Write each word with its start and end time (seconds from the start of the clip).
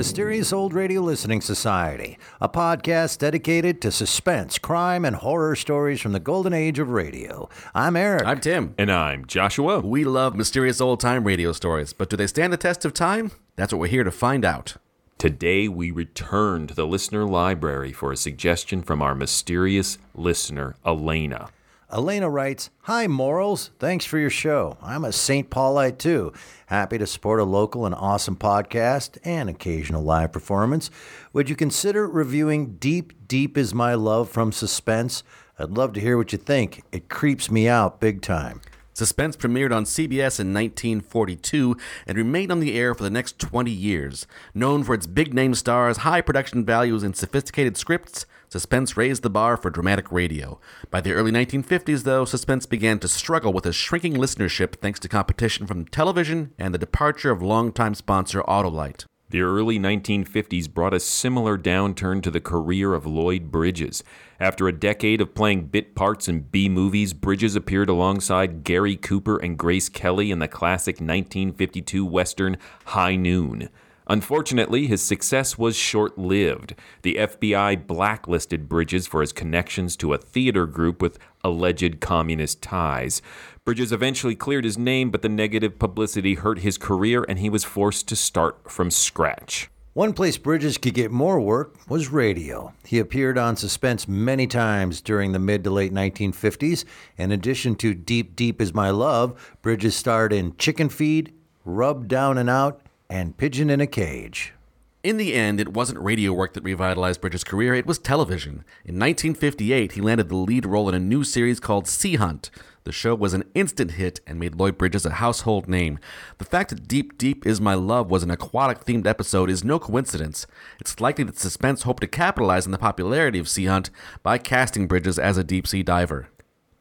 Mysterious 0.00 0.50
Old 0.50 0.72
Radio 0.72 1.02
Listening 1.02 1.42
Society, 1.42 2.16
a 2.40 2.48
podcast 2.48 3.18
dedicated 3.18 3.82
to 3.82 3.92
suspense, 3.92 4.56
crime, 4.56 5.04
and 5.04 5.14
horror 5.14 5.54
stories 5.54 6.00
from 6.00 6.12
the 6.12 6.18
golden 6.18 6.54
age 6.54 6.78
of 6.78 6.88
radio. 6.88 7.50
I'm 7.74 7.96
Eric. 7.96 8.24
I'm 8.24 8.40
Tim. 8.40 8.74
And 8.78 8.90
I'm 8.90 9.26
Joshua. 9.26 9.80
We 9.80 10.04
love 10.04 10.34
mysterious 10.34 10.80
old 10.80 11.00
time 11.00 11.24
radio 11.24 11.52
stories, 11.52 11.92
but 11.92 12.08
do 12.08 12.16
they 12.16 12.26
stand 12.28 12.50
the 12.50 12.56
test 12.56 12.86
of 12.86 12.94
time? 12.94 13.32
That's 13.56 13.74
what 13.74 13.80
we're 13.80 13.88
here 13.88 14.04
to 14.04 14.10
find 14.10 14.42
out. 14.42 14.78
Today 15.18 15.68
we 15.68 15.90
return 15.90 16.66
to 16.68 16.74
the 16.74 16.86
listener 16.86 17.26
library 17.26 17.92
for 17.92 18.10
a 18.10 18.16
suggestion 18.16 18.82
from 18.82 19.02
our 19.02 19.14
mysterious 19.14 19.98
listener, 20.14 20.76
Elena. 20.82 21.50
Elena 21.92 22.30
writes, 22.30 22.70
Hi, 22.82 23.08
MORLS. 23.08 23.70
Thanks 23.80 24.04
for 24.04 24.16
your 24.16 24.30
show. 24.30 24.78
I'm 24.80 25.04
a 25.04 25.12
St. 25.12 25.50
Paulite 25.50 25.98
too. 25.98 26.32
Happy 26.66 26.98
to 26.98 27.06
support 27.06 27.40
a 27.40 27.44
local 27.44 27.84
and 27.84 27.94
awesome 27.94 28.36
podcast 28.36 29.18
and 29.24 29.50
occasional 29.50 30.02
live 30.02 30.30
performance. 30.30 30.88
Would 31.32 31.50
you 31.50 31.56
consider 31.56 32.06
reviewing 32.06 32.76
Deep, 32.76 33.26
Deep 33.26 33.58
is 33.58 33.74
My 33.74 33.94
Love 33.94 34.30
from 34.30 34.52
Suspense? 34.52 35.24
I'd 35.58 35.70
love 35.70 35.92
to 35.94 36.00
hear 36.00 36.16
what 36.16 36.30
you 36.30 36.38
think. 36.38 36.82
It 36.92 37.08
creeps 37.08 37.50
me 37.50 37.68
out 37.68 38.00
big 38.00 38.22
time. 38.22 38.60
Suspense 38.92 39.36
premiered 39.36 39.74
on 39.74 39.84
CBS 39.84 40.38
in 40.38 40.54
1942 40.54 41.76
and 42.06 42.18
remained 42.18 42.52
on 42.52 42.60
the 42.60 42.78
air 42.78 42.94
for 42.94 43.02
the 43.02 43.10
next 43.10 43.38
20 43.38 43.70
years. 43.70 44.26
Known 44.54 44.84
for 44.84 44.94
its 44.94 45.06
big 45.06 45.34
name 45.34 45.54
stars, 45.54 45.98
high 45.98 46.20
production 46.20 46.64
values, 46.64 47.02
and 47.02 47.16
sophisticated 47.16 47.76
scripts, 47.76 48.26
Suspense 48.52 48.96
raised 48.96 49.22
the 49.22 49.30
bar 49.30 49.56
for 49.56 49.70
dramatic 49.70 50.10
radio. 50.10 50.58
By 50.90 51.00
the 51.00 51.12
early 51.12 51.30
1950s, 51.30 52.02
though, 52.02 52.24
Suspense 52.24 52.66
began 52.66 52.98
to 52.98 53.06
struggle 53.06 53.52
with 53.52 53.64
a 53.64 53.72
shrinking 53.72 54.14
listenership 54.14 54.80
thanks 54.80 54.98
to 55.00 55.08
competition 55.08 55.68
from 55.68 55.84
television 55.84 56.52
and 56.58 56.74
the 56.74 56.78
departure 56.78 57.30
of 57.30 57.42
longtime 57.42 57.94
sponsor 57.94 58.42
Autolite. 58.42 59.04
The 59.28 59.42
early 59.42 59.78
1950s 59.78 60.68
brought 60.68 60.94
a 60.94 60.98
similar 60.98 61.56
downturn 61.56 62.20
to 62.24 62.30
the 62.32 62.40
career 62.40 62.92
of 62.92 63.06
Lloyd 63.06 63.52
Bridges. 63.52 64.02
After 64.40 64.66
a 64.66 64.72
decade 64.72 65.20
of 65.20 65.36
playing 65.36 65.66
bit 65.66 65.94
parts 65.94 66.26
in 66.26 66.40
B 66.40 66.68
movies, 66.68 67.12
Bridges 67.12 67.54
appeared 67.54 67.88
alongside 67.88 68.64
Gary 68.64 68.96
Cooper 68.96 69.38
and 69.38 69.56
Grace 69.56 69.88
Kelly 69.88 70.32
in 70.32 70.40
the 70.40 70.48
classic 70.48 70.96
1952 70.96 72.04
Western 72.04 72.56
High 72.86 73.14
Noon. 73.14 73.68
Unfortunately, 74.10 74.88
his 74.88 75.00
success 75.00 75.56
was 75.56 75.76
short 75.76 76.18
lived. 76.18 76.74
The 77.02 77.14
FBI 77.14 77.86
blacklisted 77.86 78.68
Bridges 78.68 79.06
for 79.06 79.20
his 79.20 79.32
connections 79.32 79.96
to 79.98 80.12
a 80.12 80.18
theater 80.18 80.66
group 80.66 81.00
with 81.00 81.16
alleged 81.44 82.00
communist 82.00 82.60
ties. 82.60 83.22
Bridges 83.64 83.92
eventually 83.92 84.34
cleared 84.34 84.64
his 84.64 84.76
name, 84.76 85.12
but 85.12 85.22
the 85.22 85.28
negative 85.28 85.78
publicity 85.78 86.34
hurt 86.34 86.58
his 86.58 86.76
career 86.76 87.24
and 87.28 87.38
he 87.38 87.48
was 87.48 87.62
forced 87.62 88.08
to 88.08 88.16
start 88.16 88.68
from 88.68 88.90
scratch. 88.90 89.70
One 89.92 90.12
place 90.12 90.38
Bridges 90.38 90.76
could 90.76 90.94
get 90.94 91.12
more 91.12 91.40
work 91.40 91.76
was 91.88 92.08
radio. 92.08 92.72
He 92.84 92.98
appeared 92.98 93.38
on 93.38 93.56
Suspense 93.56 94.08
many 94.08 94.48
times 94.48 95.00
during 95.00 95.30
the 95.30 95.38
mid 95.38 95.62
to 95.62 95.70
late 95.70 95.94
1950s. 95.94 96.84
In 97.16 97.30
addition 97.30 97.76
to 97.76 97.94
Deep, 97.94 98.34
Deep 98.34 98.60
is 98.60 98.74
My 98.74 98.90
Love, 98.90 99.56
Bridges 99.62 99.94
starred 99.94 100.32
in 100.32 100.56
Chicken 100.56 100.88
Feed, 100.88 101.32
Rub 101.64 102.08
Down 102.08 102.38
and 102.38 102.50
Out, 102.50 102.82
and 103.10 103.36
Pigeon 103.36 103.68
in 103.68 103.80
a 103.80 103.86
Cage. 103.86 104.54
In 105.02 105.16
the 105.16 105.34
end, 105.34 105.60
it 105.60 105.72
wasn't 105.72 106.00
radio 106.00 106.32
work 106.32 106.52
that 106.52 106.62
revitalized 106.62 107.20
Bridges' 107.20 107.42
career, 107.42 107.74
it 107.74 107.86
was 107.86 107.98
television. 107.98 108.64
In 108.84 108.98
1958, 108.98 109.92
he 109.92 110.00
landed 110.00 110.28
the 110.28 110.36
lead 110.36 110.64
role 110.64 110.88
in 110.88 110.94
a 110.94 111.00
new 111.00 111.24
series 111.24 111.58
called 111.58 111.88
Sea 111.88 112.16
Hunt. 112.16 112.50
The 112.84 112.92
show 112.92 113.14
was 113.14 113.34
an 113.34 113.44
instant 113.54 113.92
hit 113.92 114.20
and 114.26 114.38
made 114.38 114.54
Lloyd 114.54 114.78
Bridges 114.78 115.04
a 115.04 115.10
household 115.10 115.68
name. 115.68 115.98
The 116.38 116.44
fact 116.44 116.70
that 116.70 116.86
Deep 116.86 117.18
Deep 117.18 117.46
Is 117.46 117.60
My 117.60 117.74
Love 117.74 118.10
was 118.10 118.22
an 118.22 118.30
aquatic 118.30 118.84
themed 118.84 119.06
episode 119.06 119.50
is 119.50 119.64
no 119.64 119.78
coincidence. 119.78 120.46
It's 120.78 121.00
likely 121.00 121.24
that 121.24 121.38
Suspense 121.38 121.82
hoped 121.82 122.02
to 122.02 122.06
capitalize 122.06 122.64
on 122.64 122.72
the 122.72 122.78
popularity 122.78 123.38
of 123.38 123.48
Sea 123.48 123.66
Hunt 123.66 123.90
by 124.22 124.38
casting 124.38 124.86
Bridges 124.86 125.18
as 125.18 125.36
a 125.36 125.44
deep 125.44 125.66
sea 125.66 125.82
diver. 125.82 126.28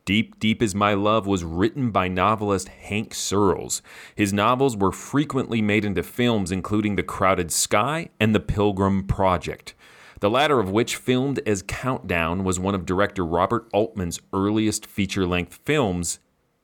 Deep, 0.10 0.40
Deep 0.40 0.64
is 0.64 0.74
My 0.74 0.96
Love 0.96 1.28
was 1.28 1.44
written 1.44 1.92
by 1.92 2.08
novelist 2.08 2.68
Hank 2.68 3.14
Searls. 3.14 3.84
His 4.16 4.34
novels 4.34 4.76
were 4.76 4.92
frequently 4.92 5.62
made 5.62 5.86
into 5.86 6.02
films, 6.02 6.52
including 6.52 6.96
The 6.96 7.04
Crowded 7.04 7.52
Sky 7.52 8.10
and 8.20 8.34
The 8.34 8.40
Pilgrim 8.40 9.04
Project. 9.04 9.76
The 10.20 10.32
latter 10.32 10.60
of 10.60 10.72
which, 10.72 10.96
filmed 10.96 11.42
as 11.46 11.62
Countdown, 11.62 12.44
was 12.44 12.60
one 12.60 12.74
of 12.74 12.88
director 12.88 13.24
Robert 13.24 13.68
Altman's 13.72 14.20
earliest 14.34 14.88
feature 14.88 15.28
length 15.28 15.60
films 15.64 16.18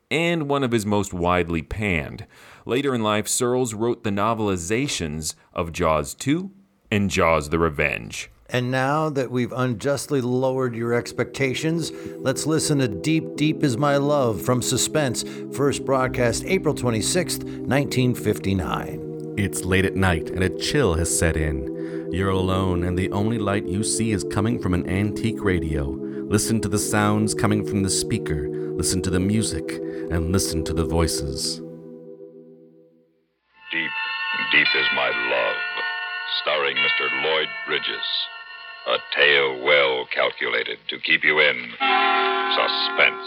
and 0.09 0.49
one 0.49 0.63
of 0.63 0.71
his 0.71 0.87
most 0.87 1.13
widely 1.13 1.61
panned. 1.61 2.25
Later 2.65 2.95
in 2.95 3.03
life, 3.03 3.27
Searls 3.27 3.75
wrote 3.75 4.03
the 4.03 4.09
novelizations 4.09 5.35
of 5.53 5.71
Jaws 5.71 6.15
2 6.15 6.49
and 6.89 7.11
Jaws 7.11 7.49
the 7.49 7.59
Revenge. 7.59 8.31
And 8.49 8.69
now 8.69 9.09
that 9.09 9.31
we've 9.31 9.51
unjustly 9.51 10.21
lowered 10.21 10.75
your 10.75 10.93
expectations, 10.93 11.91
let's 12.17 12.45
listen 12.45 12.77
to 12.77 12.87
Deep, 12.87 13.35
Deep 13.35 13.63
is 13.63 13.75
My 13.75 13.97
Love 13.97 14.39
from 14.39 14.61
Suspense, 14.61 15.25
first 15.51 15.83
broadcast 15.83 16.43
April 16.45 16.75
26th, 16.75 17.43
1959. 17.43 19.33
It's 19.35 19.65
late 19.65 19.83
at 19.83 19.95
night 19.95 20.29
and 20.29 20.43
a 20.43 20.57
chill 20.59 20.93
has 20.93 21.17
set 21.17 21.35
in. 21.35 22.09
You're 22.11 22.29
alone, 22.29 22.83
and 22.83 22.95
the 22.95 23.11
only 23.11 23.39
light 23.39 23.65
you 23.65 23.83
see 23.83 24.11
is 24.11 24.23
coming 24.31 24.61
from 24.61 24.75
an 24.75 24.87
antique 24.87 25.43
radio. 25.43 25.87
Listen 25.89 26.61
to 26.61 26.69
the 26.69 26.77
sounds 26.77 27.33
coming 27.33 27.65
from 27.65 27.81
the 27.81 27.89
speaker, 27.89 28.47
listen 28.77 29.01
to 29.01 29.09
the 29.09 29.19
music, 29.19 29.81
and 30.11 30.31
listen 30.31 30.63
to 30.65 30.73
the 30.73 30.85
voices. 30.85 31.61
Deep, 33.71 33.91
deep 34.51 34.67
is 34.75 34.87
my 34.95 35.09
love, 35.09 35.55
starring 36.41 36.77
Mr. 36.77 37.23
Lloyd 37.23 37.47
Bridges. 37.65 38.05
A 38.87 38.97
tale 39.15 39.63
well 39.63 40.05
calculated 40.13 40.77
to 40.89 40.99
keep 40.99 41.23
you 41.23 41.39
in 41.39 41.55
suspense. 42.53 43.25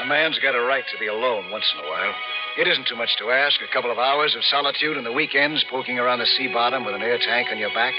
A 0.00 0.06
man's 0.08 0.36
got 0.40 0.56
a 0.56 0.60
right 0.60 0.82
to 0.90 0.98
be 0.98 1.06
alone 1.06 1.48
once 1.52 1.72
in 1.72 1.84
a 1.84 1.88
while. 1.88 2.12
It 2.58 2.66
isn't 2.66 2.88
too 2.88 2.96
much 2.96 3.14
to 3.18 3.30
ask. 3.30 3.60
A 3.62 3.72
couple 3.72 3.92
of 3.92 3.98
hours 3.98 4.34
of 4.34 4.42
solitude 4.50 4.96
in 4.96 5.04
the 5.04 5.12
weekends, 5.12 5.64
poking 5.70 6.00
around 6.00 6.18
the 6.18 6.26
sea 6.26 6.48
bottom 6.52 6.84
with 6.84 6.96
an 6.96 7.02
air 7.02 7.18
tank 7.18 7.48
on 7.52 7.58
your 7.58 7.72
back. 7.72 7.94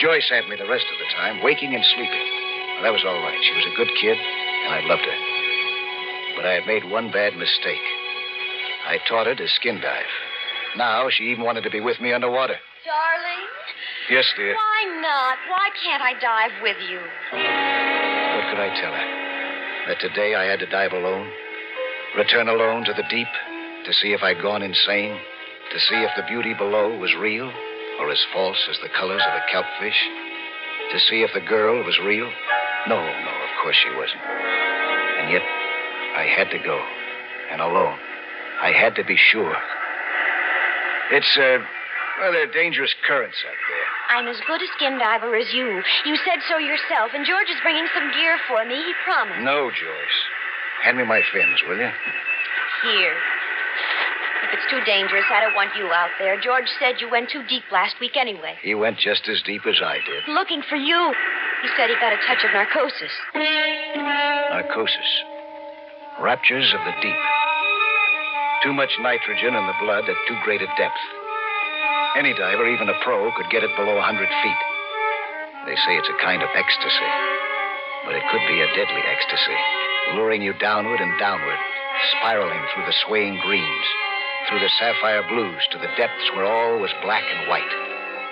Joyce 0.00 0.30
had 0.30 0.48
me 0.48 0.56
the 0.56 0.66
rest 0.66 0.86
of 0.90 0.98
the 0.98 1.12
time, 1.14 1.44
waking 1.44 1.74
and 1.74 1.84
sleeping. 1.94 2.43
Well, 2.74 2.82
that 2.84 2.92
was 2.92 3.04
all 3.06 3.20
right. 3.22 3.38
She 3.42 3.54
was 3.54 3.66
a 3.70 3.76
good 3.76 3.90
kid, 4.00 4.18
and 4.18 4.74
I 4.74 4.80
loved 4.86 5.04
her. 5.06 5.18
But 6.36 6.46
I 6.46 6.54
had 6.58 6.66
made 6.66 6.84
one 6.90 7.10
bad 7.10 7.36
mistake. 7.36 7.82
I 8.86 8.98
taught 9.08 9.26
her 9.26 9.34
to 9.34 9.48
skin 9.48 9.80
dive. 9.80 10.10
Now 10.76 11.08
she 11.10 11.24
even 11.30 11.44
wanted 11.44 11.62
to 11.64 11.70
be 11.70 11.80
with 11.80 12.00
me 12.00 12.12
underwater. 12.12 12.56
Darling, 12.84 13.44
Yes, 14.10 14.26
dear. 14.36 14.54
why 14.54 15.00
not? 15.00 15.38
Why 15.48 15.68
can't 15.82 16.02
I 16.02 16.12
dive 16.20 16.52
with 16.62 16.76
you? 16.90 16.98
What 17.00 18.44
could 18.50 18.60
I 18.60 18.68
tell 18.76 18.92
her? 18.92 19.08
That 19.88 20.00
today 20.00 20.34
I 20.34 20.44
had 20.44 20.58
to 20.60 20.66
dive 20.66 20.92
alone? 20.92 21.30
Return 22.18 22.48
alone 22.48 22.84
to 22.84 22.92
the 22.92 23.04
deep 23.08 23.28
to 23.86 23.92
see 23.92 24.12
if 24.12 24.22
I'd 24.22 24.42
gone 24.42 24.62
insane? 24.62 25.16
To 25.72 25.78
see 25.80 25.96
if 26.04 26.10
the 26.16 26.22
beauty 26.28 26.52
below 26.54 26.98
was 26.98 27.14
real 27.18 27.50
or 28.00 28.10
as 28.10 28.20
false 28.34 28.60
as 28.70 28.76
the 28.82 28.88
colors 28.96 29.22
of 29.26 29.32
a 29.34 29.44
kelpfish? 29.50 29.96
To 30.92 30.98
see 31.00 31.22
if 31.22 31.30
the 31.32 31.40
girl 31.40 31.82
was 31.84 31.98
real? 32.04 32.28
No, 32.88 33.00
no, 33.00 33.32
of 33.32 33.52
course 33.62 33.76
she 33.76 33.90
wasn't. 33.96 34.20
And 34.20 35.32
yet, 35.32 35.42
I 36.16 36.28
had 36.28 36.50
to 36.50 36.58
go. 36.58 36.78
And 37.50 37.60
alone. 37.60 37.98
I 38.60 38.72
had 38.72 38.94
to 38.96 39.04
be 39.04 39.16
sure. 39.16 39.56
It's, 41.12 41.36
uh, 41.36 41.58
well, 42.20 42.32
there 42.32 42.44
are 42.48 42.52
dangerous 42.52 42.94
currents 43.06 43.36
out 43.46 43.60
there. 43.68 43.88
I'm 44.16 44.28
as 44.28 44.40
good 44.46 44.60
a 44.60 44.68
skin 44.76 44.98
diver 44.98 45.34
as 45.36 45.52
you. 45.52 45.82
You 46.06 46.16
said 46.24 46.40
so 46.48 46.58
yourself, 46.58 47.12
and 47.14 47.26
George 47.26 47.48
is 47.48 47.60
bringing 47.62 47.86
some 47.94 48.12
gear 48.12 48.38
for 48.48 48.64
me. 48.64 48.76
He 48.76 48.92
promised. 49.04 49.40
No, 49.44 49.70
Joyce. 49.70 50.18
Hand 50.84 50.98
me 50.98 51.04
my 51.04 51.22
fins, 51.32 51.60
will 51.66 51.78
you? 51.78 51.90
Here. 52.84 53.16
If 54.44 54.60
it's 54.60 54.70
too 54.70 54.84
dangerous, 54.84 55.24
I 55.32 55.40
don't 55.40 55.54
want 55.54 55.74
you 55.76 55.86
out 55.88 56.10
there. 56.18 56.38
George 56.40 56.68
said 56.78 57.00
you 57.00 57.10
went 57.10 57.30
too 57.30 57.42
deep 57.48 57.64
last 57.72 57.96
week 58.00 58.16
anyway. 58.16 58.56
He 58.62 58.74
went 58.74 58.98
just 58.98 59.26
as 59.28 59.40
deep 59.42 59.66
as 59.66 59.80
I 59.82 59.98
did. 60.04 60.28
Looking 60.28 60.62
for 60.68 60.76
you. 60.76 61.12
He 61.64 61.72
said 61.80 61.88
he 61.88 61.96
got 61.96 62.12
a 62.12 62.20
touch 62.28 62.44
of 62.44 62.52
narcosis. 62.52 63.08
Narcosis. 63.32 65.10
Raptures 66.20 66.68
of 66.76 66.84
the 66.84 66.92
deep. 67.00 67.16
Too 68.60 68.76
much 68.76 68.92
nitrogen 69.00 69.56
in 69.56 69.64
the 69.64 69.80
blood 69.80 70.04
at 70.04 70.24
too 70.28 70.36
great 70.44 70.60
a 70.60 70.68
depth. 70.76 71.00
Any 72.20 72.36
diver, 72.36 72.68
even 72.68 72.92
a 72.92 73.00
pro, 73.00 73.32
could 73.32 73.48
get 73.48 73.64
it 73.64 73.72
below 73.80 73.96
100 73.96 74.28
feet. 74.44 74.62
They 75.64 75.72
say 75.88 75.96
it's 75.96 76.12
a 76.12 76.20
kind 76.20 76.44
of 76.44 76.52
ecstasy. 76.52 77.10
But 78.04 78.20
it 78.20 78.28
could 78.28 78.44
be 78.44 78.60
a 78.60 78.68
deadly 78.76 79.00
ecstasy, 79.08 79.56
luring 80.20 80.44
you 80.44 80.52
downward 80.60 81.00
and 81.00 81.16
downward, 81.18 81.56
spiraling 82.12 82.60
through 82.76 82.84
the 82.84 83.00
swaying 83.08 83.40
greens, 83.40 83.86
through 84.50 84.60
the 84.60 84.74
sapphire 84.76 85.24
blues 85.32 85.64
to 85.72 85.78
the 85.80 85.88
depths 85.96 86.28
where 86.36 86.44
all 86.44 86.76
was 86.76 86.92
black 87.00 87.24
and 87.24 87.48
white 87.48 87.72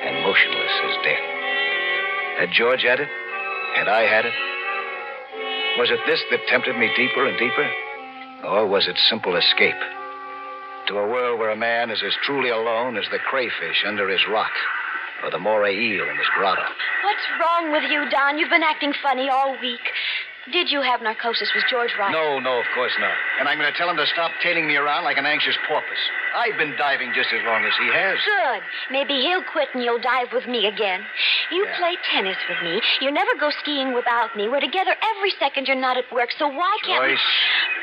and 0.05 0.21
motionless 0.21 0.77
as 0.85 1.01
death. 1.01 1.27
Had 2.37 2.53
George 2.53 2.85
had 2.85 3.01
it? 3.01 3.09
Had 3.75 3.89
I 3.89 4.03
had 4.03 4.27
it? 4.27 4.35
Was 5.79 5.91
it 5.91 6.01
this 6.07 6.21
that 6.31 6.47
tempted 6.49 6.77
me 6.77 6.91
deeper 6.97 7.27
and 7.27 7.39
deeper? 7.39 7.69
Or 8.45 8.67
was 8.67 8.87
it 8.87 8.97
simple 9.09 9.37
escape? 9.37 9.81
To 10.89 10.99
a 10.99 11.09
world 11.09 11.39
where 11.39 11.51
a 11.51 11.57
man 11.57 11.91
is 11.91 12.03
as 12.05 12.13
truly 12.23 12.51
alone 12.51 12.97
as 12.97 13.07
the 13.11 13.19
crayfish 13.19 13.85
under 13.87 14.09
his 14.09 14.21
rock 14.29 14.53
or 15.25 15.31
the 15.31 15.39
moray 15.39 15.75
eel 15.75 16.09
in 16.11 16.19
his 16.19 16.27
grotto. 16.37 16.67
What's 17.05 17.27
wrong 17.41 17.73
with 17.73 17.91
you, 17.91 18.11
Don? 18.11 18.39
You've 18.39 18.51
been 18.51 18.67
acting 18.67 18.93
funny 19.03 19.31
all 19.31 19.57
week. 19.61 19.87
Did 20.51 20.75
you 20.75 20.83
have 20.83 20.99
narcosis? 21.03 21.47
Was 21.55 21.63
George 21.71 21.95
right? 21.95 22.11
No, 22.11 22.43
no, 22.43 22.59
of 22.59 22.67
course 22.75 22.91
not. 22.99 23.15
And 23.39 23.47
I'm 23.47 23.59
going 23.63 23.71
to 23.71 23.79
tell 23.79 23.87
him 23.87 23.95
to 23.95 24.07
stop 24.11 24.35
tailing 24.43 24.67
me 24.67 24.75
around 24.75 25.05
like 25.07 25.15
an 25.17 25.27
anxious 25.27 25.55
porpoise. 25.71 26.03
I've 26.35 26.59
been 26.59 26.75
diving 26.75 27.15
just 27.15 27.31
as 27.31 27.47
long 27.47 27.63
as 27.63 27.71
he 27.79 27.87
has. 27.95 28.19
Good. 28.27 28.63
Maybe 28.91 29.23
he'll 29.23 29.47
quit 29.47 29.71
and 29.71 29.87
you'll 29.87 30.03
dive 30.03 30.35
with 30.35 30.51
me 30.51 30.67
again. 30.67 31.07
You 31.55 31.63
Yeah. 31.63 31.79
play 31.79 31.95
tennis 32.11 32.39
with 32.51 32.59
me. 32.67 32.83
You 33.01 33.13
never 33.15 33.31
go 33.39 33.51
skiing 33.63 33.95
without 33.95 34.35
me. 34.35 34.49
We're 34.51 34.59
together 34.65 34.97
every 35.15 35.31
second 35.39 35.69
you're 35.71 35.79
not 35.79 35.95
at 35.97 36.11
work, 36.11 36.31
so 36.35 36.49
why 36.51 36.75
can't 36.83 37.07
we... 37.07 37.15
Joyce. 37.15 37.29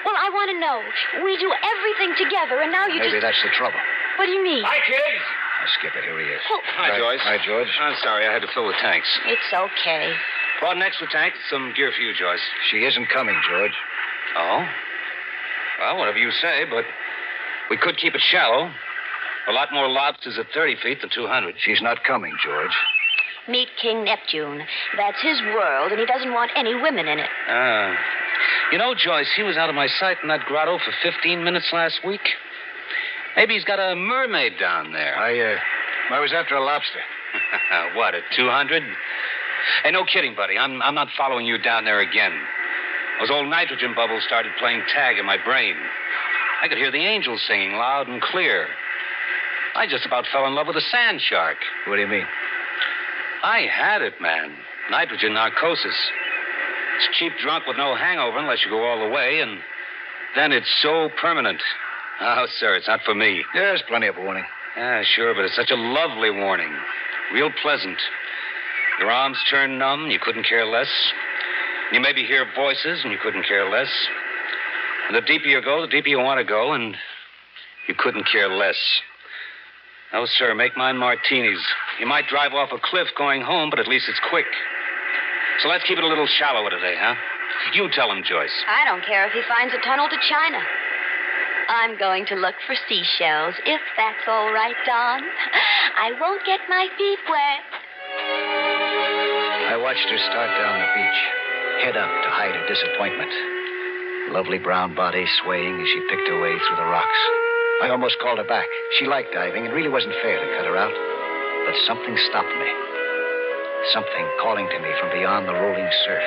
Well, 0.03 0.15
I 0.19 0.27
want 0.27 0.51
to 0.51 0.57
know. 0.59 0.83
We 1.23 1.37
do 1.39 1.47
everything 1.55 2.11
together, 2.19 2.59
and 2.59 2.71
now 2.75 2.87
you 2.91 2.99
just. 2.99 3.07
Maybe 3.07 3.23
just... 3.23 3.39
that's 3.39 3.43
the 3.43 3.55
trouble. 3.55 3.79
What 4.19 4.25
do 4.27 4.31
you 4.35 4.43
mean? 4.43 4.63
Hi, 4.67 4.79
kids. 4.83 5.23
Now, 5.63 5.67
skip 5.79 5.95
it. 5.95 6.03
Here 6.03 6.19
he 6.19 6.27
is. 6.27 6.41
Oh, 6.51 6.61
Hi, 6.75 6.97
Joyce. 6.97 7.23
Hi, 7.23 7.37
George. 7.39 7.71
I'm 7.79 7.95
sorry, 8.03 8.27
I 8.27 8.33
had 8.33 8.41
to 8.43 8.51
fill 8.51 8.67
the 8.67 8.75
tanks. 8.83 9.07
it's 9.27 9.47
okay. 9.53 10.11
Brought 10.59 10.75
an 10.75 10.81
extra 10.81 11.07
tank, 11.09 11.33
some 11.49 11.73
gear 11.75 11.91
for 11.95 12.01
you, 12.01 12.13
Joyce. 12.13 12.43
She 12.69 12.83
isn't 12.83 13.07
coming, 13.13 13.35
George. 13.49 13.71
Oh? 14.37 14.65
Well, 15.79 15.97
whatever 15.97 16.17
you 16.17 16.31
say, 16.31 16.65
but 16.69 16.83
we 17.69 17.77
could 17.77 17.97
keep 17.97 18.13
it 18.13 18.21
shallow. 18.21 18.69
A 19.47 19.53
lot 19.53 19.69
more 19.71 19.87
lobsters 19.87 20.37
at 20.37 20.47
30 20.53 20.75
feet 20.83 21.01
than 21.01 21.09
200. 21.09 21.55
She's 21.59 21.81
not 21.81 22.03
coming, 22.03 22.33
George. 22.43 22.75
Meet 23.47 23.69
King 23.81 24.03
Neptune. 24.03 24.61
That's 24.97 25.21
his 25.21 25.41
world, 25.55 25.91
and 25.91 25.99
he 25.99 26.05
doesn't 26.05 26.33
want 26.33 26.51
any 26.55 26.75
women 26.75 27.07
in 27.07 27.19
it. 27.19 27.29
Ah. 27.47 27.95
You 28.71 28.77
know, 28.77 28.93
Joyce, 28.93 29.31
he 29.35 29.43
was 29.43 29.57
out 29.57 29.69
of 29.69 29.75
my 29.75 29.87
sight 29.87 30.17
in 30.21 30.29
that 30.29 30.45
grotto 30.45 30.77
for 30.77 30.93
15 31.01 31.43
minutes 31.43 31.69
last 31.73 32.01
week. 32.05 32.21
Maybe 33.35 33.53
he's 33.53 33.63
got 33.63 33.79
a 33.79 33.95
mermaid 33.95 34.53
down 34.59 34.91
there. 34.91 35.15
I, 35.15 35.39
uh, 35.39 36.15
I 36.15 36.19
was 36.19 36.33
after 36.33 36.55
a 36.55 36.63
lobster. 36.63 36.99
what, 37.95 38.13
at 38.13 38.23
200? 38.35 38.83
Hey, 39.83 39.91
no 39.91 40.03
kidding, 40.03 40.35
buddy. 40.35 40.57
I'm, 40.57 40.81
I'm 40.81 40.95
not 40.95 41.07
following 41.17 41.45
you 41.45 41.57
down 41.57 41.85
there 41.85 41.99
again. 42.01 42.33
Those 43.19 43.31
old 43.31 43.49
nitrogen 43.49 43.93
bubbles 43.95 44.23
started 44.25 44.51
playing 44.59 44.81
tag 44.93 45.17
in 45.17 45.25
my 45.25 45.37
brain. 45.43 45.75
I 46.61 46.67
could 46.67 46.77
hear 46.77 46.91
the 46.91 47.05
angels 47.05 47.41
singing 47.47 47.73
loud 47.73 48.07
and 48.07 48.21
clear. 48.21 48.67
I 49.75 49.87
just 49.87 50.05
about 50.05 50.25
fell 50.31 50.45
in 50.45 50.55
love 50.55 50.67
with 50.67 50.77
a 50.77 50.81
sand 50.81 51.21
shark. 51.21 51.57
What 51.87 51.95
do 51.95 52.01
you 52.01 52.07
mean? 52.07 52.25
I 53.43 53.67
had 53.71 54.01
it, 54.01 54.19
man. 54.19 54.55
Nitrogen 54.91 55.33
narcosis. 55.33 55.95
It's 56.97 57.17
cheap 57.17 57.33
drunk 57.41 57.65
with 57.67 57.77
no 57.77 57.95
hangover 57.95 58.37
unless 58.37 58.63
you 58.63 58.71
go 58.71 58.83
all 58.83 58.99
the 58.99 59.13
way, 59.13 59.39
and 59.39 59.59
then 60.35 60.51
it's 60.51 60.69
so 60.81 61.09
permanent. 61.21 61.61
Oh, 62.19 62.45
sir, 62.59 62.75
it's 62.75 62.87
not 62.87 63.01
for 63.05 63.15
me. 63.15 63.45
There's 63.53 63.81
plenty 63.87 64.07
of 64.07 64.17
warning. 64.17 64.43
Yeah, 64.75 65.03
sure, 65.03 65.33
but 65.33 65.45
it's 65.45 65.55
such 65.55 65.71
a 65.71 65.75
lovely 65.75 66.29
warning. 66.29 66.73
Real 67.33 67.51
pleasant. 67.61 67.97
Your 68.99 69.11
arms 69.11 69.37
turn 69.49 69.77
numb, 69.77 70.09
you 70.09 70.19
couldn't 70.21 70.43
care 70.43 70.65
less. 70.65 70.91
You 71.91 71.99
maybe 72.01 72.23
hear 72.23 72.45
voices, 72.55 73.01
and 73.03 73.11
you 73.11 73.17
couldn't 73.21 73.47
care 73.47 73.69
less. 73.69 73.89
And 75.07 75.15
the 75.15 75.21
deeper 75.21 75.47
you 75.47 75.61
go, 75.61 75.81
the 75.81 75.87
deeper 75.87 76.09
you 76.09 76.19
want 76.19 76.39
to 76.39 76.43
go, 76.43 76.73
and 76.73 76.95
you 77.87 77.95
couldn't 77.97 78.25
care 78.31 78.49
less. 78.49 78.77
No, 80.11 80.25
sir, 80.25 80.53
make 80.53 80.75
mine 80.75 80.97
martinis. 80.97 81.59
You 81.99 82.07
might 82.07 82.27
drive 82.27 82.53
off 82.53 82.69
a 82.73 82.79
cliff 82.81 83.07
going 83.17 83.41
home, 83.41 83.69
but 83.69 83.79
at 83.79 83.87
least 83.87 84.09
it's 84.09 84.19
quick. 84.29 84.45
So 85.61 85.69
let's 85.69 85.83
keep 85.85 85.97
it 85.97 86.03
a 86.03 86.07
little 86.07 86.27
shallower 86.27 86.69
today, 86.69 86.95
huh? 86.97 87.15
You 87.73 87.89
tell 87.91 88.11
him, 88.11 88.23
Joyce. 88.23 88.53
I 88.67 88.85
don't 88.85 89.05
care 89.05 89.25
if 89.27 89.33
he 89.33 89.41
finds 89.47 89.73
a 89.73 89.81
tunnel 89.85 90.07
to 90.09 90.17
China. 90.29 90.59
I'm 91.69 91.97
going 91.97 92.25
to 92.27 92.35
look 92.35 92.55
for 92.65 92.75
seashells, 92.87 93.55
if 93.65 93.81
that's 93.95 94.25
all 94.27 94.51
right, 94.51 94.75
Don. 94.85 95.21
I 95.97 96.11
won't 96.19 96.45
get 96.45 96.59
my 96.67 96.87
feet 96.97 97.19
wet. 97.29 97.78
I 99.69 99.77
watched 99.77 100.09
her 100.09 100.17
start 100.17 100.49
down 100.57 100.81
the 100.81 100.89
beach, 100.97 101.19
head 101.85 101.93
up 101.93 102.09
to 102.09 102.29
hide 102.33 102.57
her 102.57 102.65
disappointment. 102.65 103.29
Lovely 104.33 104.57
brown 104.57 104.97
body 104.97 105.29
swaying 105.45 105.77
as 105.77 105.87
she 105.93 106.09
picked 106.09 106.25
her 106.25 106.41
way 106.41 106.57
through 106.57 106.81
the 106.81 106.89
rocks. 106.89 107.21
I 107.85 107.93
almost 107.93 108.17
called 108.17 108.41
her 108.41 108.49
back. 108.49 108.65
She 108.97 109.05
liked 109.05 109.29
diving. 109.29 109.69
It 109.69 109.73
really 109.77 109.93
wasn't 109.93 110.17
fair 110.25 110.41
to 110.41 110.49
cut 110.57 110.65
her 110.65 110.73
out. 110.73 110.89
But 111.69 111.77
something 111.85 112.17
stopped 112.33 112.49
me. 112.49 112.69
Something 113.93 114.25
calling 114.41 114.65
to 114.65 114.79
me 114.81 114.89
from 114.97 115.13
beyond 115.13 115.45
the 115.45 115.53
rolling 115.53 115.89
surf. 116.01 116.25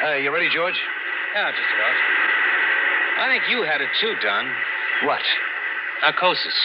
Uh, 0.00 0.16
you 0.16 0.32
ready, 0.32 0.48
George? 0.48 0.80
Yeah, 1.36 1.52
just 1.52 1.72
about. 1.76 1.96
I 3.20 3.28
think 3.28 3.44
you 3.52 3.68
had 3.68 3.84
it 3.84 3.92
too, 4.00 4.16
Don. 4.24 4.48
What? 5.04 5.20
Narcosis. 6.00 6.56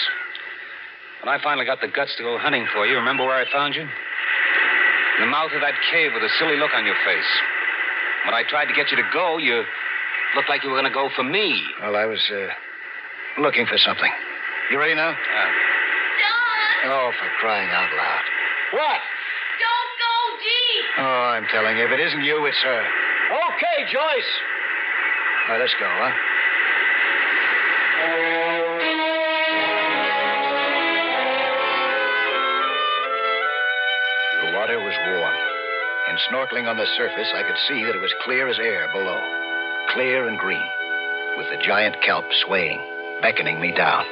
When 1.20 1.36
I 1.36 1.44
finally 1.44 1.66
got 1.66 1.82
the 1.82 1.92
guts 1.92 2.16
to 2.16 2.24
go 2.24 2.40
hunting 2.40 2.66
for 2.72 2.88
you, 2.88 2.96
remember 2.96 3.28
where 3.28 3.36
I 3.36 3.44
found 3.52 3.76
you? 3.76 3.84
In 5.18 5.22
the 5.26 5.32
mouth 5.32 5.52
of 5.56 5.62
that 5.62 5.76
cave 5.92 6.12
with 6.14 6.24
a 6.24 6.30
silly 6.40 6.58
look 6.58 6.72
on 6.76 6.86
your 6.86 6.98
face. 7.06 7.32
When 8.26 8.34
I 8.34 8.44
tried 8.48 8.66
to 8.68 8.74
get 8.76 8.92
you 8.92 8.98
to 8.98 9.08
go, 9.14 9.38
you 9.38 9.64
looked 10.36 10.50
like 10.50 10.64
you 10.64 10.70
were 10.70 10.80
going 10.80 10.92
to 10.92 10.94
go 10.94 11.10
for 11.16 11.24
me. 11.24 11.64
Well, 11.82 11.96
I 11.96 12.06
was 12.06 12.20
uh, 12.32 13.42
looking 13.42 13.66
for 13.66 13.78
something. 13.78 14.12
You 14.72 14.80
ready 14.80 14.96
now? 14.96 15.10
Uh, 15.12 15.50
Oh, 16.86 17.12
for 17.18 17.28
crying 17.40 17.70
out 17.72 17.90
loud. 17.98 18.26
what? 18.74 19.00
Don't 19.58 19.92
go 19.98 20.38
deep. 20.38 20.86
Oh, 21.00 21.34
I'm 21.34 21.48
telling 21.50 21.78
you, 21.78 21.86
if 21.86 21.92
it 21.92 22.00
isn't 22.00 22.22
you, 22.24 22.46
it's 22.46 22.62
her. 22.62 22.84
Okay, 23.56 23.92
Joyce. 23.92 24.32
All 25.48 25.54
right, 25.54 25.62
let's 25.62 25.74
go, 25.80 25.88
huh? 25.90 26.12
Warm. 35.06 35.38
And 36.10 36.18
snorkeling 36.30 36.70
on 36.70 36.78
the 36.78 36.90
surface, 36.98 37.30
I 37.34 37.44
could 37.44 37.58
see 37.68 37.84
that 37.86 37.96
it 37.96 38.02
was 38.02 38.14
clear 38.24 38.48
as 38.48 38.60
air 38.60 38.90
below. 38.94 39.20
Clear 39.94 40.28
and 40.28 40.38
green, 40.40 40.66
with 41.38 41.48
the 41.50 41.64
giant 41.66 41.96
kelp 42.02 42.26
swaying, 42.46 42.80
beckoning 43.22 43.62
me 43.62 43.72
down. 43.72 44.06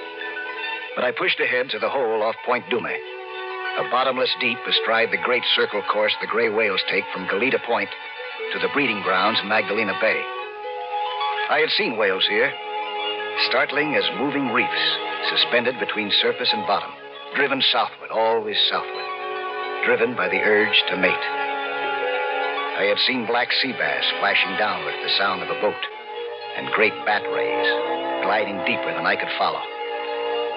But 0.95 1.05
I 1.05 1.11
pushed 1.11 1.39
ahead 1.39 1.69
to 1.69 1.79
the 1.79 1.89
hole 1.89 2.21
off 2.21 2.35
Point 2.45 2.65
Dume, 2.69 2.85
a 2.85 3.89
bottomless 3.89 4.29
deep 4.39 4.59
astride 4.67 5.09
the 5.11 5.25
great 5.25 5.43
circle 5.55 5.81
course 5.91 6.13
the 6.21 6.27
gray 6.27 6.49
whales 6.49 6.81
take 6.89 7.05
from 7.11 7.27
Galita 7.27 7.57
Point 7.65 7.89
to 8.53 8.59
the 8.59 8.69
breeding 8.73 9.01
grounds 9.01 9.39
in 9.41 9.49
Magdalena 9.49 9.93
Bay. 9.99 10.21
I 11.49 11.57
had 11.59 11.69
seen 11.69 11.97
whales 11.97 12.25
here, 12.29 12.53
startling 13.49 13.95
as 13.95 14.19
moving 14.19 14.53
reefs, 14.53 14.85
suspended 15.29 15.79
between 15.79 16.11
surface 16.21 16.49
and 16.53 16.67
bottom, 16.67 16.91
driven 17.35 17.61
southward, 17.71 18.11
always 18.11 18.57
southward, 18.69 19.02
driven 19.85 20.15
by 20.15 20.29
the 20.29 20.39
urge 20.39 20.75
to 20.89 20.97
mate. 20.97 21.25
I 22.73 22.89
had 22.89 22.97
seen 23.05 23.27
black 23.27 23.51
sea 23.61 23.71
bass 23.71 24.05
flashing 24.19 24.57
downward 24.57 24.95
at 24.95 25.03
the 25.03 25.17
sound 25.17 25.43
of 25.43 25.49
a 25.49 25.61
boat, 25.61 25.83
and 26.57 26.73
great 26.73 26.93
bat 27.05 27.23
rays 27.29 27.69
gliding 28.23 28.57
deeper 28.65 28.91
than 28.95 29.05
I 29.05 29.19
could 29.19 29.31
follow. 29.37 29.61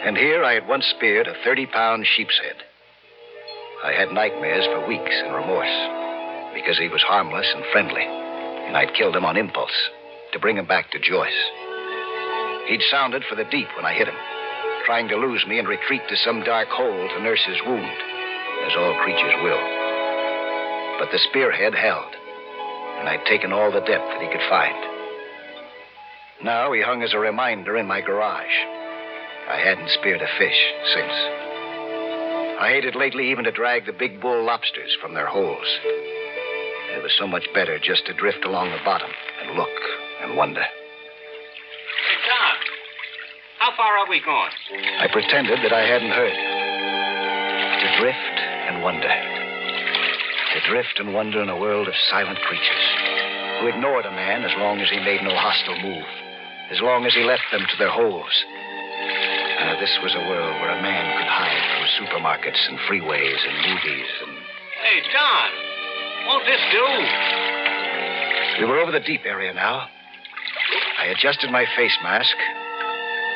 And 0.07 0.17
here 0.17 0.45
I 0.45 0.55
had 0.55 0.69
once 0.69 0.87
speared 0.97 1.27
a 1.27 1.35
30 1.45 1.67
pound 1.67 2.07
sheep's 2.07 2.39
head. 2.39 2.63
I 3.85 3.93
had 3.93 4.15
nightmares 4.15 4.65
for 4.67 4.87
weeks 4.87 5.15
and 5.25 5.35
remorse 5.35 5.77
because 6.55 6.79
he 6.79 6.89
was 6.89 7.03
harmless 7.03 7.47
and 7.55 7.65
friendly, 7.73 8.07
and 8.07 8.77
I'd 8.77 8.95
killed 8.95 9.17
him 9.17 9.25
on 9.25 9.37
impulse 9.37 9.77
to 10.33 10.39
bring 10.39 10.57
him 10.57 10.67
back 10.67 10.91
to 10.93 11.03
Joyce. 11.03 11.43
He'd 12.69 12.83
sounded 12.91 13.25
for 13.29 13.35
the 13.35 13.51
deep 13.51 13.69
when 13.77 13.85
I 13.85 13.93
hit 13.93 14.09
him, 14.09 14.19
trying 14.87 15.09
to 15.09 15.17
lose 15.21 15.45
me 15.47 15.59
and 15.59 15.69
retreat 15.69 16.03
to 16.09 16.17
some 16.17 16.43
dark 16.45 16.69
hole 16.69 17.09
to 17.09 17.23
nurse 17.23 17.45
his 17.47 17.61
wound, 17.67 18.16
as 18.65 18.73
all 18.77 18.95
creatures 19.03 19.37
will. 19.43 19.61
But 20.99 21.13
the 21.13 21.21
spearhead 21.29 21.75
held, 21.75 22.13
and 22.99 23.09
I'd 23.09 23.27
taken 23.27 23.53
all 23.53 23.71
the 23.71 23.85
depth 23.85 24.09
that 24.09 24.23
he 24.23 24.29
could 24.33 24.49
find. 24.49 24.77
Now 26.43 26.73
he 26.73 26.81
hung 26.81 27.03
as 27.03 27.13
a 27.13 27.19
reminder 27.19 27.77
in 27.77 27.87
my 27.87 28.01
garage. 28.01 28.57
I 29.49 29.57
hadn't 29.57 29.91
speared 29.91 30.23
a 30.23 30.39
fish 30.39 30.61
since. 30.95 31.13
I 32.59 32.69
hated 32.73 32.97
lately 32.97 33.31
even 33.31 33.45
to 33.45 33.53
drag 33.53 33.85
the 33.85 33.93
big 33.93 34.21
bull 34.21 34.45
lobsters 34.45 34.97
from 35.01 35.15
their 35.15 35.27
holes. 35.27 35.67
It 36.97 37.03
was 37.03 37.13
so 37.19 37.27
much 37.27 37.45
better 37.53 37.79
just 37.79 38.07
to 38.07 38.15
drift 38.15 38.45
along 38.45 38.71
the 38.71 38.81
bottom 38.85 39.11
and 39.43 39.57
look 39.57 39.77
and 40.23 40.37
wonder. 40.37 40.63
Hey, 40.63 42.19
Tom. 42.25 42.57
How 43.59 43.77
far 43.77 43.99
are 43.99 44.09
we 44.09 44.21
going? 44.25 44.53
I 44.99 45.09
pretended 45.13 45.61
that 45.63 45.73
I 45.73 45.85
hadn't 45.87 46.17
heard. 46.17 46.33
To 47.81 48.01
drift 48.01 48.36
and 48.67 48.83
wonder. 48.83 49.09
To 49.09 50.71
drift 50.71 50.99
and 50.99 51.15
wonder 51.15 51.43
in 51.43 51.49
a 51.49 51.59
world 51.59 51.89
of 51.89 51.95
silent 52.11 52.39
creatures 52.41 52.87
who 53.61 53.69
ignored 53.69 54.07
a 54.07 54.11
man 54.11 54.45
as 54.45 54.53
long 54.59 54.81
as 54.81 54.91
he 54.91 55.01
made 55.01 55.23
no 55.23 55.35
hostile 55.35 55.81
move, 55.81 56.07
as 56.71 56.81
long 56.81 57.07
as 57.07 57.15
he 57.15 57.25
left 57.25 57.45
them 57.53 57.63
to 57.63 57.77
their 57.79 57.91
holes. 57.91 58.33
Uh, 59.59 59.81
this 59.81 59.99
was 60.03 60.15
a 60.15 60.29
world 60.29 60.55
where 60.61 60.77
a 60.77 60.83
man 60.83 61.05
could 61.17 61.31
hide 61.31 61.65
through 61.73 62.07
supermarkets 62.07 62.61
and 62.69 62.79
freeways 62.89 63.41
and 63.49 63.57
movies 63.69 64.11
and. 64.27 64.37
Hey, 64.83 65.01
John. 65.13 65.51
Won't 66.27 66.45
this 66.45 66.61
do? 66.73 66.85
We 68.61 68.65
were 68.67 68.79
over 68.79 68.93
the 68.93 69.01
deep 69.01 69.23
area 69.25 69.53
now. 69.55 69.89
I 70.99 71.07
adjusted 71.07 71.51
my 71.51 71.65
face 71.77 71.97
mask, 72.03 72.37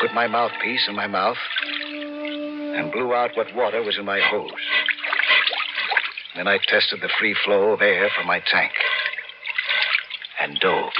put 0.00 0.12
my 0.12 0.26
mouthpiece 0.26 0.86
in 0.88 0.96
my 0.96 1.06
mouth, 1.06 1.36
and 1.62 2.90
blew 2.92 3.14
out 3.14 3.36
what 3.36 3.54
water 3.54 3.82
was 3.82 3.98
in 3.98 4.04
my 4.04 4.20
hose. 4.20 4.50
Then 6.36 6.46
I 6.46 6.58
tested 6.58 7.00
the 7.00 7.10
free 7.18 7.34
flow 7.44 7.72
of 7.72 7.82
air 7.82 8.08
from 8.16 8.26
my 8.26 8.40
tank 8.40 8.72
and 10.40 10.58
dove. 10.60 10.92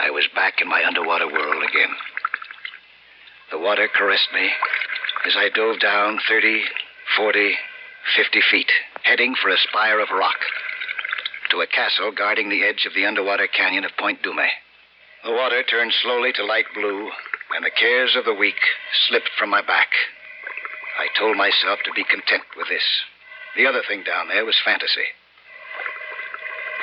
I 0.00 0.10
was 0.10 0.26
back 0.34 0.60
in 0.60 0.68
my 0.68 0.84
underwater 0.84 1.26
world 1.26 1.62
again. 1.62 1.94
The 3.50 3.58
water 3.58 3.88
caressed 3.92 4.32
me 4.32 4.50
as 5.26 5.34
I 5.36 5.48
dove 5.54 5.80
down 5.80 6.18
30, 6.28 6.62
40, 7.16 7.54
50 8.16 8.40
feet, 8.50 8.72
heading 9.04 9.34
for 9.40 9.50
a 9.50 9.58
spire 9.58 10.00
of 10.00 10.08
rock 10.10 10.38
to 11.50 11.60
a 11.60 11.66
castle 11.66 12.10
guarding 12.16 12.48
the 12.48 12.64
edge 12.64 12.86
of 12.86 12.94
the 12.94 13.04
underwater 13.04 13.46
canyon 13.46 13.84
of 13.84 13.90
Point 13.98 14.22
Dume. 14.22 14.48
The 15.24 15.32
water 15.32 15.62
turned 15.62 15.92
slowly 16.02 16.32
to 16.32 16.44
light 16.44 16.64
blue, 16.74 17.10
and 17.54 17.64
the 17.64 17.70
cares 17.70 18.16
of 18.16 18.24
the 18.24 18.34
week 18.34 18.58
slipped 19.06 19.30
from 19.38 19.50
my 19.50 19.60
back. 19.60 19.88
I 20.98 21.08
told 21.18 21.36
myself 21.36 21.80
to 21.84 21.92
be 21.96 22.04
content 22.04 22.44
with 22.56 22.68
this. 22.68 22.84
The 23.56 23.66
other 23.66 23.82
thing 23.86 24.02
down 24.02 24.28
there 24.28 24.44
was 24.44 24.60
fantasy. 24.64 25.08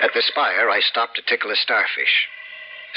At 0.02 0.14
the 0.14 0.22
spire, 0.22 0.70
I 0.70 0.80
stopped 0.80 1.16
to 1.18 1.28
tickle 1.28 1.52
a 1.52 1.56
starfish, 1.56 2.28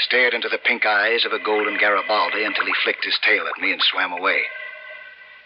stared 0.07 0.33
into 0.33 0.49
the 0.49 0.57
pink 0.57 0.85
eyes 0.85 1.25
of 1.25 1.33
a 1.33 1.43
golden 1.43 1.77
Garibaldi 1.77 2.43
until 2.43 2.65
he 2.65 2.81
flicked 2.83 3.03
his 3.03 3.19
tail 3.21 3.45
at 3.47 3.61
me 3.61 3.71
and 3.71 3.81
swam 3.81 4.13
away. 4.13 4.41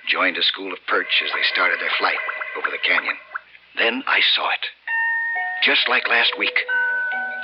Joined 0.08 0.38
a 0.38 0.44
school 0.44 0.72
of 0.72 0.86
perch 0.88 1.22
as 1.26 1.32
they 1.34 1.44
started 1.52 1.80
their 1.80 1.92
flight 2.00 2.20
over 2.58 2.70
the 2.70 2.84
canyon. 2.88 3.18
Then 3.76 4.04
I 4.08 4.22
saw 4.36 4.50
it. 4.50 4.66
Just 5.64 5.90
like 5.90 6.08
last 6.08 6.32
week. 6.38 6.56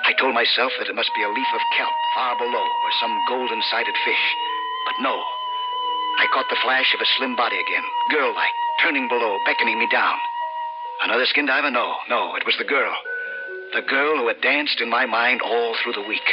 I 0.06 0.14
told 0.14 0.36
myself 0.36 0.72
that 0.80 0.88
it 0.88 0.96
must 0.96 1.12
be 1.16 1.24
a 1.24 1.30
leaf 1.30 1.52
of 1.54 1.72
kelp 1.76 1.96
far 2.16 2.38
below 2.38 2.64
or 2.64 2.92
some 3.00 3.26
golden 3.28 3.62
sided 3.72 3.96
fish. 4.06 4.26
But 4.86 5.02
no. 5.02 5.24
I 6.20 6.28
caught 6.34 6.46
the 6.50 6.62
flash 6.64 6.94
of 6.94 7.02
a 7.02 7.12
slim 7.18 7.36
body 7.36 7.58
again, 7.58 7.84
girl 8.12 8.34
like, 8.36 8.54
turning 8.82 9.08
below, 9.08 9.38
beckoning 9.46 9.80
me 9.80 9.88
down. 9.92 10.18
Another 11.04 11.26
skin 11.26 11.46
diver? 11.46 11.72
No, 11.72 11.96
no, 12.10 12.36
it 12.36 12.46
was 12.46 12.56
the 12.58 12.64
girl. 12.64 12.94
The 13.74 13.82
girl 13.82 14.18
who 14.18 14.28
had 14.28 14.42
danced 14.42 14.80
in 14.80 14.90
my 14.90 15.06
mind 15.06 15.42
all 15.42 15.76
through 15.82 15.94
the 15.94 16.08
week. 16.08 16.28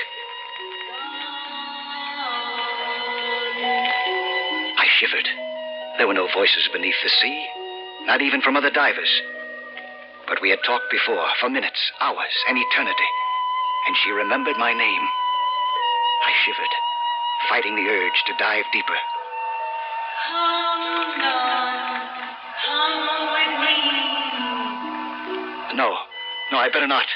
I 4.77 4.87
shivered. 5.01 5.29
There 5.99 6.07
were 6.07 6.15
no 6.15 6.29
voices 6.35 6.69
beneath 6.73 7.01
the 7.03 7.11
sea, 7.21 7.47
not 8.07 8.21
even 8.21 8.43
from 8.43 8.57
other 8.57 8.71
divers. 8.71 9.11
But 10.29 10.41
we 10.43 10.51
had 10.51 10.61
talked 10.65 10.91
before, 10.91 11.27
for 11.41 11.49
minutes, 11.49 11.81
hours, 12.01 12.37
an 12.49 12.57
eternity. 12.57 13.11
And 13.87 13.97
she 14.05 14.11
remembered 14.11 14.57
my 14.57 14.73
name. 14.73 15.05
I 16.25 16.33
shivered, 16.45 16.75
fighting 17.49 17.77
the 17.77 17.91
urge 17.91 18.23
to 18.27 18.37
dive 18.39 18.65
deeper. 18.73 18.97
No, 25.75 25.97
no, 26.53 26.59
I 26.59 26.69
better 26.73 26.87
not. 26.87 27.07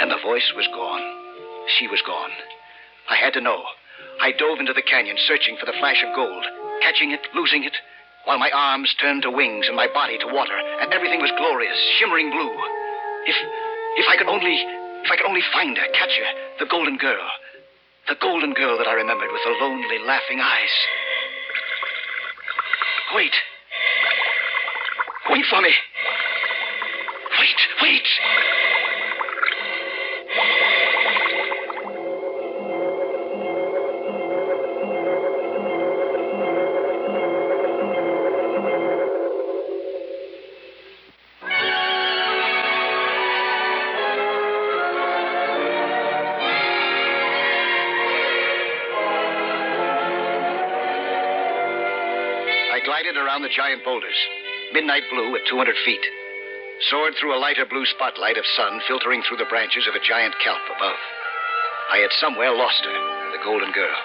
And 0.00 0.10
the 0.10 0.16
voice 0.22 0.52
was 0.56 0.66
gone. 0.68 1.02
She 1.78 1.88
was 1.88 2.02
gone. 2.06 2.30
I 3.10 3.16
had 3.16 3.32
to 3.34 3.40
know. 3.40 3.62
I 4.20 4.32
dove 4.32 4.60
into 4.60 4.72
the 4.72 4.82
canyon, 4.82 5.16
searching 5.26 5.56
for 5.58 5.66
the 5.66 5.76
flash 5.78 6.02
of 6.06 6.14
gold, 6.14 6.44
catching 6.82 7.10
it, 7.10 7.20
losing 7.34 7.64
it, 7.64 7.76
while 8.24 8.38
my 8.38 8.50
arms 8.50 8.94
turned 9.00 9.22
to 9.22 9.30
wings 9.30 9.66
and 9.66 9.76
my 9.76 9.88
body 9.92 10.18
to 10.18 10.26
water, 10.26 10.56
and 10.80 10.92
everything 10.92 11.20
was 11.20 11.32
glorious, 11.36 11.78
shimmering 11.98 12.30
blue. 12.30 12.52
If 13.26 13.36
if 13.96 14.06
I 14.08 14.16
could 14.16 14.28
only 14.28 14.83
if 15.04 15.10
I 15.10 15.16
could 15.16 15.26
only 15.26 15.42
find 15.52 15.76
her, 15.76 15.86
catch 15.92 16.16
her, 16.16 16.64
the 16.64 16.70
golden 16.70 16.96
girl. 16.96 17.28
The 18.08 18.16
golden 18.20 18.52
girl 18.54 18.78
that 18.78 18.88
I 18.88 18.94
remembered 18.94 19.28
with 19.32 19.42
the 19.44 19.56
lonely, 19.60 19.98
laughing 20.06 20.40
eyes. 20.40 20.74
Wait. 23.14 23.32
Wait 25.30 25.44
for 25.46 25.60
me. 25.60 25.72
Wait, 27.38 27.60
wait. 27.82 28.08
Around 53.34 53.42
the 53.42 53.50
giant 53.50 53.82
boulders, 53.82 54.14
midnight 54.70 55.02
blue 55.10 55.34
at 55.34 55.42
200 55.50 55.74
feet. 55.84 56.06
Soared 56.86 57.18
through 57.18 57.34
a 57.34 57.42
lighter 57.42 57.66
blue 57.66 57.82
spotlight 57.90 58.38
of 58.38 58.46
sun 58.54 58.78
filtering 58.86 59.26
through 59.26 59.42
the 59.42 59.50
branches 59.50 59.90
of 59.90 59.98
a 59.98 60.06
giant 60.06 60.38
kelp 60.38 60.62
above. 60.70 60.94
I 61.90 61.98
had 61.98 62.14
somewhere 62.22 62.54
lost 62.54 62.78
her, 62.86 62.98
the 63.34 63.42
golden 63.42 63.74
girl, 63.74 63.98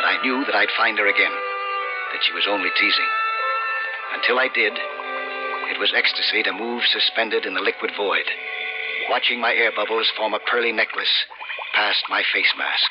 but 0.00 0.08
I 0.08 0.16
knew 0.24 0.48
that 0.48 0.56
I'd 0.56 0.72
find 0.80 0.96
her 0.96 1.04
again, 1.04 1.36
that 2.16 2.24
she 2.24 2.32
was 2.32 2.48
only 2.48 2.72
teasing. 2.80 3.10
Until 4.16 4.40
I 4.40 4.48
did, 4.48 4.72
it 4.72 5.76
was 5.76 5.92
ecstasy 5.92 6.40
to 6.48 6.56
move 6.56 6.80
suspended 6.88 7.44
in 7.44 7.52
the 7.52 7.60
liquid 7.60 7.92
void, 8.00 8.24
watching 9.12 9.44
my 9.44 9.52
air 9.52 9.76
bubbles 9.76 10.08
form 10.16 10.32
a 10.32 10.40
pearly 10.48 10.72
necklace 10.72 11.28
past 11.76 12.00
my 12.08 12.24
face 12.32 12.54
mask. 12.56 12.90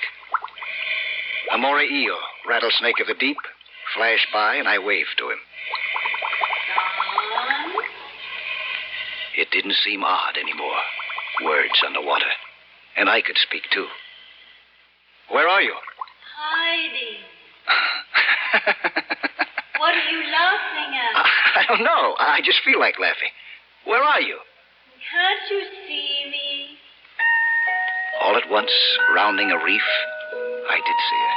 A 1.49 1.57
moray 1.57 1.89
eel, 1.89 2.21
rattlesnake 2.45 3.01
of 3.01 3.09
the 3.09 3.17
deep, 3.17 3.41
flashed 3.97 4.29
by, 4.31 4.61
and 4.61 4.67
I 4.67 4.77
waved 4.77 5.17
to 5.17 5.33
him. 5.33 5.41
It 9.39 9.55
didn't 9.69 9.85
seem 9.85 10.03
odd 10.03 10.35
anymore. 10.35 10.81
Words 11.45 11.77
underwater. 11.85 12.33
And 12.97 13.07
I 13.07 13.21
could 13.21 13.37
speak 13.37 13.69
too. 13.71 13.85
Where 15.29 15.47
are 15.47 15.61
you? 15.61 15.75
Hiding. 16.37 17.21
What 19.79 19.95
are 19.95 20.11
you 20.11 20.19
laughing 20.27 20.91
at? 20.91 21.15
I 21.55 21.63
don't 21.71 21.87
know. 21.87 22.11
I 22.19 22.41
just 22.43 22.59
feel 22.67 22.83
like 22.83 22.99
laughing. 22.99 23.31
Where 23.87 24.03
are 24.03 24.19
you? 24.19 24.35
Can't 25.07 25.45
you 25.47 25.61
see 25.87 26.27
me? 26.27 26.75
All 28.19 28.35
at 28.35 28.51
once, 28.51 28.75
rounding 29.15 29.51
a 29.55 29.63
reef, 29.63 29.87
I 30.67 30.75
did 30.83 30.99
see 30.99 31.21
her. 31.23 31.35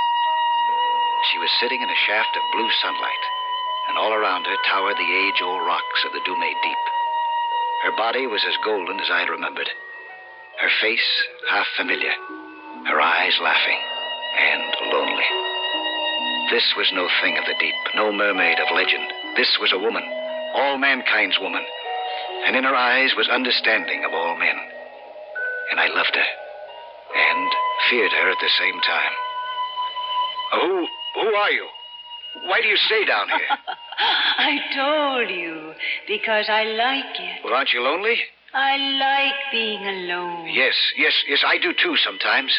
She 1.31 1.39
was 1.39 1.61
sitting 1.63 1.81
in 1.87 1.89
a 1.89 2.03
shaft 2.03 2.35
of 2.35 2.51
blue 2.51 2.71
sunlight, 2.83 3.25
and 3.89 3.97
all 3.97 4.11
around 4.11 4.43
her 4.43 4.59
towered 4.67 4.99
the 4.99 5.13
age 5.23 5.39
old 5.39 5.63
rocks 5.63 6.03
of 6.05 6.11
the 6.11 6.21
Dume 6.27 6.43
Deep. 6.67 6.83
Her 7.83 7.97
body 7.97 8.27
was 8.29 8.45
as 8.47 8.65
golden 8.65 9.01
as 9.01 9.11
I 9.11 9.21
had 9.21 9.29
remembered. 9.29 9.69
Her 10.61 10.71
face 10.81 11.11
half 11.51 11.67
familiar, 11.77 12.15
her 12.87 13.01
eyes 13.01 13.35
laughing 13.43 13.81
and 14.39 14.93
lonely. 14.93 15.27
This 16.55 16.63
was 16.77 16.93
no 16.95 17.09
thing 17.21 17.37
of 17.39 17.45
the 17.45 17.59
deep, 17.59 17.75
no 17.97 18.13
mermaid 18.13 18.61
of 18.61 18.75
legend. 18.75 19.11
This 19.37 19.59
was 19.61 19.73
a 19.73 19.83
woman, 19.83 20.05
all 20.55 20.79
mankind's 20.79 21.39
woman. 21.41 21.65
And 22.47 22.55
in 22.55 22.63
her 22.63 22.75
eyes 22.75 23.15
was 23.17 23.29
understanding 23.29 24.05
of 24.05 24.13
all 24.15 24.39
men. 24.39 24.57
And 25.73 25.81
I 25.81 25.89
loved 25.89 26.15
her, 26.15 26.31
and 27.19 27.51
feared 27.91 28.13
her 28.13 28.31
at 28.31 28.39
the 28.41 28.57
same 28.59 28.79
time. 28.87 29.15
Who, 30.53 30.87
who 31.19 31.35
are 31.35 31.51
you? 31.51 31.67
Why 32.47 32.61
do 32.63 32.69
you 32.69 32.77
stay 32.77 33.05
down 33.07 33.29
here? 33.29 33.59
I 34.39 34.59
told 34.75 35.31
you, 35.31 35.73
because 36.09 36.47
I 36.49 36.65
like 36.65 37.21
it. 37.21 37.45
Well, 37.45 37.55
aren't 37.55 37.73
you 37.73 37.83
lonely? 37.83 38.17
I 38.55 38.77
like 38.77 39.35
being 39.51 39.81
alone. 39.81 40.49
Yes, 40.53 40.75
yes, 40.97 41.13
yes, 41.29 41.43
I 41.47 41.59
do 41.59 41.73
too 41.73 41.97
sometimes. 42.05 42.53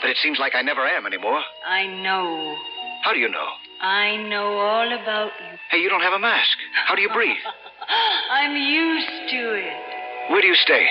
But 0.00 0.10
it 0.10 0.16
seems 0.22 0.38
like 0.38 0.54
I 0.54 0.62
never 0.62 0.86
am 0.86 1.06
anymore. 1.06 1.40
I 1.66 1.86
know. 1.86 2.56
How 3.02 3.12
do 3.12 3.18
you 3.18 3.28
know? 3.28 3.48
I 3.80 4.16
know 4.28 4.58
all 4.58 4.92
about 4.92 5.32
you. 5.40 5.58
Hey, 5.70 5.78
you 5.78 5.88
don't 5.88 6.02
have 6.02 6.12
a 6.12 6.18
mask. 6.18 6.56
How 6.86 6.94
do 6.94 7.02
you 7.02 7.10
breathe? 7.12 7.36
I'm 8.30 8.56
used 8.56 9.30
to 9.30 9.54
it. 9.54 10.30
Where 10.30 10.40
do 10.40 10.46
you 10.46 10.54
stay? 10.54 10.86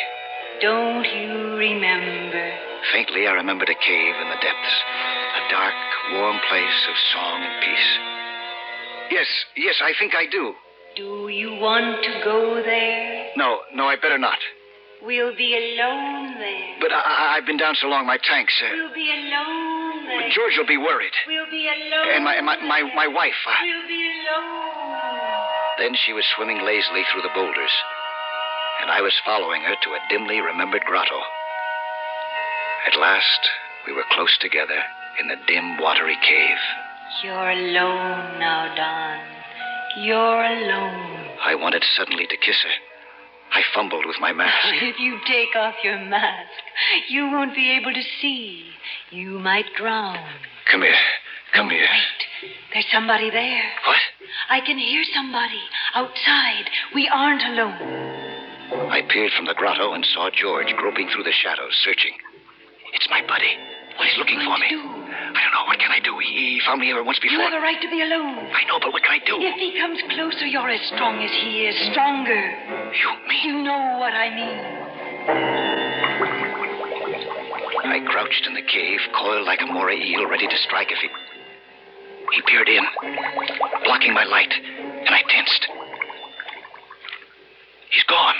Don't 0.62 1.06
you 1.06 1.56
remember? 1.56 2.54
Faintly, 2.92 3.28
I 3.28 3.32
remembered 3.32 3.70
a 3.70 3.76
cave 3.76 4.16
in 4.22 4.28
the 4.30 4.42
depths. 4.42 4.76
A 5.36 5.52
dark, 5.52 5.74
warm 6.14 6.38
place 6.50 6.88
of 6.90 6.96
song 7.14 7.42
and 7.42 7.64
peace. 7.64 8.13
Yes, 9.14 9.30
yes, 9.56 9.78
I 9.84 9.94
think 10.00 10.16
I 10.16 10.26
do. 10.26 10.54
Do 10.98 11.28
you 11.30 11.54
want 11.62 12.02
to 12.04 12.12
go 12.26 12.62
there? 12.66 13.30
No, 13.38 13.60
no, 13.76 13.86
I 13.86 13.96
better 13.96 14.18
not. 14.18 14.38
We'll 15.06 15.36
be 15.38 15.54
alone 15.54 16.34
there. 16.42 16.78
But 16.82 16.90
I, 16.92 17.38
I've 17.38 17.46
been 17.46 17.58
down 17.62 17.76
so 17.78 17.88
long, 17.88 18.08
my 18.08 18.18
tank's. 18.18 18.54
Uh, 18.58 18.74
We'll 18.74 18.94
be 18.94 19.12
alone 19.12 20.06
there. 20.10 20.30
George 20.34 20.58
will 20.58 20.66
be 20.66 20.78
worried. 20.82 21.14
We'll 21.28 21.50
be 21.52 21.68
alone. 21.70 22.08
And 22.16 22.24
my, 22.26 22.42
my, 22.42 22.58
my, 22.66 22.82
my 22.96 23.08
wife. 23.08 23.38
Uh, 23.46 23.54
We'll 23.62 23.88
be 23.88 24.02
alone. 24.02 25.78
Then 25.78 25.94
she 25.94 26.14
was 26.14 26.26
swimming 26.36 26.66
lazily 26.66 27.04
through 27.12 27.22
the 27.22 27.34
boulders, 27.38 27.74
and 28.82 28.90
I 28.90 29.02
was 29.02 29.14
following 29.26 29.62
her 29.62 29.76
to 29.76 29.90
a 29.94 30.02
dimly 30.10 30.42
remembered 30.42 30.86
grotto. 30.86 31.20
At 32.88 32.98
last, 33.00 33.42
we 33.86 33.94
were 33.94 34.06
close 34.12 34.38
together 34.42 34.82
in 35.22 35.28
the 35.28 35.38
dim, 35.48 35.78
watery 35.78 36.18
cave. 36.26 36.62
You're 37.22 37.52
alone 37.52 38.40
now, 38.40 38.74
Don. 38.76 40.04
You're 40.04 40.44
alone. 40.44 41.30
I 41.44 41.56
wanted 41.56 41.84
suddenly 41.96 42.26
to 42.28 42.38
kiss 42.38 42.58
her. 42.64 42.76
I 43.54 43.62
fumbled 43.76 44.06
with 44.08 44.18
my 44.20 44.34
mask. 44.34 44.74
If 44.82 45.00
you 45.00 45.20
take 45.28 45.56
off 45.56 45.76
your 45.84 46.00
mask, 46.00 46.50
you 47.10 47.30
won't 47.30 47.54
be 47.54 47.72
able 47.72 47.94
to 47.94 48.02
see. 48.20 48.66
You 49.12 49.38
might 49.40 49.66
drown. 49.78 50.18
Come 50.72 50.82
here. 50.82 50.96
Come 51.54 51.70
here. 51.70 51.86
Wait, 51.86 52.50
there's 52.74 52.88
somebody 52.92 53.30
there. 53.30 53.64
What? 53.86 54.02
I 54.50 54.60
can 54.62 54.80
hear 54.80 55.04
somebody 55.14 55.62
outside. 55.94 56.66
We 56.96 57.08
aren't 57.14 57.44
alone. 57.44 58.90
I 58.90 59.02
peered 59.08 59.32
from 59.38 59.46
the 59.46 59.54
grotto 59.54 59.94
and 59.94 60.04
saw 60.04 60.30
George 60.34 60.74
groping 60.78 61.10
through 61.14 61.24
the 61.24 61.32
shadows, 61.32 61.78
searching. 61.86 62.14
It's 62.94 63.08
my 63.10 63.22
buddy. 63.28 63.54
He's 64.02 64.18
looking 64.18 64.40
for 64.42 64.58
me. 64.58 64.70
Do? 64.70 65.03
He, 66.24 66.56
he 66.56 66.62
found 66.66 66.80
me 66.80 66.88
here 66.88 67.04
once 67.04 67.20
before. 67.20 67.36
You 67.36 67.44
have 67.44 67.54
a 67.54 67.60
right 67.60 67.82
to 67.82 67.90
be 67.90 68.02
alone. 68.02 68.48
I 68.48 68.64
know, 68.68 68.80
but 68.80 68.94
what 68.94 69.04
can 69.04 69.12
I 69.12 69.22
do? 69.26 69.36
If 69.44 69.60
he 69.60 69.76
comes 69.80 70.00
closer, 70.16 70.48
you're 70.48 70.70
as 70.70 70.80
strong 70.96 71.20
as 71.20 71.32
he 71.44 71.68
is, 71.68 71.76
stronger. 71.92 72.40
You 72.96 73.10
mean? 73.28 73.44
You 73.44 73.64
know 73.64 74.00
what 74.00 74.14
I 74.16 74.32
mean. 74.32 74.60
I 77.86 78.00
crouched 78.08 78.48
in 78.48 78.54
the 78.54 78.62
cave, 78.62 79.00
coiled 79.20 79.46
like 79.46 79.60
a 79.62 79.68
moray 79.68 80.00
eel, 80.00 80.28
ready 80.30 80.48
to 80.48 80.58
strike 80.66 80.92
if 80.92 80.98
he. 81.00 81.10
He 82.32 82.42
peered 82.48 82.70
in, 82.70 82.84
blocking 83.84 84.14
my 84.14 84.24
light, 84.24 84.52
and 84.52 85.10
I 85.14 85.22
tensed. 85.30 85.68
He's 87.92 88.04
gone. 88.06 88.36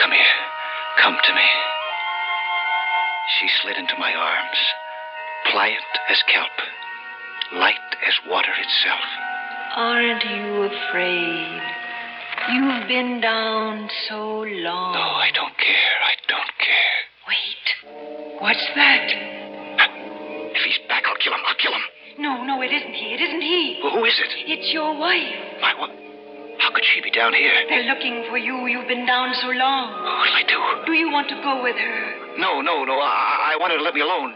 Come 0.00 0.10
here. 0.10 0.34
Come 0.98 1.16
to 1.22 1.34
me. 1.34 1.81
She 3.28 3.48
slid 3.62 3.76
into 3.76 3.94
my 3.98 4.12
arms, 4.12 4.58
pliant 5.50 5.92
as 6.10 6.22
kelp, 6.32 6.50
light 7.54 7.90
as 8.06 8.14
water 8.28 8.52
itself. 8.58 9.04
Aren't 9.76 10.24
you 10.24 10.62
afraid? 10.64 11.62
You've 12.52 12.88
been 12.88 13.20
down 13.20 13.88
so 14.08 14.42
long. 14.42 14.94
No, 14.94 15.00
I 15.00 15.30
don't 15.32 15.56
care. 15.56 15.96
I 16.04 16.14
don't 16.28 16.54
care. 16.58 16.98
Wait. 17.28 18.40
What's 18.40 18.66
that? 18.74 19.06
If 20.54 20.62
he's 20.66 20.80
back, 20.88 21.04
I'll 21.06 21.16
kill 21.16 21.32
him. 21.32 21.40
I'll 21.46 21.54
kill 21.56 21.72
him. 21.72 21.82
No, 22.18 22.44
no, 22.44 22.60
it 22.60 22.70
isn't 22.72 22.92
he. 22.92 23.14
It 23.14 23.20
isn't 23.20 23.40
he. 23.40 23.80
Well, 23.82 23.92
who 23.96 24.04
is 24.04 24.18
it? 24.18 24.30
It's 24.50 24.72
your 24.72 24.98
wife. 24.98 25.32
My 25.62 25.72
what? 25.78 25.90
How 26.58 26.70
could 26.74 26.84
she 26.84 27.00
be 27.00 27.10
down 27.10 27.32
here? 27.32 27.54
They're 27.68 27.88
looking 27.88 28.26
for 28.28 28.36
you. 28.36 28.66
You've 28.66 28.88
been 28.88 29.06
down 29.06 29.32
so 29.40 29.48
long. 29.48 29.92
What'll 29.94 30.36
I 30.36 30.42
do? 30.46 30.86
Do 30.86 30.92
you 30.92 31.10
want 31.10 31.28
to 31.30 31.36
go 31.42 31.62
with 31.62 31.76
her? 31.76 32.21
No, 32.38 32.60
no, 32.60 32.84
no. 32.84 32.96
I, 32.96 33.54
I 33.54 33.56
want 33.60 33.72
her 33.72 33.78
to 33.78 33.84
let 33.84 33.94
me 33.94 34.00
alone. 34.00 34.34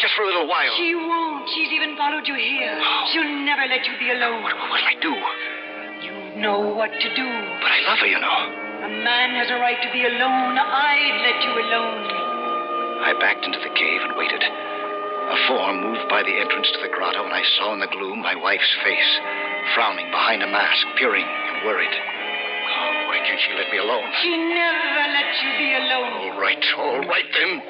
Just 0.00 0.14
for 0.14 0.22
a 0.22 0.26
little 0.26 0.48
while. 0.48 0.72
She 0.76 0.94
won't. 0.94 1.48
She's 1.52 1.70
even 1.72 1.96
followed 1.96 2.26
you 2.26 2.34
here. 2.34 2.78
Oh. 2.80 3.10
She'll 3.12 3.28
never 3.44 3.66
let 3.68 3.84
you 3.84 3.92
be 3.98 4.10
alone. 4.10 4.42
What, 4.42 4.56
what'll 4.56 4.88
I 4.88 4.96
do? 5.02 5.14
You 6.02 6.40
know 6.40 6.72
what 6.72 6.90
to 6.90 7.08
do. 7.14 7.28
But 7.60 7.70
I 7.70 7.80
love 7.86 7.98
her, 8.00 8.08
you 8.08 8.18
know. 8.18 8.38
A 8.82 8.90
man 9.04 9.36
has 9.38 9.50
a 9.50 9.60
right 9.60 9.78
to 9.78 9.90
be 9.92 10.02
alone. 10.06 10.58
I'd 10.58 11.18
let 11.22 11.38
you 11.44 11.52
alone. 11.54 12.02
I 13.04 13.14
backed 13.18 13.44
into 13.44 13.58
the 13.58 13.74
cave 13.74 14.00
and 14.02 14.16
waited. 14.16 14.42
A 14.42 15.38
form 15.46 15.82
moved 15.86 16.08
by 16.10 16.22
the 16.22 16.34
entrance 16.34 16.70
to 16.74 16.80
the 16.82 16.90
grotto, 16.90 17.22
and 17.24 17.34
I 17.34 17.42
saw 17.58 17.74
in 17.74 17.80
the 17.80 17.86
gloom 17.86 18.22
my 18.22 18.34
wife's 18.34 18.74
face, 18.82 19.12
frowning 19.74 20.10
behind 20.10 20.42
a 20.42 20.50
mask, 20.50 20.86
peering 20.98 21.26
and 21.26 21.66
worried. 21.66 21.94
Oh, 23.22 23.36
she 23.38 23.54
let 23.54 23.70
me 23.70 23.78
alone? 23.78 24.02
She 24.20 24.36
never 24.36 25.12
lets 25.14 25.42
you 25.42 25.50
be 25.56 25.74
alone. 25.78 26.12
All 26.26 26.40
right, 26.40 26.64
all 26.76 27.00
right 27.06 27.24
then. 27.38 27.62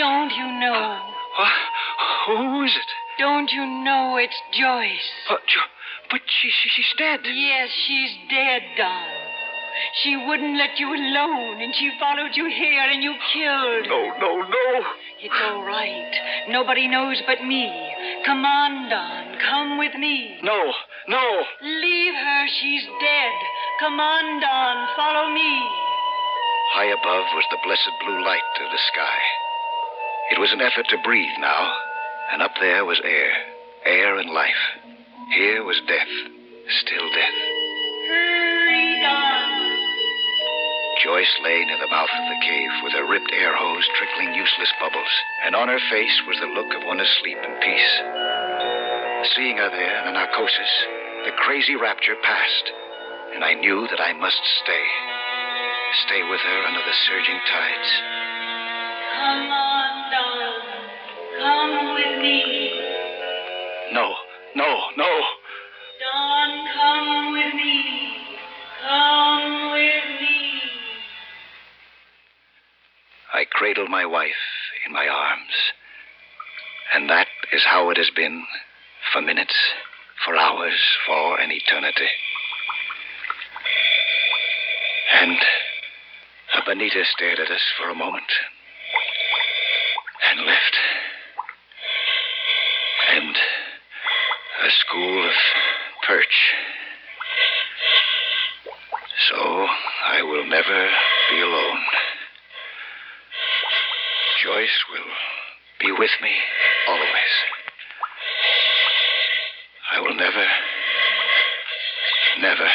Don't 0.00 0.32
you 0.32 0.48
know? 0.64 0.96
What? 1.36 1.52
Who 2.24 2.64
is 2.64 2.72
it? 2.72 2.90
Don't 3.18 3.52
you 3.52 3.66
know 3.84 4.16
it's 4.16 4.40
Joyce? 4.56 5.12
But, 5.28 5.44
but 6.10 6.20
she, 6.24 6.48
she, 6.48 6.68
she's 6.70 6.94
dead. 6.96 7.20
Yes, 7.28 7.68
she's 7.86 8.08
dead, 8.30 8.62
Don. 8.78 9.08
She 10.00 10.16
wouldn't 10.16 10.56
let 10.56 10.80
you 10.80 10.88
alone, 10.88 11.60
and 11.60 11.74
she 11.74 11.92
followed 12.00 12.32
you 12.32 12.48
here, 12.48 12.80
and 12.80 13.02
you 13.02 13.12
killed. 13.30 13.92
No, 13.92 14.08
no, 14.16 14.40
no. 14.40 14.84
It's 15.20 15.36
all 15.44 15.64
right. 15.68 16.48
Nobody 16.48 16.88
knows 16.88 17.20
but 17.26 17.44
me. 17.44 17.68
Come 18.24 18.46
on, 18.46 18.88
Don. 18.88 19.38
Come 19.50 19.76
with 19.76 19.94
me. 20.00 20.40
No, 20.42 20.72
no. 21.08 21.42
Leave 21.60 22.14
her. 22.14 22.46
She's 22.58 22.84
dead. 23.04 23.36
Come 23.80 24.00
on, 24.00 24.40
Don. 24.40 24.88
Follow 24.96 25.28
me. 25.34 25.60
High 26.72 26.88
above 26.88 27.26
was 27.36 27.44
the 27.50 27.60
blessed 27.66 27.92
blue 28.00 28.24
light 28.24 28.48
of 28.64 28.72
the 28.72 28.80
sky. 28.94 29.49
It 30.30 30.38
was 30.38 30.52
an 30.52 30.60
effort 30.60 30.86
to 30.88 31.02
breathe 31.04 31.38
now, 31.40 31.72
and 32.32 32.42
up 32.42 32.52
there 32.60 32.84
was 32.84 33.00
air, 33.04 33.32
air 33.84 34.18
and 34.18 34.30
life. 34.30 34.62
Here 35.34 35.64
was 35.64 35.80
death, 35.86 36.14
still 36.82 37.08
death. 37.10 37.38
Hurry. 38.08 38.50
Joyce 41.02 41.32
lay 41.42 41.64
near 41.64 41.80
the 41.80 41.88
mouth 41.88 42.12
of 42.12 42.28
the 42.28 42.44
cave 42.44 42.70
with 42.84 42.92
her 42.92 43.08
ripped 43.08 43.32
air 43.32 43.56
hose 43.56 43.88
trickling 43.96 44.34
useless 44.34 44.68
bubbles, 44.78 45.14
and 45.46 45.56
on 45.56 45.68
her 45.68 45.80
face 45.88 46.20
was 46.28 46.36
the 46.38 46.52
look 46.52 46.68
of 46.76 46.84
one 46.84 47.00
asleep 47.00 47.38
in 47.40 47.54
peace. 47.64 47.94
Seeing 49.32 49.56
her 49.56 49.70
there 49.70 49.96
in 50.02 50.08
a 50.08 50.12
narcosis, 50.12 50.72
the 51.24 51.32
crazy 51.40 51.74
rapture 51.74 52.16
passed, 52.22 52.66
and 53.34 53.42
I 53.42 53.54
knew 53.54 53.88
that 53.88 54.00
I 54.00 54.12
must 54.12 54.44
stay. 54.60 54.86
Stay 56.04 56.22
with 56.28 56.40
her 56.40 56.60
under 56.68 56.84
the 56.84 56.96
surging 57.08 57.40
tides. 57.48 57.90
Come 59.16 59.50
on. 59.50 59.99
Come 61.70 61.94
with 61.94 62.22
me. 62.22 62.70
No, 63.92 64.14
no, 64.56 64.80
no. 64.96 65.20
Don, 66.00 66.66
come 66.74 67.32
with 67.32 67.54
me. 67.54 68.12
Come 68.88 69.72
with 69.72 70.20
me. 70.20 70.60
I 73.34 73.44
cradled 73.50 73.90
my 73.90 74.06
wife 74.06 74.30
in 74.86 74.92
my 74.92 75.06
arms. 75.06 75.54
And 76.94 77.08
that 77.08 77.28
is 77.52 77.62
how 77.64 77.90
it 77.90 77.96
has 77.96 78.10
been 78.16 78.44
for 79.12 79.22
minutes, 79.22 79.54
for 80.24 80.36
hours, 80.36 80.80
for 81.06 81.38
an 81.38 81.50
eternity. 81.52 82.08
And 85.12 85.38
Benita 86.70 87.02
stared 87.04 87.40
at 87.40 87.50
us 87.50 87.66
for 87.76 87.90
a 87.90 87.94
moment. 87.96 88.30
and 90.30 90.46
lift. 90.46 90.76
And 93.16 93.36
a 94.62 94.70
school 94.90 95.24
of 95.24 95.32
perch. 96.06 96.54
So 99.30 99.36
I 99.36 100.22
will 100.22 100.46
never 100.46 100.88
be 101.30 101.40
alone. 101.40 101.80
Joyce 104.42 104.84
will 104.90 105.12
be 105.80 105.92
with 105.92 106.10
me 106.22 106.32
always. 106.88 107.34
I 109.92 110.00
will 110.00 110.14
never, 110.14 110.46
never 112.40 112.68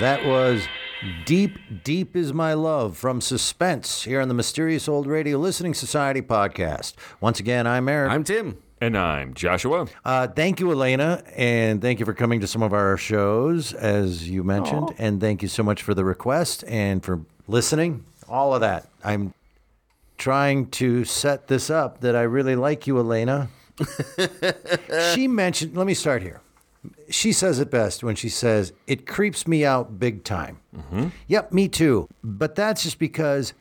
That 0.00 0.24
was 0.24 0.66
Deep, 1.26 1.58
Deep 1.84 2.16
is 2.16 2.32
My 2.32 2.54
Love 2.54 2.96
from 2.96 3.20
Suspense 3.20 4.04
here 4.04 4.22
on 4.22 4.28
the 4.28 4.34
Mysterious 4.34 4.88
Old 4.88 5.06
Radio 5.06 5.36
Listening 5.36 5.74
Society 5.74 6.22
podcast. 6.22 6.94
Once 7.20 7.38
again, 7.38 7.66
I'm 7.66 7.86
Eric. 7.86 8.10
I'm 8.10 8.24
Tim. 8.24 8.56
And 8.80 8.96
I'm 8.96 9.34
Joshua. 9.34 9.88
Uh, 10.02 10.26
thank 10.26 10.58
you, 10.58 10.72
Elena, 10.72 11.22
and 11.36 11.82
thank 11.82 12.00
you 12.00 12.06
for 12.06 12.14
coming 12.14 12.40
to 12.40 12.46
some 12.46 12.62
of 12.62 12.72
our 12.72 12.96
shows, 12.96 13.74
as 13.74 14.26
you 14.26 14.42
mentioned. 14.42 14.94
And 14.96 15.20
thank 15.20 15.42
you 15.42 15.48
so 15.48 15.62
much 15.62 15.82
for 15.82 15.92
the 15.92 16.02
request 16.02 16.64
and 16.66 17.04
for 17.04 17.20
listening. 17.46 18.06
All 18.26 18.54
of 18.54 18.62
that. 18.62 18.88
I'm 19.04 19.34
trying 20.16 20.70
to 20.70 21.04
set 21.04 21.48
this 21.48 21.68
up 21.68 22.00
that 22.00 22.16
I 22.16 22.22
really 22.22 22.56
like 22.56 22.86
you, 22.86 22.98
Elena. 22.98 23.50
she 25.14 25.28
mentioned, 25.28 25.76
let 25.76 25.86
me 25.86 25.92
start 25.92 26.22
here. 26.22 26.40
She 27.10 27.32
says 27.32 27.58
it 27.58 27.70
best 27.70 28.02
when 28.02 28.14
she 28.14 28.28
says, 28.28 28.72
It 28.86 29.06
creeps 29.06 29.46
me 29.46 29.64
out 29.64 29.98
big 29.98 30.24
time. 30.24 30.60
Mm-hmm. 30.76 31.08
Yep, 31.26 31.52
me 31.52 31.68
too. 31.68 32.08
But 32.22 32.54
that's 32.54 32.82
just 32.82 32.98
because 32.98 33.52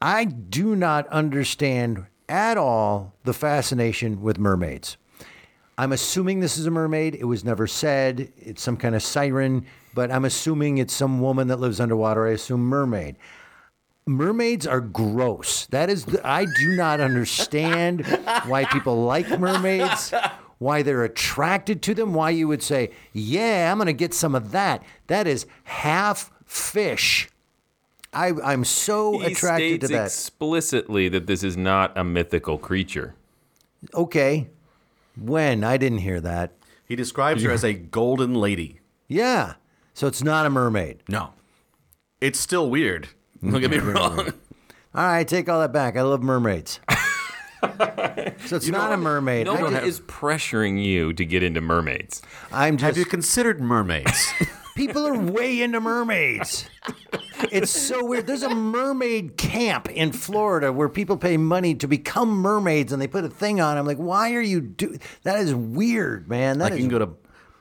I 0.00 0.24
do 0.24 0.76
not 0.76 1.08
understand 1.08 2.06
at 2.28 2.58
all 2.58 3.14
the 3.24 3.32
fascination 3.32 4.20
with 4.20 4.38
mermaids. 4.38 4.96
I'm 5.78 5.92
assuming 5.92 6.40
this 6.40 6.58
is 6.58 6.66
a 6.66 6.70
mermaid. 6.70 7.14
It 7.14 7.24
was 7.24 7.44
never 7.44 7.66
said. 7.66 8.32
It's 8.36 8.62
some 8.62 8.76
kind 8.76 8.96
of 8.96 9.02
siren, 9.02 9.64
but 9.94 10.10
I'm 10.10 10.24
assuming 10.24 10.78
it's 10.78 10.92
some 10.92 11.20
woman 11.20 11.48
that 11.48 11.60
lives 11.60 11.78
underwater. 11.78 12.26
I 12.26 12.32
assume 12.32 12.62
mermaid. 12.62 13.16
Mermaids 14.04 14.66
are 14.66 14.80
gross. 14.80 15.66
That 15.66 15.88
is, 15.88 16.04
the, 16.06 16.26
I 16.26 16.46
do 16.46 16.74
not 16.74 16.98
understand 16.98 18.06
why 18.46 18.64
people 18.64 19.04
like 19.04 19.38
mermaids, 19.38 20.12
why 20.58 20.82
they're 20.82 21.04
attracted 21.04 21.82
to 21.82 21.94
them, 21.94 22.14
why 22.14 22.30
you 22.30 22.48
would 22.48 22.62
say, 22.62 22.90
yeah, 23.12 23.70
I'm 23.70 23.78
going 23.78 23.86
to 23.86 23.92
get 23.92 24.12
some 24.14 24.34
of 24.34 24.50
that. 24.52 24.82
That 25.06 25.26
is 25.26 25.46
half 25.64 26.30
fish. 26.44 27.28
I, 28.12 28.32
I'm 28.42 28.64
so 28.64 29.18
He 29.20 29.32
attracted 29.32 29.80
to 29.82 29.86
states 29.86 29.92
that. 29.98 30.06
explicitly 30.06 31.08
that 31.10 31.26
this 31.26 31.42
is 31.44 31.56
not 31.56 31.96
a 31.96 32.02
mythical 32.04 32.58
creature. 32.58 33.14
okay. 33.94 34.48
When? 35.20 35.64
I 35.64 35.76
didn't 35.76 35.98
hear 35.98 36.20
that. 36.20 36.52
He 36.86 36.94
describes 36.96 37.42
her 37.42 37.50
as 37.50 37.64
a 37.64 37.74
golden 37.74 38.34
lady. 38.34 38.80
Yeah. 39.08 39.54
So 39.94 40.06
it's 40.06 40.22
not 40.22 40.46
a 40.46 40.50
mermaid. 40.50 41.02
No. 41.08 41.32
It's 42.20 42.38
still 42.38 42.70
weird. 42.70 43.08
Don't 43.42 43.60
get 43.60 43.70
me 43.70 43.78
wrong. 43.78 44.18
All 44.94 45.04
right, 45.06 45.26
take 45.28 45.48
all 45.48 45.60
that 45.60 45.72
back. 45.72 45.96
I 45.96 46.02
love 46.02 46.22
mermaids. 46.22 46.80
So 48.46 48.56
it's 48.56 48.68
not 48.68 48.92
a 48.92 48.96
mermaid. 48.96 49.46
No 49.46 49.54
I 49.56 49.62
one 49.62 49.72
ju- 49.72 49.78
is 49.80 50.00
pressuring 50.00 50.82
you 50.82 51.12
to 51.12 51.24
get 51.24 51.42
into 51.42 51.60
mermaids. 51.60 52.22
I'm 52.52 52.76
just. 52.76 52.84
Have 52.84 52.96
you 52.98 53.04
considered 53.04 53.60
mermaids? 53.60 54.28
people 54.74 55.06
are 55.06 55.18
way 55.18 55.60
into 55.62 55.80
mermaids. 55.80 56.68
It's 57.52 57.70
so 57.70 58.04
weird. 58.04 58.26
There's 58.26 58.42
a 58.42 58.54
mermaid 58.54 59.36
camp 59.36 59.88
in 59.90 60.12
Florida 60.12 60.72
where 60.72 60.88
people 60.88 61.16
pay 61.16 61.36
money 61.36 61.74
to 61.76 61.86
become 61.86 62.28
mermaids, 62.30 62.92
and 62.92 63.00
they 63.00 63.06
put 63.06 63.24
a 63.24 63.28
thing 63.28 63.60
on. 63.60 63.76
I'm 63.76 63.86
like, 63.86 63.98
why 63.98 64.34
are 64.34 64.40
you 64.42 64.60
do? 64.60 64.96
That 65.22 65.38
is 65.38 65.54
weird, 65.54 66.28
man. 66.28 66.58
That 66.58 66.64
like 66.64 66.72
is. 66.74 66.78
you 66.78 66.84
can 66.84 66.90
go 66.98 67.04
to 67.04 67.12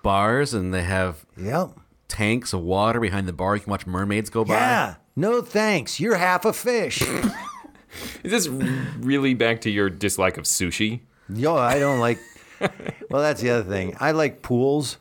bars 0.03 0.53
and 0.53 0.73
they 0.73 0.83
have 0.83 1.25
Yep. 1.37 1.71
tanks 2.07 2.53
of 2.53 2.61
water 2.61 2.99
behind 2.99 3.27
the 3.27 3.33
bar. 3.33 3.55
You 3.55 3.61
can 3.61 3.71
watch 3.71 3.85
mermaids 3.85 4.29
go 4.29 4.45
by. 4.45 4.53
Yeah. 4.55 4.95
No 5.15 5.41
thanks. 5.41 5.99
You're 5.99 6.15
half 6.15 6.45
a 6.45 6.53
fish. 6.53 7.01
Is 8.23 8.31
this 8.31 8.47
really 8.47 9.33
back 9.33 9.61
to 9.61 9.69
your 9.69 9.89
dislike 9.89 10.37
of 10.37 10.45
sushi? 10.45 11.01
Yo, 11.33 11.55
I 11.55 11.79
don't 11.79 11.99
like. 11.99 12.19
Well, 13.09 13.21
that's 13.21 13.41
the 13.41 13.51
other 13.51 13.63
thing. 13.63 13.95
I 13.99 14.11
like 14.11 14.41
pools. 14.41 14.97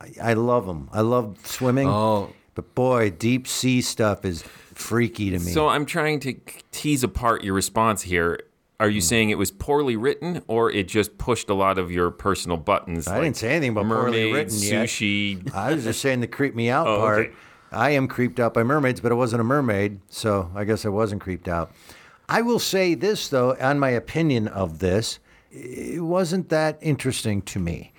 I, 0.00 0.12
I 0.22 0.32
love 0.34 0.66
them. 0.66 0.88
I 0.92 1.02
love 1.02 1.38
swimming. 1.44 1.88
Oh. 1.88 2.32
But 2.54 2.74
boy, 2.74 3.10
deep 3.10 3.46
sea 3.46 3.82
stuff 3.82 4.24
is 4.24 4.42
freaky 4.42 5.30
to 5.30 5.38
me. 5.38 5.52
So 5.52 5.68
I'm 5.68 5.86
trying 5.86 6.20
to 6.20 6.34
tease 6.72 7.04
apart 7.04 7.44
your 7.44 7.54
response 7.54 8.02
here. 8.02 8.40
Are 8.78 8.88
you 8.88 9.00
hmm. 9.00 9.04
saying 9.04 9.30
it 9.30 9.38
was 9.38 9.50
poorly 9.50 9.96
written, 9.96 10.42
or 10.48 10.70
it 10.70 10.88
just 10.88 11.18
pushed 11.18 11.48
a 11.48 11.54
lot 11.54 11.78
of 11.78 11.90
your 11.90 12.10
personal 12.10 12.56
buttons? 12.56 13.08
I 13.08 13.20
didn't 13.20 13.36
say 13.36 13.50
anything 13.50 13.70
about 13.70 13.86
poorly 13.86 14.32
written 14.32 14.58
yet. 14.58 14.86
sushi. 14.86 15.54
I 15.54 15.74
was 15.74 15.84
just 15.84 16.00
saying 16.00 16.20
the 16.20 16.26
creep 16.26 16.54
me 16.54 16.70
out 16.70 16.86
Oh, 16.86 16.98
part. 16.98 17.26
okay. 17.26 17.34
I 17.72 17.90
am 17.90 18.06
creeped 18.08 18.38
out 18.40 18.54
by 18.54 18.62
mermaids, 18.62 19.00
but 19.00 19.12
it 19.12 19.16
wasn't 19.16 19.40
a 19.40 19.44
mermaid, 19.44 20.00
so 20.08 20.50
I 20.54 20.64
guess 20.64 20.84
I 20.86 20.88
wasn't 20.88 21.20
creeped 21.20 21.48
out. 21.48 21.72
I 22.28 22.42
will 22.42 22.58
say 22.58 22.94
this 22.94 23.28
though, 23.28 23.56
on 23.56 23.78
my 23.78 23.90
opinion 23.90 24.48
of 24.48 24.78
this, 24.78 25.18
it 25.50 26.02
wasn't 26.02 26.48
that 26.50 26.78
interesting 26.80 27.42
to 27.42 27.58
me. 27.58 27.92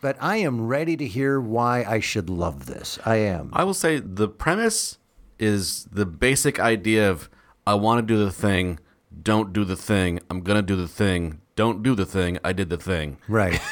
But 0.00 0.16
I 0.20 0.36
am 0.36 0.66
ready 0.66 0.96
to 0.96 1.06
hear 1.06 1.40
why 1.40 1.84
I 1.84 2.00
should 2.00 2.28
love 2.30 2.66
this. 2.66 2.98
I 3.04 3.16
am. 3.16 3.50
I 3.52 3.64
will 3.64 3.74
say 3.74 3.98
the 3.98 4.28
premise 4.28 4.98
is 5.38 5.84
the 5.90 6.06
basic 6.06 6.60
idea 6.60 7.10
of 7.10 7.28
I 7.66 7.74
want 7.74 7.98
to 7.98 8.14
do 8.14 8.22
the 8.22 8.30
thing, 8.30 8.78
don't 9.22 9.52
do 9.52 9.64
the 9.64 9.76
thing, 9.76 10.20
I'm 10.30 10.40
going 10.40 10.56
to 10.56 10.62
do 10.62 10.76
the 10.76 10.88
thing, 10.88 11.40
don't 11.56 11.82
do 11.82 11.94
the 11.94 12.06
thing, 12.06 12.38
I 12.44 12.52
did 12.52 12.70
the 12.70 12.76
thing. 12.76 13.18
Right. 13.28 13.60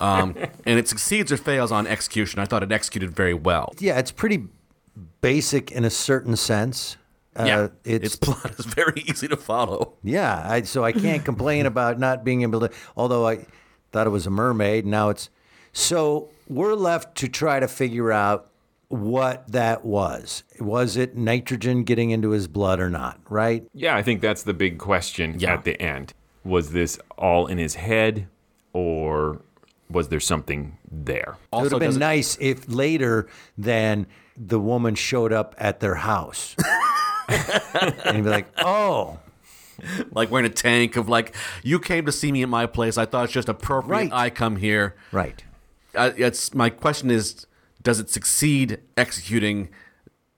Um, 0.00 0.34
and 0.66 0.76
it 0.76 0.88
succeeds 0.88 1.30
or 1.30 1.36
fails 1.36 1.70
on 1.70 1.86
execution. 1.86 2.40
I 2.40 2.46
thought 2.46 2.64
it 2.64 2.72
executed 2.72 3.14
very 3.14 3.32
well. 3.32 3.72
yeah, 3.78 3.96
it's 3.96 4.10
pretty 4.10 4.48
basic 5.20 5.70
in 5.70 5.84
a 5.84 5.90
certain 5.90 6.34
sense. 6.34 6.96
Uh, 7.36 7.44
yeah, 7.44 7.68
it's, 7.84 8.04
its 8.06 8.16
plot 8.20 8.52
is 8.58 8.64
very 8.66 9.02
easy 9.06 9.28
to 9.28 9.36
follow. 9.36 9.94
Yeah, 10.02 10.44
I, 10.48 10.62
so 10.62 10.84
I 10.84 10.92
can't 10.92 11.24
complain 11.30 11.66
about 11.66 11.98
not 11.98 12.24
being 12.24 12.42
able 12.42 12.60
to. 12.60 12.70
Although 12.96 13.26
I 13.26 13.46
thought 13.92 14.06
it 14.06 14.10
was 14.10 14.26
a 14.26 14.30
mermaid, 14.30 14.86
now 14.86 15.08
it's. 15.10 15.30
So 15.72 16.28
we're 16.48 16.74
left 16.74 17.16
to 17.18 17.28
try 17.28 17.58
to 17.58 17.66
figure 17.66 18.12
out 18.12 18.50
what 18.88 19.50
that 19.50 19.84
was. 19.84 20.44
Was 20.60 20.96
it 20.96 21.16
nitrogen 21.16 21.82
getting 21.82 22.10
into 22.10 22.30
his 22.30 22.46
blood 22.46 22.78
or 22.78 22.88
not? 22.90 23.18
Right? 23.28 23.64
Yeah, 23.74 23.96
I 23.96 24.02
think 24.02 24.20
that's 24.20 24.44
the 24.44 24.54
big 24.54 24.78
question 24.78 25.36
Yeah. 25.40 25.54
at 25.54 25.64
the 25.64 25.80
end. 25.82 26.14
Was 26.44 26.70
this 26.70 26.98
all 27.18 27.46
in 27.48 27.58
his 27.58 27.74
head, 27.74 28.28
or 28.72 29.40
was 29.90 30.08
there 30.10 30.20
something 30.20 30.78
there? 30.90 31.36
it 31.52 31.56
would 31.56 31.72
have 31.72 31.80
does 31.80 31.94
been 31.94 31.98
nice 32.00 32.36
if 32.40 32.68
later 32.68 33.26
then 33.58 34.06
the 34.36 34.60
woman 34.60 34.94
showed 34.94 35.32
up 35.32 35.54
at 35.58 35.80
their 35.80 35.94
house, 35.96 36.54
and 38.04 38.16
you'd 38.16 38.24
be 38.24 38.30
like, 38.30 38.48
"Oh, 38.58 39.18
like 40.12 40.30
we're 40.30 40.40
in 40.40 40.44
a 40.44 40.50
tank 40.50 40.96
of 40.96 41.08
like 41.08 41.34
you 41.62 41.78
came 41.78 42.06
to 42.06 42.12
see 42.12 42.32
me 42.32 42.42
at 42.42 42.48
my 42.48 42.66
place. 42.66 42.96
I 42.98 43.06
thought 43.06 43.24
it's 43.24 43.32
just 43.32 43.48
appropriate 43.48 43.90
Right. 43.90 44.12
I 44.12 44.30
come 44.30 44.56
here. 44.56 44.94
right." 45.12 45.42
Uh, 45.94 46.10
it's 46.16 46.52
my 46.54 46.70
question 46.70 47.10
is, 47.10 47.46
does 47.82 48.00
it 48.00 48.10
succeed 48.10 48.80
executing 48.96 49.68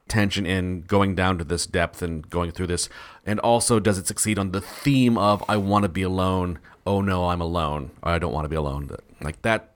tension 0.06 0.46
in 0.46 0.82
going 0.82 1.14
down 1.14 1.38
to 1.38 1.44
this 1.44 1.66
depth 1.66 2.02
and 2.02 2.28
going 2.28 2.50
through 2.50 2.66
this, 2.66 2.88
and 3.24 3.40
also 3.40 3.80
does 3.80 3.98
it 3.98 4.06
succeed 4.06 4.38
on 4.38 4.52
the 4.52 4.60
theme 4.60 5.16
of 5.16 5.42
I 5.48 5.56
want 5.56 5.84
to 5.84 5.88
be 5.88 6.02
alone? 6.02 6.58
Oh 6.86 7.00
no, 7.00 7.28
I'm 7.28 7.40
alone. 7.40 7.90
Or 8.02 8.12
I 8.12 8.18
don't 8.18 8.32
want 8.32 8.44
to 8.44 8.48
be 8.48 8.56
alone. 8.56 8.90
Like 9.20 9.42
that. 9.42 9.72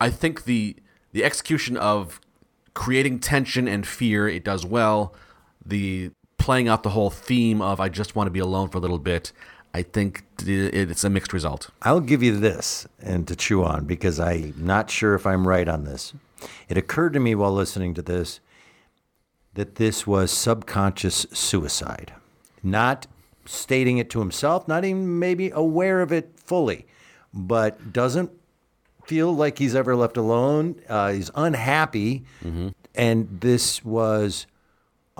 I 0.00 0.10
think 0.10 0.44
the 0.44 0.76
the 1.12 1.24
execution 1.24 1.76
of 1.76 2.20
creating 2.74 3.18
tension 3.18 3.66
and 3.66 3.86
fear 3.86 4.28
it 4.28 4.44
does 4.44 4.64
well. 4.64 5.14
The 5.64 6.12
playing 6.40 6.68
out 6.68 6.82
the 6.82 6.90
whole 6.90 7.10
theme 7.10 7.60
of 7.60 7.80
I 7.80 7.88
just 7.88 8.16
want 8.16 8.26
to 8.26 8.30
be 8.32 8.40
alone 8.40 8.70
for 8.70 8.78
a 8.78 8.80
little 8.80 8.98
bit. 8.98 9.30
I 9.72 9.82
think 9.82 10.24
it's 10.40 11.04
a 11.04 11.10
mixed 11.10 11.32
result. 11.32 11.70
I'll 11.82 12.00
give 12.00 12.22
you 12.22 12.36
this 12.36 12.88
and 13.00 13.28
to 13.28 13.36
chew 13.36 13.62
on 13.62 13.84
because 13.84 14.18
I'm 14.18 14.54
not 14.56 14.90
sure 14.90 15.14
if 15.14 15.26
I'm 15.26 15.46
right 15.46 15.68
on 15.68 15.84
this. 15.84 16.12
It 16.68 16.76
occurred 16.76 17.12
to 17.12 17.20
me 17.20 17.34
while 17.34 17.52
listening 17.52 17.94
to 17.94 18.02
this 18.02 18.40
that 19.54 19.76
this 19.76 20.06
was 20.06 20.30
subconscious 20.30 21.26
suicide. 21.32 22.14
Not 22.62 23.06
stating 23.44 23.98
it 23.98 24.08
to 24.10 24.20
himself, 24.20 24.66
not 24.66 24.84
even 24.84 25.18
maybe 25.18 25.50
aware 25.50 26.00
of 26.00 26.10
it 26.10 26.30
fully, 26.36 26.86
but 27.34 27.92
doesn't 27.92 28.30
feel 29.04 29.34
like 29.34 29.58
he's 29.58 29.74
ever 29.74 29.94
left 29.94 30.16
alone. 30.16 30.80
Uh, 30.88 31.12
he's 31.12 31.30
unhappy, 31.34 32.24
and 32.94 33.40
this 33.40 33.84
was 33.84 34.46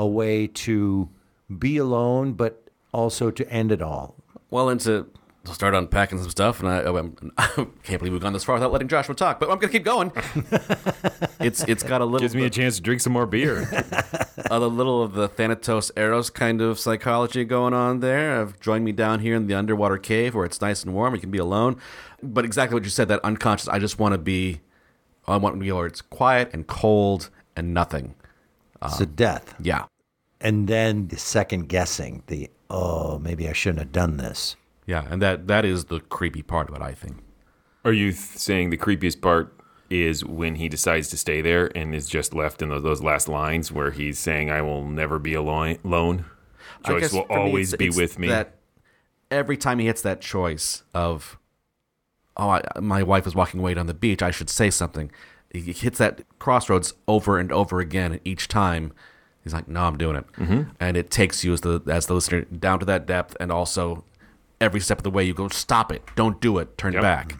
a 0.00 0.06
way 0.06 0.46
to 0.46 1.10
be 1.58 1.76
alone, 1.76 2.32
but 2.32 2.70
also 2.90 3.30
to 3.30 3.48
end 3.52 3.70
it 3.70 3.82
all. 3.82 4.14
Well, 4.48 4.70
and 4.70 4.80
to, 4.80 5.06
to 5.44 5.52
start 5.52 5.74
unpacking 5.74 6.18
some 6.18 6.30
stuff, 6.30 6.60
and 6.60 6.70
I, 6.70 6.82
oh, 6.84 6.96
I'm, 6.96 7.32
I 7.38 7.66
can't 7.82 7.98
believe 7.98 8.14
we've 8.14 8.22
gone 8.22 8.32
this 8.32 8.42
far 8.42 8.54
without 8.54 8.72
letting 8.72 8.88
Joshua 8.88 9.14
talk, 9.14 9.38
but 9.38 9.50
I'm 9.50 9.58
going 9.58 9.70
to 9.70 9.78
keep 9.78 9.84
going. 9.84 10.10
it's 11.40 11.62
It's 11.64 11.82
got 11.82 12.00
a 12.00 12.06
little 12.06 12.20
Gives 12.20 12.34
me 12.34 12.46
a 12.46 12.50
chance 12.50 12.76
to 12.76 12.82
drink 12.82 13.02
some 13.02 13.12
more 13.12 13.26
beer. 13.26 13.68
a 14.50 14.58
little 14.58 15.02
of 15.02 15.12
the 15.12 15.28
Thanatos 15.28 15.92
Eros 15.98 16.30
kind 16.30 16.62
of 16.62 16.78
psychology 16.78 17.44
going 17.44 17.74
on 17.74 18.00
there. 18.00 18.40
Of 18.40 18.58
join 18.58 18.82
me 18.82 18.92
down 18.92 19.20
here 19.20 19.34
in 19.34 19.48
the 19.48 19.54
underwater 19.54 19.98
cave 19.98 20.34
where 20.34 20.46
it's 20.46 20.62
nice 20.62 20.82
and 20.82 20.94
warm. 20.94 21.14
You 21.14 21.20
can 21.20 21.30
be 21.30 21.38
alone. 21.38 21.76
But 22.22 22.46
exactly 22.46 22.74
what 22.74 22.84
you 22.84 22.90
said, 22.90 23.08
that 23.08 23.22
unconscious. 23.22 23.68
I 23.68 23.78
just 23.78 23.98
want 23.98 24.14
to 24.14 24.18
be. 24.18 24.62
I 25.28 25.36
want 25.36 25.56
to 25.56 25.60
be 25.60 25.70
where 25.70 25.86
it's 25.86 26.00
quiet 26.00 26.48
and 26.54 26.66
cold 26.66 27.28
and 27.54 27.74
nothing. 27.74 28.14
Um, 28.82 28.90
it's 28.92 29.00
a 29.00 29.06
death. 29.06 29.54
Yeah. 29.60 29.84
And 30.40 30.68
then 30.68 31.08
the 31.08 31.18
second 31.18 31.68
guessing, 31.68 32.22
the, 32.26 32.48
oh, 32.70 33.18
maybe 33.18 33.48
I 33.48 33.52
shouldn't 33.52 33.80
have 33.80 33.92
done 33.92 34.16
this. 34.16 34.56
Yeah, 34.86 35.06
and 35.10 35.20
that 35.22 35.46
that 35.48 35.64
is 35.64 35.84
the 35.86 36.00
creepy 36.00 36.42
part 36.42 36.68
of 36.68 36.74
it, 36.74 36.82
I 36.82 36.92
think. 36.94 37.18
Are 37.84 37.92
you 37.92 38.12
th- 38.12 38.16
saying 38.16 38.70
the 38.70 38.76
creepiest 38.78 39.20
part 39.20 39.54
is 39.88 40.24
when 40.24 40.54
he 40.56 40.68
decides 40.68 41.08
to 41.10 41.16
stay 41.16 41.40
there 41.42 41.70
and 41.76 41.94
is 41.94 42.08
just 42.08 42.32
left 42.34 42.62
in 42.62 42.70
those, 42.70 42.82
those 42.82 43.02
last 43.02 43.28
lines 43.28 43.70
where 43.70 43.90
he's 43.90 44.18
saying, 44.18 44.50
"I 44.50 44.62
will 44.62 44.84
never 44.86 45.18
be 45.18 45.34
alone. 45.34 45.78
alone. 45.84 46.24
I 46.84 46.88
Joyce 46.98 47.12
will 47.12 47.24
for 47.24 47.34
me, 47.36 47.40
always 47.42 47.72
it's- 47.72 47.78
be 47.78 47.88
it's 47.88 47.96
with 47.96 48.18
me." 48.18 48.28
That 48.28 48.56
every 49.30 49.56
time 49.56 49.78
he 49.78 49.86
hits 49.86 50.02
that 50.02 50.20
choice 50.20 50.82
of, 50.94 51.38
oh, 52.36 52.48
I, 52.50 52.62
my 52.80 53.02
wife 53.02 53.26
is 53.26 53.34
walking 53.34 53.60
away 53.60 53.74
down 53.74 53.86
the 53.86 53.94
beach, 53.94 54.22
I 54.22 54.30
should 54.30 54.50
say 54.50 54.70
something. 54.70 55.10
He 55.52 55.72
hits 55.72 55.98
that 55.98 56.22
crossroads 56.38 56.94
over 57.08 57.38
and 57.38 57.50
over 57.52 57.80
again, 57.80 58.12
and 58.12 58.20
each 58.24 58.46
time 58.48 58.92
he's 59.42 59.52
like, 59.52 59.66
"No, 59.68 59.82
I'm 59.82 59.98
doing 59.98 60.16
it," 60.16 60.32
mm-hmm. 60.34 60.62
and 60.78 60.96
it 60.96 61.10
takes 61.10 61.44
you 61.44 61.52
as 61.52 61.60
the 61.62 61.82
as 61.88 62.06
the 62.06 62.14
listener 62.14 62.42
down 62.42 62.78
to 62.80 62.86
that 62.86 63.06
depth, 63.06 63.36
and 63.40 63.50
also 63.50 64.04
every 64.60 64.80
step 64.80 64.98
of 64.98 65.04
the 65.04 65.10
way 65.10 65.24
you 65.24 65.34
go, 65.34 65.48
"Stop 65.48 65.90
it! 65.92 66.02
Don't 66.14 66.40
do 66.40 66.58
it! 66.58 66.78
Turn 66.78 66.92
Yep. 66.92 67.02
back!" 67.02 67.34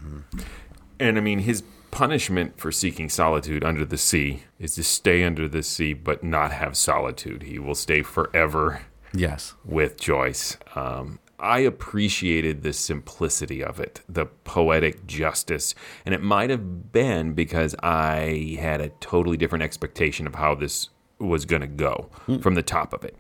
And 0.99 1.17
I 1.17 1.21
mean, 1.21 1.41
his 1.41 1.63
punishment 1.91 2.59
for 2.59 2.71
seeking 2.71 3.09
solitude 3.09 3.65
under 3.65 3.85
the 3.85 3.99
sea 3.99 4.43
is 4.59 4.75
to 4.77 4.83
stay 4.85 5.25
under 5.25 5.49
the 5.49 5.63
sea 5.63 5.93
but 5.93 6.23
not 6.23 6.53
have 6.53 6.77
solitude. 6.77 7.43
He 7.45 7.59
will 7.59 7.75
stay 7.75 8.03
forever 8.03 8.83
Yes. 9.13 9.55
with 9.65 9.99
Joyce. 10.01 10.57
Um, 10.77 11.19
I 11.41 11.61
appreciated 11.61 12.63
the 12.63 12.73
simplicity 12.73 13.63
of 13.63 13.81
it, 13.81 14.03
the 14.09 14.27
poetic 14.27 15.07
justice. 15.07 15.75
And 16.05 16.15
it 16.15 16.23
might 16.23 16.51
have 16.51 16.93
been 16.93 17.33
because 17.33 17.75
I 17.83 18.59
had 18.61 18.81
a 18.81 18.91
totally 19.01 19.37
different 19.37 19.65
expectation 19.65 20.27
of 20.27 20.35
how 20.37 20.55
this 20.55 20.91
was 21.19 21.45
going 21.45 21.63
to 21.63 21.69
go 21.69 22.09
from 22.41 22.55
the 22.55 22.63
top 22.63 22.93
of 22.93 23.05
it. 23.05 23.17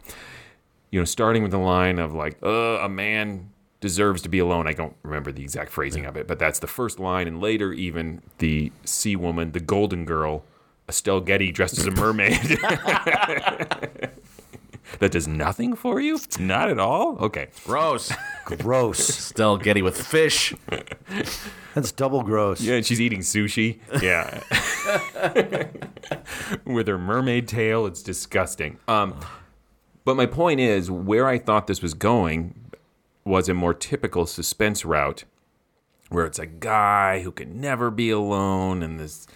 You 0.90 1.00
know, 1.00 1.04
starting 1.04 1.42
with 1.42 1.52
the 1.52 1.59
line 1.59 1.98
of 1.98 2.14
like, 2.14 2.38
uh, 2.42 2.78
a 2.80 2.88
man 2.88 3.50
deserves 3.80 4.22
to 4.22 4.28
be 4.28 4.38
alone. 4.38 4.66
I 4.66 4.72
don't 4.72 4.96
remember 5.02 5.33
the 5.33 5.42
exact 5.42 5.70
phrasing 5.70 6.04
of 6.04 6.16
it, 6.16 6.26
but 6.26 6.38
that's 6.38 6.59
the 6.59 6.66
first 6.66 6.98
line. 6.98 7.26
And 7.26 7.40
later, 7.40 7.72
even 7.72 8.22
the 8.38 8.72
sea 8.85 9.16
woman, 9.16 9.52
the 9.52 9.61
golden 9.61 10.04
girl, 10.04 10.44
Estelle 10.88 11.20
Getty 11.20 11.52
dressed 11.52 11.78
as 11.78 11.87
a 11.87 11.90
mermaid. 11.90 12.59
that 14.98 15.12
does 15.12 15.29
nothing 15.29 15.74
for 15.74 16.00
you? 16.00 16.18
Not 16.38 16.68
at 16.68 16.79
all? 16.79 17.16
Okay. 17.18 17.48
Gross. 17.64 18.12
Gross. 18.44 18.98
Still 19.07 19.57
Getty 19.57 19.83
with 19.83 20.00
fish. 20.00 20.55
That's 21.74 21.92
double 21.92 22.22
gross. 22.22 22.61
Yeah, 22.61 22.74
and 22.74 22.85
she's 22.87 23.00
eating 23.00 23.20
sushi. 23.20 23.79
Yeah. 24.03 24.42
With 26.64 26.88
her 26.88 26.98
mermaid 26.98 27.46
tail, 27.46 27.87
it's 27.87 28.03
disgusting. 28.03 28.79
Um, 28.88 29.14
but 30.05 30.16
my 30.16 30.26
point 30.26 30.59
is, 30.61 30.90
where 30.90 31.29
I 31.29 31.38
thought 31.38 31.68
this 31.68 31.81
was 31.81 31.94
going 31.94 32.55
was 33.24 33.48
a 33.48 33.55
more 33.55 33.74
typical 33.74 34.26
suspense 34.26 34.85
route 34.85 35.24
where 36.09 36.26
it's 36.26 36.38
a 36.38 36.46
guy 36.46 37.20
who 37.20 37.31
can 37.31 37.61
never 37.61 37.90
be 37.90 38.11
alone 38.11 38.83
and 38.83 38.98
this 38.98 39.29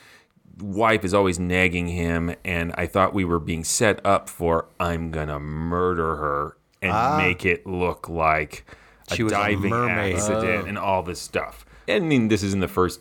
wife 0.61 1.05
is 1.05 1.15
always 1.15 1.39
nagging 1.39 1.89
him 1.89 2.35
and 2.45 2.73
I 2.77 2.87
thought 2.87 3.15
we 3.15 3.25
were 3.25 3.41
being 3.41 3.65
set 3.65 4.05
up 4.05 4.29
for 4.29 4.67
I'm 4.79 5.11
to 5.13 5.39
murder 5.41 6.17
her 6.17 6.57
and 6.83 6.93
ah. 6.93 7.17
make 7.17 7.45
it 7.45 7.67
look 7.67 8.09
like 8.09 8.65
a 9.11 9.17
She 9.17 9.23
a 9.23 9.29
diving 9.29 9.71
mermaid. 9.71 10.17
accident 10.17 10.65
oh. 10.65 10.69
and 10.69 10.79
all 10.79 11.03
this 11.03 11.21
stuff. 11.21 11.65
I 11.89 11.99
mean, 11.99 12.29
this 12.29 12.43
is 12.43 12.55
in 12.55 12.61
the 12.61 12.69
first 12.69 13.01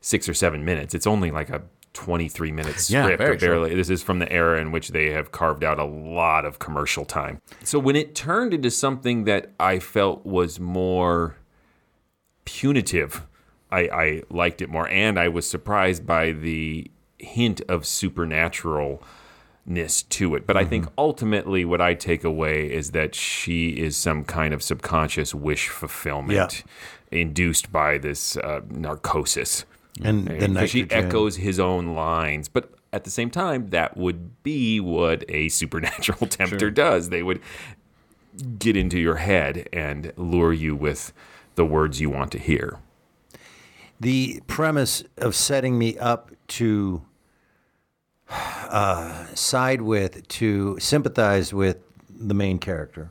6 0.00 0.28
or 0.28 0.34
7 0.34 0.64
minutes. 0.64 0.94
It's 0.94 1.06
only 1.06 1.30
like 1.30 1.50
a 1.50 1.62
23 1.94 2.52
minute 2.52 2.88
Yeah, 2.88 3.04
script 3.04 3.18
very 3.18 3.36
or 3.36 3.38
barely. 3.38 3.74
This 3.74 3.90
is 3.90 4.02
from 4.02 4.18
the 4.18 4.30
era 4.32 4.60
in 4.60 4.72
which 4.72 4.88
they 4.88 5.10
have 5.10 5.32
carved 5.32 5.62
out 5.64 5.78
a 5.78 5.84
lot 5.84 6.44
of 6.44 6.58
commercial 6.58 7.04
time. 7.04 7.40
So 7.64 7.78
when 7.78 7.96
it 7.96 8.14
turned 8.14 8.54
into 8.54 8.70
something 8.70 9.24
that 9.24 9.50
I 9.60 9.78
felt 9.78 10.24
was 10.24 10.58
more 10.58 11.36
punitive, 12.44 13.26
I, 13.72 13.80
I 13.80 14.22
liked 14.30 14.62
it 14.62 14.68
more. 14.68 14.88
And 14.88 15.18
I 15.18 15.28
was 15.28 15.48
surprised 15.48 16.06
by 16.06 16.32
the 16.32 16.90
hint 17.18 17.62
of 17.68 17.82
supernaturalness 17.82 19.00
to 20.10 20.34
it. 20.34 20.46
But 20.46 20.56
I 20.56 20.64
think 20.64 20.86
ultimately 20.98 21.64
what 21.64 21.80
I 21.80 21.94
take 21.94 22.22
away 22.22 22.70
is 22.70 22.90
that 22.90 23.14
she 23.14 23.70
is 23.70 23.96
some 23.96 24.24
kind 24.24 24.52
of 24.52 24.62
subconscious 24.62 25.34
wish 25.34 25.68
fulfillment 25.68 26.36
induced 27.10 27.72
by 27.72 27.98
this 27.98 28.36
uh, 28.36 28.60
narcosis. 28.68 29.64
And 30.02 30.26
the 30.26 30.48
Because 30.48 30.70
she 30.70 30.86
echoes 30.90 31.36
his 31.36 31.58
own 31.58 31.94
lines. 31.94 32.48
But 32.48 32.72
at 32.92 33.04
the 33.04 33.10
same 33.10 33.30
time, 33.30 33.70
that 33.70 33.96
would 33.96 34.42
be 34.42 34.80
what 34.80 35.24
a 35.28 35.48
supernatural 35.60 36.26
tempter 36.28 36.70
does. 36.70 37.08
They 37.08 37.22
would 37.22 37.40
get 38.58 38.76
into 38.76 38.98
your 38.98 39.16
head 39.16 39.68
and 39.72 40.12
lure 40.16 40.52
you 40.52 40.74
with 40.76 41.12
the 41.54 41.64
words 41.64 42.00
you 42.00 42.10
want 42.10 42.32
to 42.32 42.38
hear. 42.38 42.78
The 44.02 44.42
premise 44.48 45.04
of 45.16 45.34
setting 45.34 45.78
me 45.78 45.96
up 45.96 46.32
to 46.48 47.02
uh, 48.28 49.26
side 49.34 49.80
with, 49.80 50.26
to 50.26 50.76
sympathize 50.80 51.54
with 51.54 51.78
the 52.10 52.34
main 52.34 52.58
character, 52.58 53.10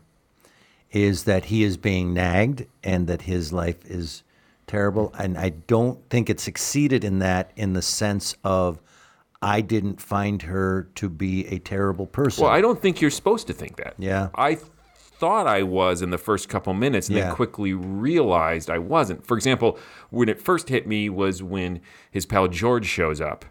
is 0.91 1.23
that 1.23 1.45
he 1.45 1.63
is 1.63 1.77
being 1.77 2.13
nagged 2.13 2.65
and 2.83 3.07
that 3.07 3.21
his 3.21 3.53
life 3.53 3.85
is 3.85 4.23
terrible. 4.67 5.13
And 5.17 5.37
I 5.37 5.49
don't 5.49 5.97
think 6.09 6.29
it 6.29 6.41
succeeded 6.41 7.05
in 7.05 7.19
that 7.19 7.51
in 7.55 7.71
the 7.71 7.81
sense 7.81 8.35
of 8.43 8.81
I 9.41 9.61
didn't 9.61 10.01
find 10.01 10.41
her 10.41 10.89
to 10.95 11.07
be 11.07 11.47
a 11.47 11.59
terrible 11.59 12.05
person. 12.05 12.43
Well, 12.43 12.53
I 12.53 12.59
don't 12.59 12.81
think 12.81 12.99
you're 12.99 13.11
supposed 13.11 13.47
to 13.47 13.53
think 13.53 13.77
that. 13.77 13.95
Yeah. 13.97 14.29
I 14.35 14.57
thought 15.21 15.45
I 15.45 15.61
was 15.61 16.01
in 16.01 16.09
the 16.09 16.17
first 16.17 16.49
couple 16.49 16.73
minutes 16.73 17.07
and 17.07 17.15
Yeah. 17.17 17.25
then 17.27 17.35
quickly 17.35 17.73
realized 17.73 18.69
I 18.71 18.79
wasn't. 18.79 19.25
For 19.25 19.37
example, 19.37 19.77
when 20.09 20.27
it 20.27 20.41
first 20.41 20.67
hit 20.69 20.87
me 20.87 21.09
was 21.09 21.43
when 21.43 21.79
his 22.09 22.25
pal 22.25 22.47
George 22.47 22.87
shows 22.87 23.21
up 23.21 23.45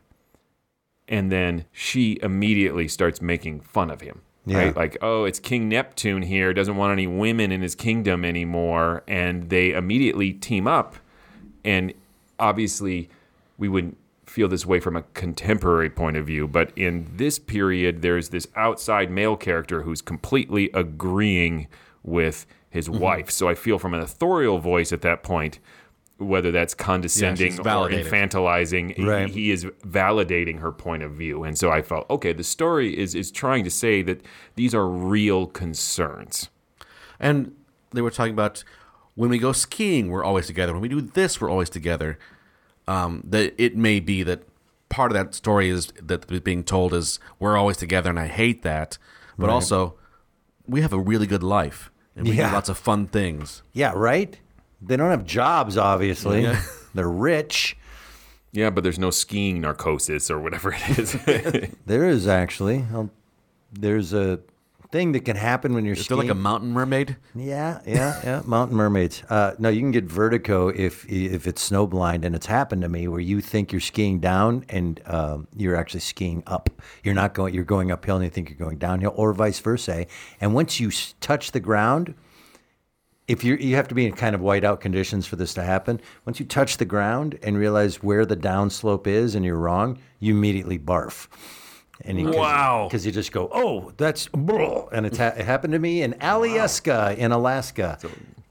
and 1.06 1.30
then 1.30 1.64
she 1.72 2.18
immediately 2.22 2.88
starts 2.88 3.22
making 3.22 3.60
fun 3.60 3.88
of 3.88 4.00
him. 4.00 4.22
Yeah. 4.46 4.58
Right? 4.58 4.76
Like, 4.76 4.96
oh, 5.00 5.24
it's 5.24 5.38
King 5.38 5.68
Neptune 5.68 6.22
here, 6.22 6.52
doesn't 6.52 6.76
want 6.76 6.92
any 6.92 7.06
women 7.06 7.52
in 7.52 7.62
his 7.62 7.76
kingdom 7.76 8.24
anymore. 8.24 9.04
And 9.06 9.48
they 9.48 9.70
immediately 9.72 10.32
team 10.32 10.66
up. 10.66 10.96
And 11.64 11.92
obviously, 12.38 13.10
we 13.58 13.68
wouldn't 13.68 13.96
feel 14.30 14.46
this 14.46 14.64
way 14.64 14.78
from 14.78 14.96
a 14.96 15.02
contemporary 15.14 15.90
point 15.90 16.16
of 16.16 16.24
view, 16.24 16.46
but 16.46 16.72
in 16.76 17.10
this 17.16 17.38
period, 17.38 18.00
there's 18.00 18.28
this 18.28 18.46
outside 18.54 19.10
male 19.10 19.36
character 19.36 19.82
who's 19.82 20.00
completely 20.00 20.70
agreeing 20.72 21.66
with 22.04 22.46
his 22.70 22.88
mm-hmm. 22.88 23.00
wife. 23.00 23.30
So 23.30 23.48
I 23.48 23.56
feel 23.56 23.78
from 23.78 23.92
an 23.92 24.00
authorial 24.00 24.60
voice 24.60 24.92
at 24.92 25.02
that 25.02 25.24
point, 25.24 25.58
whether 26.18 26.52
that's 26.52 26.74
condescending 26.74 27.52
she's 27.52 27.58
or 27.58 27.88
infantilizing, 27.88 28.94
he- 28.94 29.32
he 29.32 29.50
is 29.50 29.64
validating 29.84 30.60
her 30.60 30.70
point 30.70 31.02
of 31.02 31.12
view. 31.12 31.42
And 31.42 31.58
so 31.58 31.72
I 31.72 31.82
felt, 31.82 32.08
okay, 32.08 32.32
the 32.32 32.44
story 32.44 32.96
is 32.96 33.16
is 33.16 33.32
trying 33.32 33.64
to 33.64 33.70
say 33.70 34.00
that 34.02 34.22
these 34.54 34.74
are 34.74 34.86
real 34.86 35.46
concerns. 35.46 36.50
And 37.18 37.56
they 37.90 38.00
were 38.00 38.12
talking 38.12 38.34
about 38.34 38.62
when 39.16 39.28
we 39.28 39.38
go 39.38 39.50
skiing, 39.50 40.08
we're 40.08 40.24
always 40.24 40.46
together. 40.46 40.72
When 40.72 40.82
we 40.82 40.88
do 40.88 41.00
this, 41.00 41.40
we're 41.40 41.50
always 41.50 41.70
together. 41.70 42.16
Um, 42.90 43.22
that 43.28 43.54
it 43.56 43.76
may 43.76 44.00
be 44.00 44.22
that 44.24 44.42
part 44.88 45.12
of 45.12 45.14
that 45.14 45.34
story 45.34 45.68
is 45.70 45.92
that 46.02 46.30
is 46.30 46.40
being 46.40 46.64
told 46.64 46.92
is 46.92 47.20
we're 47.38 47.56
always 47.56 47.76
together, 47.76 48.10
and 48.10 48.18
I 48.18 48.26
hate 48.26 48.62
that. 48.62 48.98
But 49.38 49.48
also, 49.48 49.94
we 50.66 50.80
have 50.82 50.92
a 50.92 50.98
really 50.98 51.26
good 51.26 51.42
life, 51.42 51.90
and 52.16 52.26
we 52.26 52.34
Yeah. 52.34 52.48
do 52.48 52.54
lots 52.54 52.68
of 52.68 52.76
fun 52.78 53.06
things. 53.06 53.62
yeah, 53.72 53.92
right? 53.94 54.38
They 54.82 54.96
don't 54.96 55.10
have 55.10 55.24
jobs, 55.24 55.76
obviously. 55.76 56.42
Yeah. 56.42 56.60
They're 56.94 57.08
rich. 57.08 57.76
Yeah, 58.52 58.70
but 58.70 58.82
there's 58.82 58.98
no 58.98 59.10
skiing 59.10 59.60
narcosis 59.60 60.30
or 60.30 60.40
whatever 60.40 60.74
it 60.76 60.98
is. 60.98 61.12
There 61.86 62.08
is 62.08 62.26
actually. 62.26 62.84
Um, 62.94 63.10
there's 63.72 64.12
a 64.12 64.40
thing 64.90 65.12
that 65.12 65.24
can 65.24 65.36
happen 65.36 65.74
when 65.74 65.84
you're 65.84 65.94
Is 65.94 66.08
there 66.08 66.16
like 66.16 66.28
a 66.28 66.34
mountain 66.34 66.72
mermaid? 66.72 67.16
Yeah, 67.34 67.80
yeah, 67.86 68.20
yeah. 68.24 68.42
Mountain 68.44 68.76
mermaids. 68.76 69.22
Uh, 69.30 69.52
no, 69.58 69.68
you 69.68 69.80
can 69.80 69.90
get 69.90 70.04
vertigo 70.04 70.68
if 70.68 71.08
if 71.08 71.46
it's 71.46 71.62
snow 71.62 71.86
blind, 71.86 72.24
and 72.24 72.34
it's 72.34 72.46
happened 72.46 72.82
to 72.82 72.88
me 72.88 73.06
where 73.08 73.20
you 73.20 73.40
think 73.40 73.72
you're 73.72 73.80
skiing 73.80 74.18
down 74.20 74.64
and 74.68 75.00
um, 75.06 75.48
you're 75.56 75.76
actually 75.76 76.00
skiing 76.00 76.42
up. 76.46 76.70
You're 77.04 77.14
not 77.14 77.34
going. 77.34 77.54
You're 77.54 77.64
going 77.64 77.90
uphill, 77.90 78.16
and 78.16 78.24
you 78.24 78.30
think 78.30 78.48
you're 78.50 78.58
going 78.58 78.78
downhill, 78.78 79.12
or 79.16 79.32
vice 79.32 79.60
versa. 79.60 80.06
And 80.40 80.54
once 80.54 80.80
you 80.80 80.88
s- 80.88 81.14
touch 81.20 81.52
the 81.52 81.60
ground, 81.60 82.14
if 83.28 83.44
you 83.44 83.54
you 83.56 83.76
have 83.76 83.88
to 83.88 83.94
be 83.94 84.06
in 84.06 84.12
kind 84.14 84.34
of 84.34 84.40
whiteout 84.40 84.80
conditions 84.80 85.26
for 85.26 85.36
this 85.36 85.54
to 85.54 85.62
happen. 85.62 86.00
Once 86.26 86.40
you 86.40 86.46
touch 86.46 86.78
the 86.78 86.84
ground 86.84 87.38
and 87.42 87.56
realize 87.56 88.02
where 88.02 88.26
the 88.26 88.36
downslope 88.36 89.06
is, 89.06 89.34
and 89.36 89.44
you're 89.44 89.56
wrong, 89.56 89.98
you 90.18 90.34
immediately 90.34 90.78
barf. 90.78 91.28
And 92.04 92.18
you, 92.18 92.30
Wow. 92.30 92.86
Because 92.88 93.04
you 93.04 93.12
just 93.12 93.32
go, 93.32 93.48
oh, 93.52 93.92
that's, 93.96 94.28
and 94.32 95.06
it's 95.06 95.18
ha- 95.18 95.34
it 95.36 95.44
happened 95.44 95.72
to 95.72 95.78
me 95.78 96.02
in 96.02 96.14
Alyeska 96.14 97.16
in 97.16 97.32
Alaska. 97.32 97.98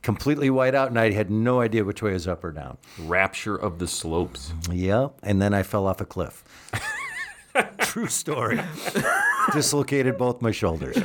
Completely 0.01 0.49
white 0.49 0.75
out, 0.75 0.87
and 0.89 0.97
I 0.99 1.11
had 1.11 1.29
no 1.29 1.59
idea 1.59 1.83
which 1.83 2.01
way 2.01 2.13
was 2.13 2.27
up 2.27 2.43
or 2.43 2.51
down. 2.51 2.77
Rapture 2.99 3.55
of 3.55 3.79
the 3.79 3.87
slopes. 3.87 4.53
Yep. 4.71 5.15
And 5.23 5.41
then 5.41 5.53
I 5.53 5.63
fell 5.63 5.87
off 5.87 5.99
a 5.99 6.05
cliff. 6.05 6.43
True 7.79 8.07
story. 8.07 8.61
Dislocated 9.51 10.17
both 10.17 10.41
my 10.41 10.51
shoulders. 10.51 10.97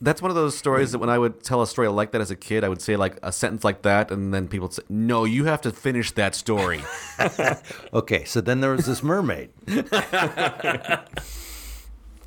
That's 0.00 0.20
one 0.20 0.30
of 0.30 0.34
those 0.34 0.56
stories 0.56 0.92
that 0.92 0.98
when 0.98 1.08
I 1.08 1.18
would 1.18 1.42
tell 1.42 1.62
a 1.62 1.66
story 1.66 1.88
like 1.88 2.12
that 2.12 2.20
as 2.20 2.30
a 2.30 2.36
kid, 2.36 2.64
I 2.64 2.68
would 2.68 2.82
say 2.82 2.96
like 2.96 3.18
a 3.22 3.32
sentence 3.32 3.64
like 3.64 3.82
that, 3.82 4.10
and 4.10 4.32
then 4.34 4.46
people 4.46 4.66
would 4.68 4.74
say, 4.74 4.82
"No, 4.88 5.24
you 5.24 5.44
have 5.46 5.60
to 5.62 5.70
finish 5.72 6.12
that 6.12 6.34
story." 6.34 6.82
Okay, 7.92 8.24
so 8.24 8.40
then 8.42 8.60
there 8.60 8.72
was 8.72 8.84
this 8.86 9.02
mermaid. 9.02 9.50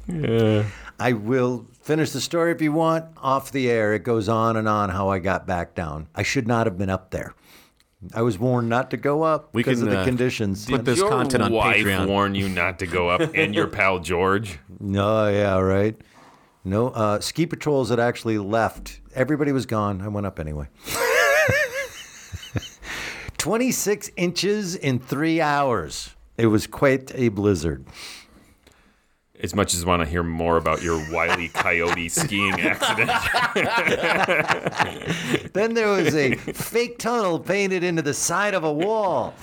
yeah. 0.08 0.65
I 0.99 1.13
will 1.13 1.67
finish 1.82 2.12
the 2.12 2.19
story 2.21 2.51
if 2.51 2.62
you 2.62 2.71
want 2.71 3.05
off 3.17 3.51
the 3.51 3.69
air. 3.69 3.93
It 3.93 4.03
goes 4.03 4.27
on 4.27 4.58
and 4.58 4.67
on 4.67 4.89
how 4.89 5.10
I 5.10 5.19
got 5.19 5.45
back 5.47 5.75
down. 5.75 6.08
I 6.15 6.23
should 6.23 6.47
not 6.47 6.65
have 6.67 6.77
been 6.77 6.89
up 6.89 7.12
there. 7.12 7.34
I 8.13 8.21
was 8.21 8.39
warned 8.39 8.69
not 8.69 8.91
to 8.91 8.97
go 8.97 9.23
up 9.23 9.53
We 9.53 9.62
because 9.62 9.79
can, 9.79 9.89
of 9.89 9.93
the 9.93 9.99
uh, 9.99 10.05
conditions. 10.05 10.65
put 10.65 10.86
this 10.86 10.99
Your 10.99 11.10
content 11.10 11.43
on 11.43 11.51
wife 11.51 11.77
Patreon. 11.86 12.08
warned 12.08 12.38
you 12.38 12.47
not 12.49 12.79
to 12.79 12.88
go 12.88 13.10
up, 13.10 13.34
and 13.36 13.53
your 13.53 13.67
pal 13.67 13.99
George. 13.99 14.58
No, 14.79 15.27
yeah, 15.32 15.58
right. 15.60 15.95
No, 16.65 16.89
uh, 16.89 17.19
ski 17.19 17.45
patrols 17.45 17.89
had 17.89 18.00
actually 18.00 18.38
left. 18.38 19.00
Everybody 19.15 19.52
was 19.52 19.65
gone. 19.65 20.02
I 20.02 20.08
went 20.10 20.28
up 20.28 20.39
anyway. 20.39 20.67
26 23.38 24.12
inches 24.17 24.76
in 24.76 25.00
three 25.00 25.39
hours. 25.41 26.13
It 26.38 26.48
was 26.48 26.67
quite 26.67 27.12
a 27.15 27.30
blizzard. 27.30 27.86
As 29.41 29.56
much 29.56 29.74
as 29.74 29.86
I 29.86 29.88
want 29.88 30.04
to 30.04 30.10
hear 30.10 30.22
more 30.22 30.58
about 30.58 30.82
your 30.82 30.98
wily 31.13 31.48
coyote 31.54 32.10
skiing 32.10 32.60
accident, 32.60 33.10
Then 35.54 35.76
there 35.76 35.88
was 35.88 36.13
a 36.13 36.36
fake 36.36 36.98
tunnel 37.00 37.39
painted 37.39 37.82
into 37.82 38.02
the 38.02 38.13
side 38.13 38.54
of 38.54 38.65
a 38.65 38.74
wall. 38.74 39.34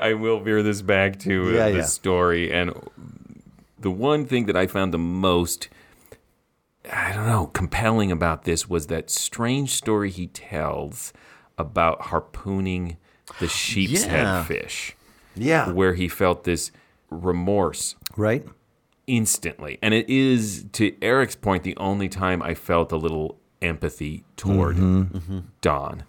I 0.00 0.14
will 0.14 0.40
veer 0.40 0.64
this 0.64 0.82
back 0.82 1.20
to 1.20 1.50
uh, 1.50 1.52
Yeah, 1.52 1.70
the 1.70 1.76
yeah. 1.78 1.84
story. 1.84 2.52
And 2.52 2.72
the 3.78 3.92
one 3.92 4.26
thing 4.26 4.46
that 4.46 4.56
I 4.56 4.66
found 4.66 4.92
the 4.92 4.98
most, 4.98 5.68
I 6.92 7.12
don't 7.12 7.26
know, 7.26 7.46
compelling 7.46 8.10
about 8.10 8.44
this 8.44 8.68
was 8.68 8.88
that 8.88 9.10
strange 9.10 9.74
story 9.74 10.10
he 10.10 10.26
tells 10.26 11.12
about 11.56 12.02
harpooning 12.02 12.96
the 13.38 13.48
sheep's 13.48 14.04
Yeah. 14.04 14.38
head 14.38 14.46
fish, 14.46 14.96
Yeah. 15.36 15.70
where 15.70 15.94
he 15.94 16.08
felt 16.08 16.44
this 16.44 16.72
remorse 17.10 17.94
Right? 18.16 18.46
instantly. 19.06 19.78
And 19.82 19.94
it 19.94 20.08
is, 20.08 20.66
to 20.72 20.94
Eric's 21.02 21.36
point, 21.36 21.62
the 21.62 21.76
only 21.76 22.08
time 22.08 22.42
I 22.42 22.54
felt 22.54 22.92
a 22.92 22.96
little 22.96 23.38
empathy 23.62 24.24
toward 24.36 24.76
mm-hmm. 24.76 25.16
Mm-hmm. 25.16 25.38
Don. 25.60 26.04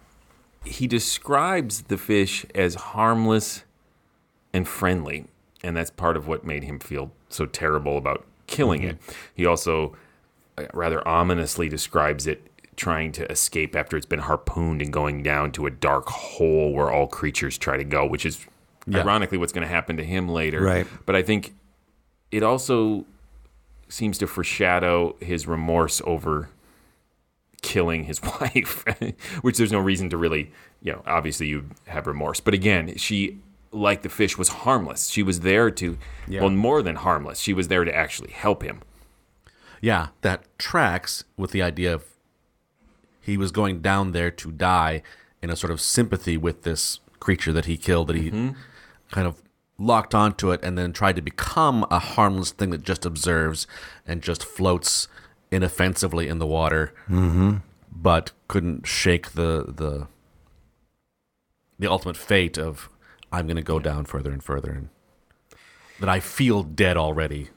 He 0.64 0.86
describes 0.86 1.82
the 1.82 1.98
fish 1.98 2.46
as 2.54 2.74
harmless 2.76 3.64
and 4.52 4.66
friendly. 4.66 5.26
And 5.64 5.76
that's 5.76 5.90
part 5.90 6.16
of 6.16 6.26
what 6.26 6.44
made 6.44 6.64
him 6.64 6.78
feel 6.78 7.12
so 7.28 7.46
terrible 7.46 7.96
about 7.98 8.24
killing 8.46 8.82
mm-hmm. 8.82 8.90
it. 8.90 9.16
He 9.34 9.46
also 9.46 9.94
Uh, 10.58 10.64
rather 10.74 11.06
ominously 11.06 11.68
describes 11.68 12.26
it 12.26 12.48
trying 12.76 13.12
to 13.12 13.30
escape 13.30 13.76
after 13.76 13.96
it's 13.96 14.06
been 14.06 14.20
harpooned 14.20 14.82
and 14.82 14.92
going 14.92 15.22
down 15.22 15.52
to 15.52 15.66
a 15.66 15.70
dark 15.70 16.08
hole 16.08 16.72
where 16.72 16.90
all 16.90 17.06
creatures 17.06 17.58
try 17.58 17.76
to 17.76 17.84
go, 17.84 18.06
which 18.06 18.24
is 18.26 18.46
ironically 18.92 19.38
what's 19.38 19.52
going 19.52 19.66
to 19.66 19.72
happen 19.72 19.96
to 19.96 20.04
him 20.04 20.28
later. 20.28 20.62
Right. 20.62 20.86
But 21.06 21.16
I 21.16 21.22
think 21.22 21.54
it 22.30 22.42
also 22.42 23.04
seems 23.88 24.18
to 24.18 24.26
foreshadow 24.26 25.16
his 25.20 25.46
remorse 25.46 26.00
over 26.04 26.48
killing 27.60 28.04
his 28.04 28.22
wife, 28.40 28.84
which 29.42 29.58
there's 29.58 29.72
no 29.72 29.78
reason 29.78 30.10
to 30.10 30.16
really, 30.16 30.50
you 30.82 30.92
know, 30.92 31.02
obviously 31.06 31.46
you 31.46 31.68
have 31.86 32.06
remorse. 32.06 32.40
But 32.40 32.54
again, 32.54 32.96
she, 32.96 33.38
like 33.70 34.02
the 34.02 34.08
fish, 34.08 34.36
was 34.36 34.48
harmless. 34.48 35.08
She 35.08 35.22
was 35.22 35.40
there 35.40 35.70
to, 35.70 35.98
well, 36.40 36.50
more 36.50 36.82
than 36.82 36.96
harmless. 36.96 37.38
She 37.38 37.52
was 37.52 37.68
there 37.68 37.84
to 37.84 37.94
actually 37.94 38.30
help 38.30 38.62
him. 38.62 38.82
Yeah, 39.82 40.08
that 40.22 40.44
tracks 40.58 41.24
with 41.36 41.50
the 41.50 41.60
idea 41.60 41.92
of 41.92 42.04
he 43.20 43.36
was 43.36 43.50
going 43.50 43.82
down 43.82 44.12
there 44.12 44.30
to 44.30 44.50
die 44.50 45.02
in 45.42 45.50
a 45.50 45.56
sort 45.56 45.72
of 45.72 45.80
sympathy 45.80 46.36
with 46.36 46.62
this 46.62 47.00
creature 47.20 47.52
that 47.52 47.66
he 47.66 47.76
killed, 47.76 48.06
that 48.06 48.16
he 48.16 48.30
kind 49.10 49.26
of 49.26 49.42
locked 49.78 50.14
onto 50.14 50.52
it 50.52 50.60
and 50.62 50.78
then 50.78 50.92
tried 50.92 51.16
to 51.16 51.22
become 51.22 51.84
a 51.90 51.98
harmless 51.98 52.52
thing 52.52 52.70
that 52.70 52.82
just 52.82 53.04
observes 53.04 53.66
and 54.06 54.22
just 54.22 54.44
floats 54.44 55.08
inoffensively 55.50 56.28
in 56.28 56.38
the 56.38 56.46
water, 56.46 56.94
mm-hmm. 57.08 57.56
but 57.90 58.30
couldn't 58.48 58.86
shake 58.86 59.32
the 59.32 59.64
the 59.68 60.06
the 61.78 61.90
ultimate 61.90 62.16
fate 62.16 62.56
of 62.56 62.88
I'm 63.32 63.46
going 63.46 63.56
to 63.56 63.62
go 63.62 63.80
down 63.80 64.04
further 64.04 64.30
and 64.30 64.42
further, 64.42 64.70
and 64.70 64.88
that 65.98 66.08
I 66.08 66.20
feel 66.20 66.62
dead 66.62 66.96
already. 66.96 67.50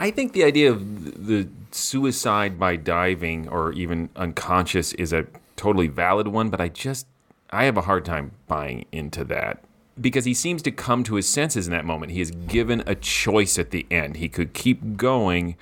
I 0.00 0.10
think 0.10 0.32
the 0.32 0.44
idea 0.44 0.70
of 0.72 1.26
the 1.26 1.48
suicide 1.72 2.58
by 2.58 2.76
diving 2.76 3.48
or 3.48 3.72
even 3.72 4.08
unconscious 4.16 4.92
is 4.94 5.12
a 5.12 5.26
totally 5.56 5.86
valid 5.88 6.26
one, 6.28 6.48
but 6.50 6.60
I 6.60 6.68
just 6.68 7.06
I 7.50 7.64
have 7.64 7.76
a 7.76 7.82
hard 7.82 8.04
time 8.04 8.32
buying 8.48 8.86
into 8.92 9.24
that 9.24 9.62
because 10.00 10.24
he 10.24 10.32
seems 10.34 10.62
to 10.62 10.70
come 10.70 11.04
to 11.04 11.16
his 11.16 11.28
senses 11.28 11.66
in 11.66 11.72
that 11.72 11.84
moment. 11.84 12.12
He 12.12 12.20
is 12.20 12.30
given 12.30 12.82
a 12.86 12.94
choice 12.94 13.58
at 13.58 13.70
the 13.70 13.86
end. 13.90 14.16
He 14.16 14.28
could 14.28 14.54
keep 14.54 14.96
going 14.96 15.56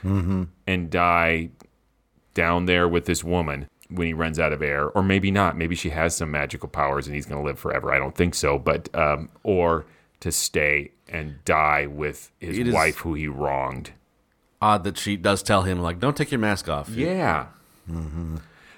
and 0.66 0.88
die 0.90 1.48
down 2.34 2.66
there 2.66 2.86
with 2.86 3.06
this 3.06 3.24
woman 3.24 3.66
when 3.90 4.06
he 4.06 4.12
runs 4.12 4.38
out 4.38 4.52
of 4.52 4.62
air, 4.62 4.88
or 4.90 5.02
maybe 5.02 5.30
not. 5.30 5.56
Maybe 5.56 5.74
she 5.74 5.90
has 5.90 6.14
some 6.14 6.30
magical 6.30 6.68
powers 6.68 7.06
and 7.06 7.16
he's 7.16 7.26
going 7.26 7.40
to 7.42 7.44
live 7.46 7.58
forever. 7.58 7.92
I 7.92 7.98
don't 7.98 8.14
think 8.14 8.34
so, 8.34 8.58
but 8.58 8.88
um, 8.94 9.30
or 9.42 9.86
to 10.20 10.30
stay 10.30 10.92
and 11.08 11.42
die 11.44 11.86
with 11.86 12.30
his 12.38 12.58
It 12.58 12.68
is- 12.68 12.74
wife 12.74 12.98
who 12.98 13.14
he 13.14 13.26
wronged. 13.28 13.92
Odd 14.60 14.84
that 14.84 14.98
she 14.98 15.16
does 15.16 15.42
tell 15.42 15.62
him 15.62 15.80
like, 15.80 16.00
"Don't 16.00 16.16
take 16.16 16.30
your 16.30 16.40
mask 16.40 16.68
off." 16.68 16.88
Yeah. 16.88 17.46
Mm-hmm. 17.90 18.36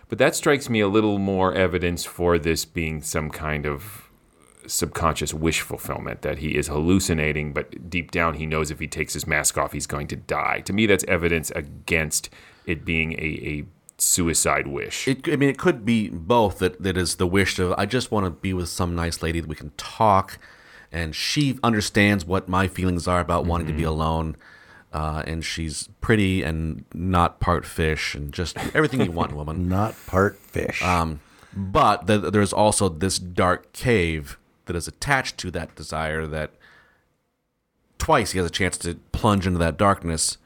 But 0.09 0.19
that 0.19 0.35
strikes 0.35 0.69
me 0.69 0.81
a 0.81 0.89
little 0.89 1.19
more 1.19 1.55
evidence 1.55 2.05
for 2.05 2.37
this 2.39 2.65
being 2.65 3.01
some 3.01 3.31
kind 3.31 3.65
of 3.65 4.11
subconscious 4.67 5.35
wish 5.35 5.61
fulfillment 5.61 6.23
that 6.23 6.39
he 6.39 6.57
is 6.57 6.69
hallucinating, 6.69 7.53
but 7.53 7.91
deep 7.91 8.11
down 8.11 8.35
he 8.35 8.47
knows 8.47 8.71
if 8.71 8.79
he 8.79 8.87
takes 8.87 9.15
his 9.15 9.27
mask 9.27 9.59
off, 9.59 9.73
he's 9.73 9.87
going 9.87 10.07
to 10.09 10.17
die. 10.17 10.61
To 10.67 10.73
me, 10.73 10.87
that's 10.87 11.05
evidence 11.05 11.51
against 11.53 12.31
it 12.67 12.85
being 12.85 13.13
a, 13.15 13.17
a 13.17 13.65
suicide 13.99 14.67
wish. 14.67 15.07
It, 15.09 15.29
I 15.29 15.37
mean, 15.37 15.49
it 15.49 15.59
could 15.59 15.85
be 15.85 16.09
both. 16.09 16.59
That 16.59 16.83
that 16.83 16.97
is 16.97 17.17
the 17.17 17.27
wish 17.27 17.59
of 17.59 17.73
I 17.79 17.87
just 17.87 18.11
want 18.11 18.27
to 18.27 18.31
be 18.31 18.53
with 18.53 18.69
some 18.69 18.95
nice 18.95 19.23
lady 19.23 19.41
that 19.41 19.49
we 19.49 19.57
can 19.57 19.73
talk, 19.77 20.39
and 20.91 21.15
she 21.15 21.59
understands 21.63 22.25
what 22.25 22.49
my 22.49 22.69
feelings 22.69 23.07
are 23.07 23.21
about 23.21 23.47
wanting 23.47 23.67
to 23.67 23.73
be 23.73 23.83
mm-hmm. 23.83 23.91
alone, 23.91 24.37
uh, 24.93 25.23
and 25.27 25.45
she's 25.45 25.89
pretty 26.01 26.43
and 26.43 26.85
not 26.93 27.41
part 27.41 27.65
fish 27.65 28.15
and 28.15 28.33
just 28.33 28.57
everything 28.75 29.01
you 29.03 29.13
want 29.13 29.33
woman. 29.33 29.69
Not 29.69 29.95
part 30.07 30.37
fish. 30.37 30.83
Um, 30.83 31.21
but 31.53 32.07
th- 32.07 32.33
there's 32.33 32.53
also 32.53 32.89
this 32.89 33.19
dark 33.19 33.73
cave 33.73 34.39
that 34.67 34.77
is 34.77 34.89
attached 34.89 35.39
to 35.39 35.51
that 35.53 35.75
desire. 35.75 36.27
That 36.27 36.51
twice 37.99 38.33
he 38.33 38.39
has 38.39 38.47
a 38.47 38.51
chance 38.51 38.77
to 38.79 38.95
plunge 39.13 39.47
into 39.47 39.59
that 39.59 39.77
darkness, 39.77 40.39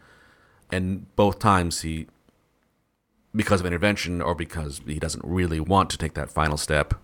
and 0.70 1.14
both 1.16 1.38
times 1.38 1.82
he, 1.82 2.06
because 3.34 3.60
of 3.60 3.66
intervention 3.66 4.20
or 4.20 4.34
because 4.34 4.80
he 4.86 4.98
doesn't 4.98 5.24
really 5.24 5.60
want 5.60 5.90
to 5.90 5.98
take 5.98 6.14
that 6.14 6.30
final 6.30 6.56
step, 6.56 6.94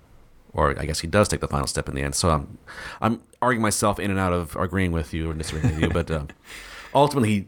or 0.52 0.78
I 0.78 0.84
guess 0.84 1.00
he 1.00 1.06
does 1.06 1.28
take 1.28 1.40
the 1.40 1.48
final 1.48 1.66
step 1.66 1.88
in 1.88 1.94
the 1.94 2.02
end. 2.02 2.14
So 2.14 2.30
I'm, 2.30 2.58
I'm 3.00 3.22
arguing 3.40 3.62
myself 3.62 3.98
in 3.98 4.10
and 4.10 4.20
out 4.20 4.32
of 4.32 4.56
agreeing 4.56 4.92
with 4.92 5.14
you 5.14 5.30
or 5.30 5.34
disagreeing 5.34 5.74
with 5.74 5.82
you, 5.82 5.88
but 5.90 6.10
um, 6.10 6.28
ultimately 6.95 7.30
he, 7.30 7.47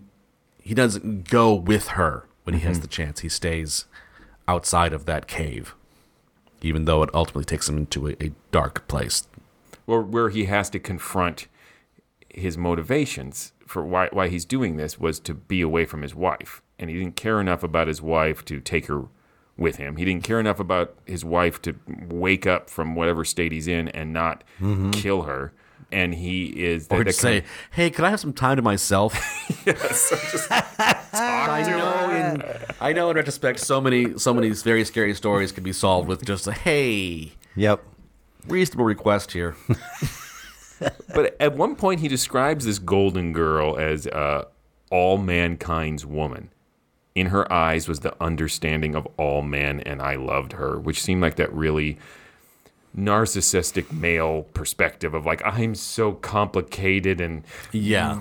he 0.59 0.75
doesn't 0.75 1.29
go 1.29 1.55
with 1.55 1.89
her 1.89 2.27
when 2.45 2.55
he 2.55 2.61
has 2.61 2.77
mm-hmm. 2.77 2.83
the 2.83 2.89
chance. 2.89 3.21
He 3.21 3.29
stays 3.29 3.87
outside 4.49 4.93
of 4.93 5.07
that 5.07 5.27
cave, 5.27 5.75
even 6.61 6.85
though 6.85 7.03
it 7.03 7.11
ultimately 7.15 7.45
takes 7.45 7.69
him 7.69 7.79
into 7.79 8.09
a, 8.09 8.17
a 8.21 8.33
dark 8.51 8.87
place. 8.89 9.27
or 9.87 10.03
where 10.03 10.29
he 10.29 10.45
has 10.47 10.71
to 10.71 10.79
confront 10.79 11.49
his 12.29 12.57
motivations 12.57 13.53
for 13.67 13.85
why 13.85 14.09
why 14.13 14.29
he's 14.29 14.45
doing 14.45 14.77
this 14.77 14.99
was 14.99 15.21
to 15.21 15.35
be 15.35 15.61
away 15.61 15.85
from 15.85 16.03
his 16.03 16.15
wife. 16.15 16.63
and 16.79 16.91
he 16.91 16.99
didn't 16.99 17.15
care 17.15 17.41
enough 17.41 17.63
about 17.63 17.87
his 17.87 18.03
wife 18.03 18.45
to 18.45 18.61
take 18.61 18.87
her 18.87 19.05
with 19.57 19.77
him. 19.77 19.97
He 19.97 20.05
didn't 20.05 20.25
care 20.25 20.41
enough 20.41 20.59
about 20.59 20.95
his 21.07 21.25
wife 21.25 21.63
to 21.63 21.77
wake 22.09 22.47
up 22.47 22.69
from 22.69 22.95
whatever 22.95 23.25
state 23.25 23.53
he's 23.53 23.69
in 23.69 23.89
and 23.91 24.13
not 24.13 24.43
mm-hmm. 24.61 24.91
kill 24.91 25.23
her. 25.23 25.53
And 25.93 26.15
he 26.15 26.47
is 26.47 26.89
Or 26.91 26.99
the- 26.99 27.05
to 27.05 27.13
say, 27.13 27.41
kind- 27.41 27.51
hey, 27.73 27.91
could 27.91 28.05
I 28.05 28.11
have 28.11 28.21
some 28.21 28.33
time 28.33 28.57
to 28.57 28.63
myself? 28.63 29.15
Yes. 29.67 30.49
I 31.13 31.63
know 31.69 32.11
in 32.11 32.43
I 32.81 32.93
know 32.93 33.11
in 33.11 33.17
retrospect 33.17 33.61
so 33.61 33.81
many 33.81 34.19
so 34.19 34.35
many 34.35 34.49
very 34.51 34.85
scary 34.85 35.15
stories 35.15 35.53
can 35.53 35.63
be 35.63 35.73
solved 35.73 36.09
with 36.09 36.25
just 36.25 36.47
a 36.49 36.53
hey, 36.53 37.33
Yep. 37.55 37.81
reasonable 38.49 38.87
request 38.87 39.31
here. 39.33 39.55
but 41.15 41.37
at 41.41 41.55
one 41.55 41.77
point 41.77 42.01
he 42.01 42.09
describes 42.09 42.65
this 42.65 42.79
golden 42.79 43.33
girl 43.33 43.77
as 43.79 44.07
uh, 44.09 44.45
all 44.91 45.19
mankind's 45.19 46.05
woman. 46.05 46.51
In 47.15 47.27
her 47.27 47.51
eyes 47.53 47.89
was 47.89 48.01
the 48.01 48.15
understanding 48.23 48.95
of 48.95 49.07
all 49.19 49.43
men, 49.43 49.81
and 49.81 50.01
I 50.01 50.17
loved 50.17 50.55
her, 50.55 50.79
which 50.81 51.01
seemed 51.01 51.21
like 51.21 51.37
that 51.37 51.53
really 51.53 51.99
narcissistic 52.97 53.91
male 53.93 54.43
perspective 54.55 55.15
of 55.15 55.25
like 55.25 55.43
I'm 55.45 55.75
so 55.75 56.13
complicated 56.13 57.21
and 57.21 57.45
Yeah. 57.73 58.21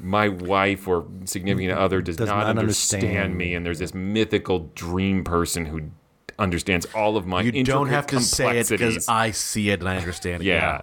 my 0.00 0.28
wife 0.28 0.88
or 0.88 1.06
significant 1.24 1.72
mm-hmm. 1.72 1.82
other 1.82 2.00
does, 2.02 2.16
Does 2.16 2.28
not, 2.28 2.38
not 2.38 2.58
understand, 2.58 3.04
understand. 3.04 3.36
me, 3.36 3.54
and 3.54 3.64
there's 3.64 3.78
this 3.78 3.94
mythical 3.94 4.70
dream 4.74 5.24
person 5.24 5.66
who 5.66 5.90
understands 6.38 6.86
all 6.94 7.16
of 7.16 7.26
my 7.26 7.42
You 7.42 7.64
don't 7.64 7.88
have 7.88 8.06
to 8.08 8.20
say 8.20 8.58
it 8.58 8.68
because. 8.68 9.08
I 9.08 9.32
see 9.32 9.70
it 9.70 9.80
and 9.80 9.88
I 9.88 9.96
understand 9.96 10.42
it. 10.42 10.46
Yeah. 10.46 10.82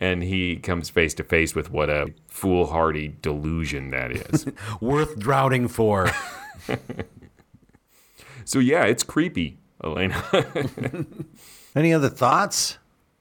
And 0.00 0.22
he 0.22 0.56
comes 0.56 0.88
face 0.88 1.14
to 1.14 1.24
face 1.24 1.54
with 1.54 1.70
what 1.70 1.90
a 1.90 2.12
foolhardy 2.28 3.16
delusion 3.20 3.90
that 3.90 4.12
is. 4.12 4.46
Worth 4.80 5.18
drowning 5.18 5.68
for. 5.68 6.10
so, 8.44 8.58
yeah, 8.58 8.84
it's 8.84 9.02
creepy, 9.02 9.58
Elena. 9.82 10.24
Any 11.74 11.92
other 11.92 12.08
thoughts? 12.08 12.78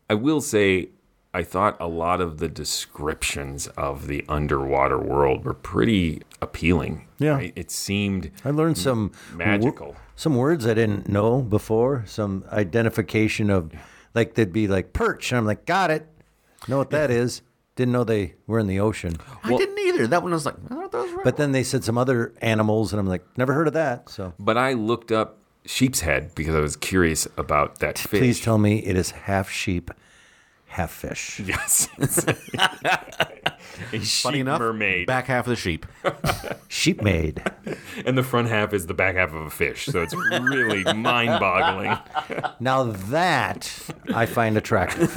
I 0.09 0.13
will 0.15 0.41
say, 0.41 0.89
I 1.33 1.41
thought 1.43 1.77
a 1.79 1.87
lot 1.87 2.21
of 2.21 2.37
the 2.37 2.47
descriptions 2.47 3.67
of 3.67 4.07
the 4.07 4.23
underwater 4.29 4.99
world 4.99 5.43
were 5.45 5.53
pretty 5.55 6.21
appealing. 6.41 7.07
Yeah. 7.17 7.35
right? 7.35 7.53
It 7.55 7.71
seemed 7.71 8.31
I 8.45 8.51
learned 8.51 8.77
some 8.77 9.11
magical. 9.33 9.87
wo- 9.87 9.95
some 10.15 10.35
words 10.35 10.67
I 10.67 10.75
didn't 10.75 11.09
know 11.09 11.41
before. 11.41 12.03
Some 12.05 12.45
identification 12.51 13.49
of, 13.49 13.71
like 14.13 14.35
they'd 14.35 14.53
be 14.53 14.67
like 14.67 14.93
perch, 14.93 15.31
and 15.31 15.39
I'm 15.39 15.45
like, 15.45 15.65
got 15.65 15.89
it. 15.89 16.07
Know 16.67 16.77
what 16.77 16.91
that 16.91 17.09
is? 17.09 17.41
Didn't 17.75 17.91
know 17.93 18.03
they 18.03 18.35
were 18.45 18.59
in 18.59 18.67
the 18.67 18.79
ocean. 18.79 19.15
I 19.43 19.57
didn't 19.57 19.79
either. 19.79 20.05
That 20.07 20.21
one 20.21 20.31
was 20.31 20.45
like, 20.45 20.55
I 20.69 20.87
those 20.87 21.11
were 21.13 21.23
But 21.23 21.37
then 21.37 21.51
they 21.53 21.63
said 21.63 21.83
some 21.83 21.97
other 21.97 22.33
animals, 22.41 22.93
and 22.93 22.99
I'm 22.99 23.07
like, 23.07 23.23
never 23.37 23.53
heard 23.53 23.67
of 23.67 23.73
that. 23.73 24.09
So 24.09 24.33
But 24.39 24.57
I 24.57 24.73
looked 24.73 25.11
up 25.11 25.39
sheep's 25.66 26.01
head 26.01 26.34
because 26.36 26.55
I 26.55 26.59
was 26.59 26.76
curious 26.76 27.28
about 27.38 27.80
that 27.80 27.97
fish. 27.97 28.20
please 28.20 28.41
tell 28.41 28.57
me 28.57 28.80
it 28.80 28.95
is 28.95 29.11
half 29.11 29.49
sheep, 29.49 29.91
half 30.68 30.91
fish. 30.91 31.39
Yes. 31.45 31.88
a 33.91 33.99
sheep 33.99 34.24
funny 34.24 34.39
enough. 34.41 34.59
mermaid. 34.59 35.07
Back 35.07 35.28
half 35.28 35.45
of 35.45 35.49
the 35.51 35.55
sheep. 35.55 35.86
Sheep 36.68 37.01
made. 37.03 37.43
and 38.05 38.18
the 38.18 38.24
front 38.24 38.47
half 38.49 38.74
is 38.74 38.88
the 38.88 38.93
back 38.95 39.16
half 39.16 39.30
of 39.34 39.41
a 39.45 39.49
fish. 39.49 39.86
So 39.86 40.01
it's 40.01 40.14
really 40.16 40.84
mind 40.93 41.39
boggling. 41.39 41.97
Now 42.59 42.84
that 42.84 43.72
I 44.14 44.26
find 44.26 44.57
attractive. 44.57 45.16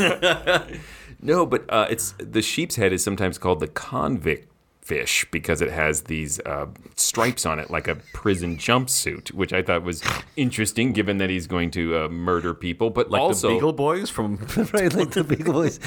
No, 1.21 1.47
but 1.47 1.65
uh, 1.71 1.87
it's 1.91 2.15
the 2.19 2.43
sheep's 2.43 2.77
head 2.77 2.93
is 2.93 3.03
sometimes 3.03 3.39
called 3.39 3.61
the 3.61 3.69
convict 3.69 4.53
fish 4.87 5.27
because 5.33 5.61
it 5.61 5.71
has 5.71 6.03
these 6.03 6.39
uh, 6.41 6.67
stripes 6.95 7.45
on 7.45 7.59
it 7.59 7.71
like 7.71 7.89
a 7.89 7.97
prison 8.13 8.57
jumpsuit, 8.57 9.33
which 9.33 9.53
I 9.53 9.61
thought 9.61 9.83
was 9.83 10.01
interesting 10.37 10.93
given 10.93 11.19
that 11.19 11.29
he's 11.29 11.49
going 11.49 11.73
to 11.73 11.97
uh, 12.05 12.09
murder 12.09 12.55
people. 12.55 12.91
But 12.91 13.11
Like 13.11 13.21
also, 13.21 13.49
the 13.49 13.55
Beagle 13.55 13.73
Boys 13.73 14.11
from 14.11 14.37
right, 14.73 14.95
like 14.95 15.11
the 15.11 15.25
Beagle 15.25 15.55
Boys. 15.55 15.81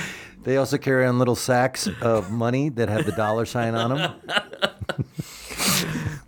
They 0.43 0.57
also 0.57 0.77
carry 0.77 1.05
on 1.05 1.17
little 1.17 1.35
sacks 1.35 1.87
of 2.01 2.29
money 2.29 2.69
that 2.69 2.89
have 2.89 3.05
the 3.05 3.11
dollar 3.13 3.45
sign 3.45 3.73
on 3.75 3.97
them. 3.97 4.13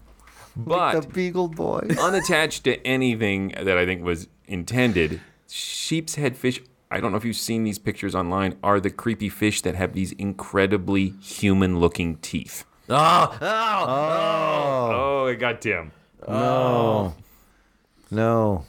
but 0.56 1.02
The 1.02 1.08
Beagle 1.08 1.50
Boys. 1.50 1.98
unattached 1.98 2.64
to 2.66 2.86
anything 2.88 3.54
that 3.62 3.78
I 3.78 3.86
think 3.86 4.04
was 4.04 4.28
intended, 4.48 5.22
sheep's 5.50 6.16
head 6.16 6.38
fish. 6.38 6.62
I 6.94 7.00
don't 7.00 7.12
know 7.12 7.18
if 7.18 7.24
you've 7.26 7.38
seen 7.38 7.64
these 7.64 7.80
pictures 7.80 8.14
online. 8.14 8.58
Are 8.62 8.80
the 8.82 8.90
creepy 8.90 9.30
fish 9.30 9.62
that 9.62 9.76
have 9.76 9.94
these 9.94 10.12
incredibly 10.14 11.14
human-looking 11.22 12.18
teeth? 12.18 12.66
Oh, 12.90 13.38
oh, 13.42 13.86
oh, 13.88 14.92
Oh, 14.94 15.26
it 15.28 15.38
got 15.38 15.62
Tim. 15.62 15.92
No. 16.28 17.16
No. 18.12 18.66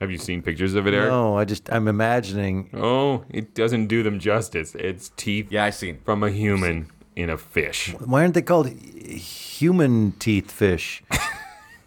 Have 0.00 0.10
you 0.10 0.18
seen 0.18 0.42
pictures 0.42 0.74
of 0.74 0.86
it, 0.86 0.92
Eric? 0.92 1.08
No, 1.08 1.38
I 1.38 1.46
just 1.46 1.72
I'm 1.72 1.88
imagining 1.88 2.68
Oh, 2.74 3.24
it 3.30 3.54
doesn't 3.54 3.86
do 3.86 4.02
them 4.02 4.18
justice. 4.18 4.74
It's 4.74 5.08
teeth 5.16 5.46
Yeah, 5.50 5.64
I 5.64 5.70
seen. 5.70 6.00
from 6.04 6.22
a 6.22 6.30
human 6.30 6.90
in 7.16 7.30
a 7.30 7.38
fish. 7.38 7.94
why 8.04 8.20
aren't 8.20 8.34
they 8.34 8.42
called 8.42 8.68
human 8.68 10.12
teeth 10.18 10.50
fish? 10.50 11.02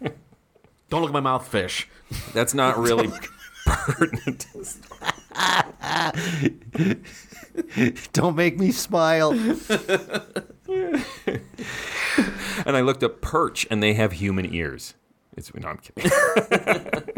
Don't 0.90 1.02
look 1.02 1.10
at 1.10 1.12
my 1.12 1.20
mouth, 1.20 1.46
fish. 1.46 1.88
That's 2.34 2.52
not 2.52 2.76
really 2.76 3.08
pertinent. 3.64 4.46
Don't 8.12 8.36
make 8.36 8.58
me 8.58 8.72
smile. 8.72 9.32
And 12.66 12.76
I 12.76 12.82
looked 12.82 13.02
up 13.02 13.22
perch, 13.22 13.66
and 13.70 13.82
they 13.82 13.94
have 13.94 14.12
human 14.12 14.52
ears. 14.54 14.94
It's 15.36 15.52
no, 15.54 15.68
I'm 15.68 15.78
kidding. 15.78 16.10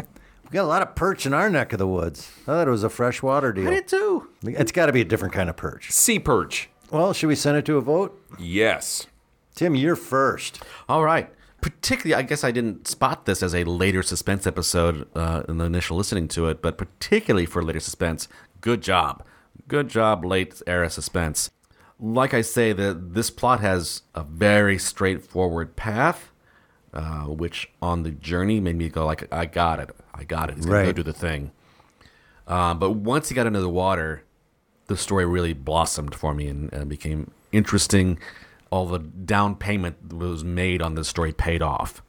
We 0.49 0.55
got 0.57 0.65
a 0.65 0.67
lot 0.67 0.81
of 0.83 0.93
perch 0.95 1.25
in 1.25 1.33
our 1.33 1.49
neck 1.49 1.73
of 1.73 1.79
the 1.79 1.87
woods. 1.87 2.29
I 2.43 2.45
thought 2.45 2.67
it 2.67 2.71
was 2.71 2.83
a 2.83 2.89
freshwater 2.89 3.51
deal. 3.51 3.67
I 3.67 3.71
did 3.71 3.87
too. 3.87 4.29
It's 4.43 4.71
got 4.71 4.85
to 4.85 4.93
be 4.93 5.01
a 5.01 5.05
different 5.05 5.33
kind 5.33 5.49
of 5.49 5.57
perch. 5.57 5.89
sea 5.91 6.19
perch. 6.19 6.69
Well, 6.91 7.11
should 7.11 7.25
we 7.25 7.33
send 7.35 7.57
it 7.57 7.65
to 7.65 7.77
a 7.77 7.81
vote? 7.81 8.21
Yes. 8.37 9.07
Tim, 9.55 9.73
you're 9.73 9.95
first. 9.95 10.61
All 10.87 11.03
right. 11.03 11.27
Particularly, 11.63 12.13
I 12.13 12.21
guess 12.27 12.43
I 12.43 12.51
didn't 12.51 12.87
spot 12.87 13.25
this 13.25 13.41
as 13.41 13.55
a 13.55 13.63
later 13.63 14.03
suspense 14.03 14.45
episode 14.45 15.07
uh, 15.15 15.43
in 15.47 15.57
the 15.57 15.65
initial 15.65 15.97
listening 15.97 16.27
to 16.29 16.47
it, 16.47 16.61
but 16.61 16.77
particularly 16.77 17.45
for 17.45 17.63
later 17.63 17.79
suspense, 17.79 18.27
good 18.61 18.81
job. 18.81 19.23
Good 19.67 19.87
job, 19.87 20.25
late 20.25 20.61
era 20.67 20.89
suspense. 20.89 21.49
Like 21.99 22.33
I 22.33 22.41
say, 22.41 22.73
the, 22.73 22.93
this 22.93 23.29
plot 23.29 23.61
has 23.61 24.01
a 24.13 24.23
very 24.23 24.77
straightforward 24.77 25.75
path, 25.77 26.31
uh, 26.93 27.21
which 27.27 27.71
on 27.81 28.03
the 28.03 28.11
journey 28.11 28.59
made 28.59 28.75
me 28.75 28.89
go 28.89 29.05
like, 29.05 29.31
I 29.33 29.45
got 29.45 29.79
it. 29.79 29.89
I 30.13 30.25
got 30.25 30.49
it. 30.49 30.57
He's 30.57 30.65
going 30.65 30.73
to 30.81 30.87
Right. 30.87 30.95
go 30.95 31.01
do 31.01 31.03
the 31.03 31.13
thing. 31.17 31.51
Um, 32.45 32.77
but 32.77 32.91
once 32.91 33.29
he 33.29 33.35
got 33.35 33.47
into 33.47 33.61
the 33.61 33.69
water, 33.69 34.23
the 34.87 34.97
story 34.97 35.25
really 35.25 35.53
blossomed 35.53 36.13
for 36.13 36.33
me 36.33 36.47
and, 36.49 36.71
and 36.73 36.89
became 36.89 37.31
interesting. 37.53 38.19
All 38.73 38.87
the 38.87 38.99
down 38.99 39.55
payment 39.55 40.09
that 40.09 40.15
was 40.15 40.43
made 40.43 40.81
on 40.81 40.95
this 40.95 41.07
story 41.07 41.31
paid 41.31 41.61
off, 41.61 42.01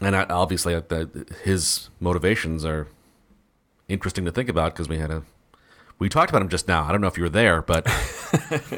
and 0.00 0.14
I, 0.14 0.24
obviously, 0.24 0.74
the, 0.74 1.26
his 1.42 1.90
motivations 1.98 2.64
are 2.64 2.86
interesting 3.88 4.24
to 4.24 4.30
think 4.30 4.48
about 4.48 4.74
because 4.74 4.88
we 4.88 4.98
had 4.98 5.10
a 5.10 5.24
we 5.98 6.08
talked 6.08 6.30
about 6.30 6.42
him 6.42 6.48
just 6.48 6.68
now. 6.68 6.84
I 6.84 6.92
don't 6.92 7.00
know 7.00 7.08
if 7.08 7.16
you 7.16 7.24
were 7.24 7.28
there, 7.28 7.62
but 7.62 7.86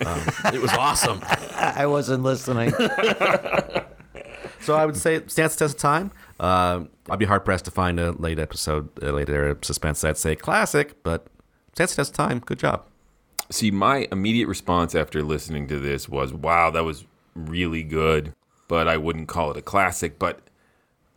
um, 0.06 0.54
it 0.54 0.62
was 0.62 0.72
awesome. 0.72 1.20
I 1.56 1.86
wasn't 1.86 2.22
listening. 2.22 2.72
So 4.60 4.74
I 4.76 4.84
would 4.84 4.96
say 4.96 5.16
it 5.16 5.30
stands 5.30 5.56
the 5.56 5.64
test 5.64 5.74
of 5.74 5.80
time. 5.80 6.12
Uh, 6.38 6.84
I'd 7.08 7.18
be 7.18 7.24
hard 7.24 7.44
pressed 7.44 7.64
to 7.64 7.70
find 7.70 7.98
a 7.98 8.12
late 8.12 8.38
episode, 8.38 8.90
a 9.02 9.10
late 9.10 9.28
era 9.28 9.56
suspense 9.62 10.02
that'd 10.02 10.18
say 10.18 10.36
classic, 10.36 11.02
but 11.02 11.26
stands 11.72 11.92
the 11.92 11.96
test 11.96 12.10
of 12.10 12.16
time. 12.16 12.40
Good 12.40 12.58
job. 12.58 12.84
See, 13.50 13.70
my 13.70 14.06
immediate 14.12 14.48
response 14.48 14.94
after 14.94 15.22
listening 15.22 15.66
to 15.68 15.80
this 15.80 16.08
was, 16.08 16.32
wow, 16.32 16.70
that 16.70 16.84
was 16.84 17.06
really 17.34 17.82
good, 17.82 18.34
but 18.68 18.88
I 18.88 18.96
wouldn't 18.96 19.28
call 19.28 19.50
it 19.50 19.56
a 19.56 19.62
classic. 19.62 20.18
But 20.18 20.40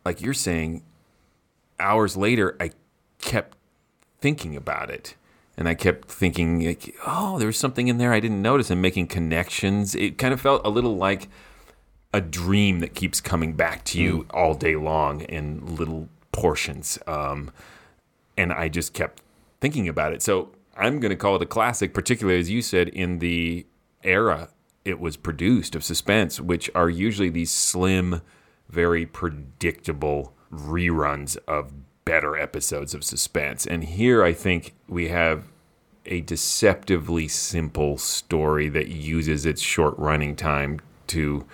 like 0.04 0.20
you're 0.20 0.34
saying, 0.34 0.82
hours 1.78 2.16
later, 2.16 2.56
I 2.60 2.70
kept 3.18 3.56
thinking 4.20 4.56
about 4.56 4.90
it. 4.90 5.14
And 5.56 5.68
I 5.68 5.74
kept 5.74 6.10
thinking, 6.10 6.66
like, 6.66 6.96
oh, 7.06 7.38
there's 7.38 7.56
something 7.56 7.86
in 7.86 7.98
there 7.98 8.12
I 8.12 8.18
didn't 8.18 8.42
notice 8.42 8.70
and 8.70 8.82
making 8.82 9.06
connections. 9.06 9.94
It 9.94 10.18
kind 10.18 10.34
of 10.34 10.40
felt 10.40 10.66
a 10.66 10.68
little 10.68 10.96
like 10.96 11.28
a 12.12 12.20
dream 12.20 12.80
that 12.80 12.94
keeps 12.94 13.20
coming 13.20 13.54
back 13.54 13.84
to 13.84 14.00
you 14.00 14.26
all 14.30 14.54
day 14.54 14.74
long 14.74 15.20
in 15.22 15.76
little 15.76 16.08
portions. 16.32 16.98
Um, 17.06 17.52
and 18.36 18.52
I 18.52 18.68
just 18.68 18.94
kept 18.94 19.22
thinking 19.60 19.88
about 19.88 20.12
it. 20.12 20.22
So 20.22 20.50
I'm 20.76 20.98
going 20.98 21.10
to 21.10 21.16
call 21.16 21.36
it 21.36 21.42
a 21.42 21.46
classic, 21.46 21.94
particularly 21.94 22.40
as 22.40 22.50
you 22.50 22.62
said 22.62 22.88
in 22.88 23.20
the 23.20 23.66
era 24.02 24.48
it 24.84 25.00
was 25.00 25.16
produced 25.16 25.74
of 25.74 25.84
suspense, 25.84 26.40
which 26.40 26.70
are 26.74 26.90
usually 26.90 27.30
these 27.30 27.50
slim, 27.50 28.20
very 28.68 29.06
predictable 29.06 30.34
reruns 30.52 31.36
of 31.48 31.72
better 32.04 32.36
episodes 32.36 32.94
of 32.94 33.02
suspense. 33.02 33.66
And 33.66 33.84
here 33.84 34.22
I 34.22 34.32
think 34.32 34.74
we 34.88 35.08
have 35.08 35.44
a 36.06 36.20
deceptively 36.20 37.28
simple 37.28 37.96
story 37.96 38.68
that 38.68 38.88
uses 38.88 39.46
its 39.46 39.62
short 39.62 39.98
running 39.98 40.36
time 40.36 40.80
to 41.06 41.46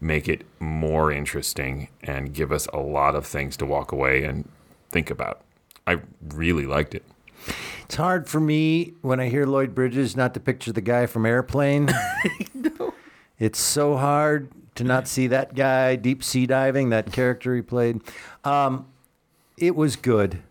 make 0.00 0.28
it 0.28 0.44
more 0.60 1.12
interesting 1.12 1.88
and 2.02 2.34
give 2.34 2.52
us 2.52 2.66
a 2.72 2.78
lot 2.78 3.14
of 3.14 3.26
things 3.26 3.56
to 3.56 3.66
walk 3.66 3.92
away 3.92 4.24
and 4.24 4.48
think 4.90 5.10
about. 5.10 5.40
I 5.86 6.00
really 6.20 6.66
liked 6.66 6.94
it. 6.94 7.04
It's 7.84 7.94
hard 7.94 8.28
for 8.28 8.40
me 8.40 8.94
when 9.02 9.20
I 9.20 9.28
hear 9.28 9.46
Lloyd 9.46 9.74
Bridges 9.74 10.16
not 10.16 10.34
to 10.34 10.40
picture 10.40 10.72
the 10.72 10.80
guy 10.80 11.06
from 11.06 11.24
Airplane. 11.24 11.90
no. 12.54 12.94
It's 13.38 13.58
so 13.58 13.96
hard 13.96 14.50
to 14.76 14.84
not 14.84 15.08
see 15.08 15.26
that 15.28 15.54
guy 15.54 15.96
deep 15.96 16.22
sea 16.22 16.46
diving, 16.46 16.90
that 16.90 17.12
character 17.12 17.54
he 17.54 17.62
played. 17.62 18.00
Um, 18.44 18.86
it 19.56 19.74
was 19.74 19.96
good. 19.96 20.42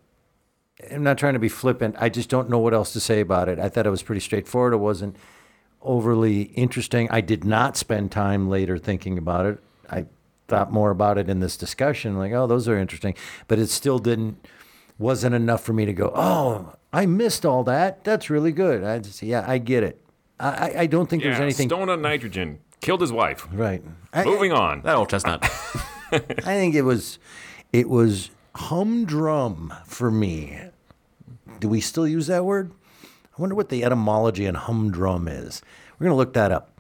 I'm 0.92 1.04
not 1.04 1.18
trying 1.18 1.34
to 1.34 1.40
be 1.40 1.50
flippant. 1.50 1.96
I 2.00 2.10
just 2.10 2.30
don't 2.30 2.50
know 2.50 2.60
what 2.60 2.74
else 2.74 2.94
to 2.94 3.00
say 3.00 3.20
about 3.20 3.50
it. 3.50 3.60
I 3.60 3.70
thought 3.70 3.88
it 3.88 3.92
was 3.92 4.04
pretty 4.04 4.22
straightforward. 4.22 4.74
It 4.74 4.78
wasn't 4.78 5.16
overly 5.82 6.44
interesting. 6.44 7.10
I 7.12 7.22
did 7.22 7.44
not 7.44 7.78
spend 7.78 8.12
time 8.12 8.50
later 8.50 8.78
thinking 8.78 9.18
about 9.18 9.46
it. 9.46 9.60
I 9.90 10.06
thought 10.48 10.72
more 10.72 10.92
about 10.92 11.18
it 11.18 11.30
in 11.30 11.40
this 11.40 11.58
discussion, 11.58 12.18
like, 12.18 12.32
oh, 12.34 12.48
those 12.48 12.68
are 12.68 12.78
interesting. 12.78 13.16
But 13.48 13.60
it 13.60 13.68
still 13.68 14.00
didn't, 14.00 14.46
wasn't 14.98 15.36
enough 15.36 15.64
for 15.64 15.74
me 15.74 15.86
to 15.86 15.94
go, 15.94 16.12
oh, 16.16 16.74
I 16.94 17.06
missed 17.06 17.46
all 17.46 17.64
that. 17.66 18.04
That's 18.04 18.30
really 18.30 18.52
good. 18.52 18.84
I 18.84 19.00
just, 19.00 19.22
yeah, 19.22 19.44
I 19.48 19.58
get 19.58 19.84
it. 19.84 20.02
I, 20.40 20.48
I- 20.50 20.80
I 20.82 20.86
don't 20.88 21.10
think 21.10 21.24
there's 21.24 21.40
anything. 21.40 21.70
Stone 21.70 21.90
on 21.90 22.02
nitrogen 22.02 22.60
killed 22.82 23.02
his 23.02 23.12
wife. 23.12 23.48
Right. 23.52 23.84
I, 24.14 24.24
Moving 24.24 24.52
on. 24.52 24.82
That 24.84 24.96
old 24.96 25.10
chestnut. 25.10 25.44
I 26.12 26.20
think 26.20 26.76
it 26.76 26.84
was, 26.84 27.20
it 27.74 27.90
was 27.90 28.30
humdrum 28.56 29.74
for 29.86 30.12
me. 30.12 30.60
Do 31.60 31.68
we 31.68 31.82
still 31.82 32.08
use 32.08 32.28
that 32.28 32.46
word? 32.46 32.72
I 33.04 33.42
wonder 33.42 33.56
what 33.56 33.70
the 33.70 33.84
etymology 33.84 34.48
on 34.48 34.56
humdrum 34.56 35.28
is. 35.28 35.62
We're 36.00 36.06
gonna 36.06 36.16
look 36.16 36.34
that 36.34 36.52
up. 36.52 36.80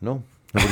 No. 0.00 0.22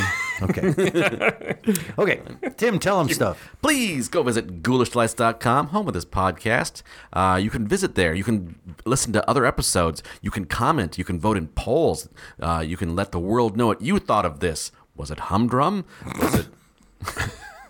Okay. 0.41 1.55
okay. 1.99 2.21
Tim, 2.57 2.79
tell 2.79 2.97
them 2.99 3.09
stuff. 3.13 3.55
please 3.61 4.07
go 4.07 4.23
visit 4.23 4.63
ghoulishdelights.com, 4.63 5.67
home 5.67 5.87
of 5.87 5.93
this 5.93 6.05
podcast. 6.05 6.81
Uh, 7.13 7.39
you 7.41 7.49
can 7.49 7.67
visit 7.67 7.95
there. 7.95 8.13
You 8.13 8.23
can 8.23 8.55
listen 8.85 9.13
to 9.13 9.29
other 9.29 9.45
episodes. 9.45 10.03
You 10.21 10.31
can 10.31 10.45
comment. 10.45 10.97
You 10.97 11.03
can 11.03 11.19
vote 11.19 11.37
in 11.37 11.47
polls. 11.49 12.09
Uh, 12.39 12.63
you 12.65 12.77
can 12.77 12.95
let 12.95 13.11
the 13.11 13.19
world 13.19 13.57
know 13.57 13.67
what 13.67 13.81
you 13.81 13.99
thought 13.99 14.25
of 14.25 14.39
this. 14.39 14.71
Was 14.95 15.11
it 15.11 15.19
humdrum? 15.19 15.85
Was 16.19 16.35
it 16.35 16.47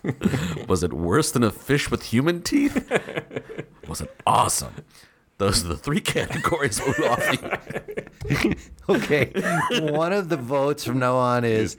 was 0.68 0.82
it 0.82 0.92
worse 0.92 1.30
than 1.30 1.44
a 1.44 1.50
fish 1.50 1.90
with 1.90 2.04
human 2.04 2.42
teeth? 2.42 2.90
Was 3.86 4.00
it 4.00 4.14
awesome? 4.26 4.74
Those 5.38 5.64
are 5.64 5.68
the 5.68 5.76
three 5.76 6.00
categories 6.02 6.80
we 6.84 7.06
offer 7.06 7.58
you. 8.30 8.54
Okay. 8.88 9.32
One 9.80 10.12
of 10.12 10.28
the 10.28 10.36
votes 10.36 10.84
from 10.84 10.98
now 10.98 11.16
on 11.16 11.44
is 11.44 11.76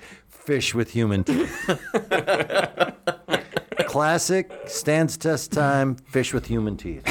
fish 0.52 0.76
with 0.76 0.92
human 0.92 1.24
teeth. 1.24 1.80
Classic, 3.88 4.52
stands 4.66 5.16
test 5.16 5.54
time, 5.54 5.96
fish 5.96 6.34
with 6.34 6.46
human 6.46 6.76
teeth. 6.76 7.10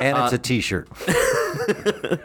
And 0.00 0.16
it's 0.16 0.32
a 0.32 0.38
t 0.38 0.62
shirt. 0.62 0.88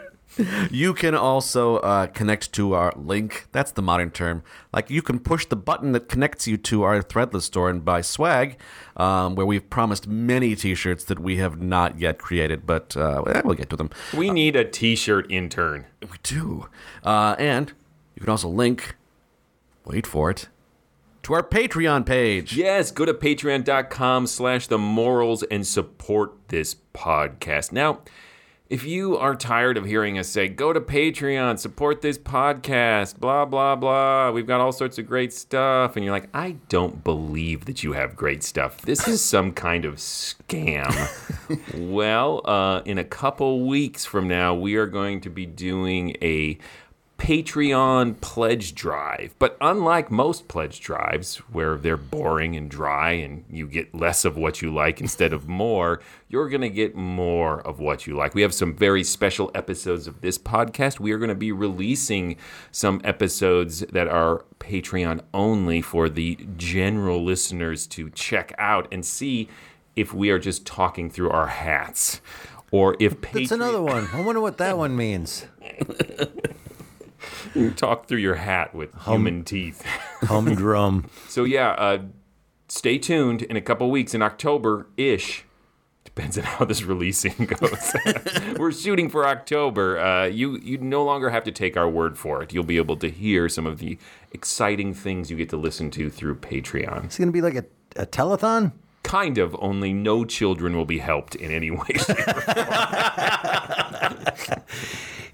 You 0.70 0.94
can 0.94 1.14
also 1.14 1.76
uh, 1.76 2.06
connect 2.06 2.54
to 2.54 2.72
our 2.72 2.94
link. 2.96 3.48
That's 3.52 3.72
the 3.72 3.82
modern 3.82 4.10
term. 4.10 4.42
Like 4.72 4.88
you 4.88 5.02
can 5.02 5.18
push 5.18 5.44
the 5.44 5.56
button 5.56 5.92
that 5.92 6.08
connects 6.08 6.48
you 6.48 6.56
to 6.56 6.84
our 6.84 7.02
Threadless 7.02 7.42
store 7.42 7.68
and 7.68 7.84
buy 7.84 8.00
swag, 8.00 8.58
um, 8.96 9.34
where 9.34 9.44
we've 9.44 9.68
promised 9.68 10.08
many 10.08 10.56
T-shirts 10.56 11.04
that 11.04 11.18
we 11.18 11.36
have 11.36 11.60
not 11.60 12.00
yet 12.00 12.16
created, 12.16 12.64
but 12.64 12.96
uh, 12.96 13.22
well, 13.26 13.42
we'll 13.44 13.56
get 13.56 13.68
to 13.68 13.76
them. 13.76 13.90
We 14.16 14.30
need 14.30 14.56
a 14.56 14.64
t-shirt 14.64 15.30
intern. 15.30 15.84
We 16.00 16.16
do, 16.22 16.70
uh, 17.04 17.36
and 17.38 17.70
you 18.14 18.20
can 18.20 18.30
also 18.30 18.48
link. 18.48 18.96
Wait 19.84 20.06
for 20.06 20.30
it. 20.30 20.48
To 21.24 21.34
our 21.34 21.42
Patreon 21.42 22.04
page. 22.04 22.56
Yes, 22.56 22.90
go 22.90 23.04
to 23.04 23.14
patreon.com 23.14 24.26
slash 24.26 24.66
the 24.66 24.78
MORLS 24.78 25.44
and 25.44 25.66
support 25.66 26.32
this 26.48 26.74
podcast. 26.94 27.70
Now, 27.70 28.00
if 28.72 28.84
you 28.84 29.18
are 29.18 29.36
tired 29.36 29.76
of 29.76 29.84
hearing 29.84 30.18
us 30.18 30.28
say, 30.28 30.48
go 30.48 30.72
to 30.72 30.80
Patreon, 30.80 31.58
support 31.58 32.00
this 32.00 32.16
podcast, 32.16 33.18
blah, 33.20 33.44
blah, 33.44 33.76
blah, 33.76 34.30
we've 34.30 34.46
got 34.46 34.62
all 34.62 34.72
sorts 34.72 34.96
of 34.98 35.06
great 35.06 35.30
stuff, 35.32 35.94
and 35.94 36.04
you're 36.06 36.14
like, 36.14 36.30
I 36.32 36.56
don't 36.70 37.04
believe 37.04 37.66
that 37.66 37.84
you 37.84 37.92
have 37.92 38.16
great 38.16 38.42
stuff. 38.42 38.80
This 38.80 39.06
is 39.06 39.20
some 39.24 39.52
kind 39.52 39.84
of 39.84 39.96
scam. 39.96 40.90
well, 41.76 42.40
uh, 42.46 42.80
in 42.86 42.96
a 42.96 43.04
couple 43.04 43.66
weeks 43.66 44.06
from 44.06 44.26
now, 44.26 44.54
we 44.54 44.76
are 44.76 44.86
going 44.86 45.20
to 45.20 45.28
be 45.28 45.44
doing 45.44 46.16
a 46.22 46.56
Patreon 47.22 48.20
pledge 48.20 48.74
drive. 48.74 49.36
But 49.38 49.56
unlike 49.60 50.10
most 50.10 50.48
pledge 50.48 50.80
drives, 50.80 51.36
where 51.52 51.76
they're 51.76 51.96
boring 51.96 52.56
and 52.56 52.68
dry 52.68 53.12
and 53.12 53.44
you 53.48 53.68
get 53.68 53.94
less 53.94 54.24
of 54.24 54.36
what 54.36 54.60
you 54.60 54.74
like 54.74 55.00
instead 55.00 55.32
of 55.32 55.46
more, 55.46 56.00
you're 56.28 56.48
going 56.48 56.62
to 56.62 56.68
get 56.68 56.96
more 56.96 57.60
of 57.60 57.78
what 57.78 58.08
you 58.08 58.16
like. 58.16 58.34
We 58.34 58.42
have 58.42 58.52
some 58.52 58.74
very 58.74 59.04
special 59.04 59.52
episodes 59.54 60.08
of 60.08 60.20
this 60.20 60.36
podcast. 60.36 60.98
We 60.98 61.12
are 61.12 61.18
going 61.18 61.28
to 61.28 61.36
be 61.36 61.52
releasing 61.52 62.38
some 62.72 63.00
episodes 63.04 63.84
that 63.92 64.08
are 64.08 64.44
Patreon 64.58 65.20
only 65.32 65.80
for 65.80 66.08
the 66.08 66.36
general 66.56 67.22
listeners 67.22 67.86
to 67.88 68.10
check 68.10 68.52
out 68.58 68.88
and 68.90 69.06
see 69.06 69.48
if 69.94 70.12
we 70.12 70.30
are 70.30 70.40
just 70.40 70.66
talking 70.66 71.08
through 71.08 71.30
our 71.30 71.46
hats. 71.46 72.20
Or 72.72 72.96
if 72.98 73.20
Patreon. 73.20 73.32
That's 73.34 73.52
another 73.52 73.82
one. 73.82 74.08
I 74.12 74.22
wonder 74.22 74.40
what 74.40 74.58
that 74.58 74.76
one 74.76 74.96
means. 74.96 75.46
talk 77.76 78.06
through 78.06 78.18
your 78.18 78.36
hat 78.36 78.74
with 78.74 78.92
hum, 78.94 79.14
human 79.14 79.44
teeth. 79.44 79.82
Humdrum. 80.22 81.10
So 81.28 81.44
yeah, 81.44 81.70
uh, 81.70 81.98
stay 82.68 82.98
tuned 82.98 83.42
in 83.42 83.56
a 83.56 83.60
couple 83.60 83.90
weeks 83.90 84.14
in 84.14 84.22
October 84.22 84.86
ish. 84.96 85.44
Depends 86.04 86.36
on 86.36 86.44
how 86.44 86.64
this 86.64 86.82
releasing 86.84 87.46
goes. 87.46 87.94
We're 88.58 88.72
shooting 88.72 89.08
for 89.08 89.26
October. 89.26 89.98
Uh, 89.98 90.26
you 90.26 90.58
you 90.58 90.78
no 90.78 91.04
longer 91.04 91.30
have 91.30 91.44
to 91.44 91.52
take 91.52 91.76
our 91.76 91.88
word 91.88 92.18
for 92.18 92.42
it. 92.42 92.52
You'll 92.52 92.64
be 92.64 92.76
able 92.76 92.96
to 92.98 93.08
hear 93.08 93.48
some 93.48 93.66
of 93.66 93.78
the 93.78 93.98
exciting 94.30 94.92
things 94.94 95.30
you 95.30 95.36
get 95.36 95.48
to 95.50 95.56
listen 95.56 95.90
to 95.92 96.10
through 96.10 96.36
Patreon. 96.36 97.04
It's 97.04 97.18
going 97.18 97.28
to 97.28 97.32
be 97.32 97.40
like 97.40 97.54
a, 97.54 97.64
a 97.96 98.06
telethon? 98.06 98.72
Kind 99.02 99.38
of, 99.38 99.56
only 99.58 99.92
no 99.92 100.24
children 100.24 100.76
will 100.76 100.84
be 100.84 100.98
helped 100.98 101.34
in 101.34 101.50
any 101.50 101.70
way. 101.70 101.96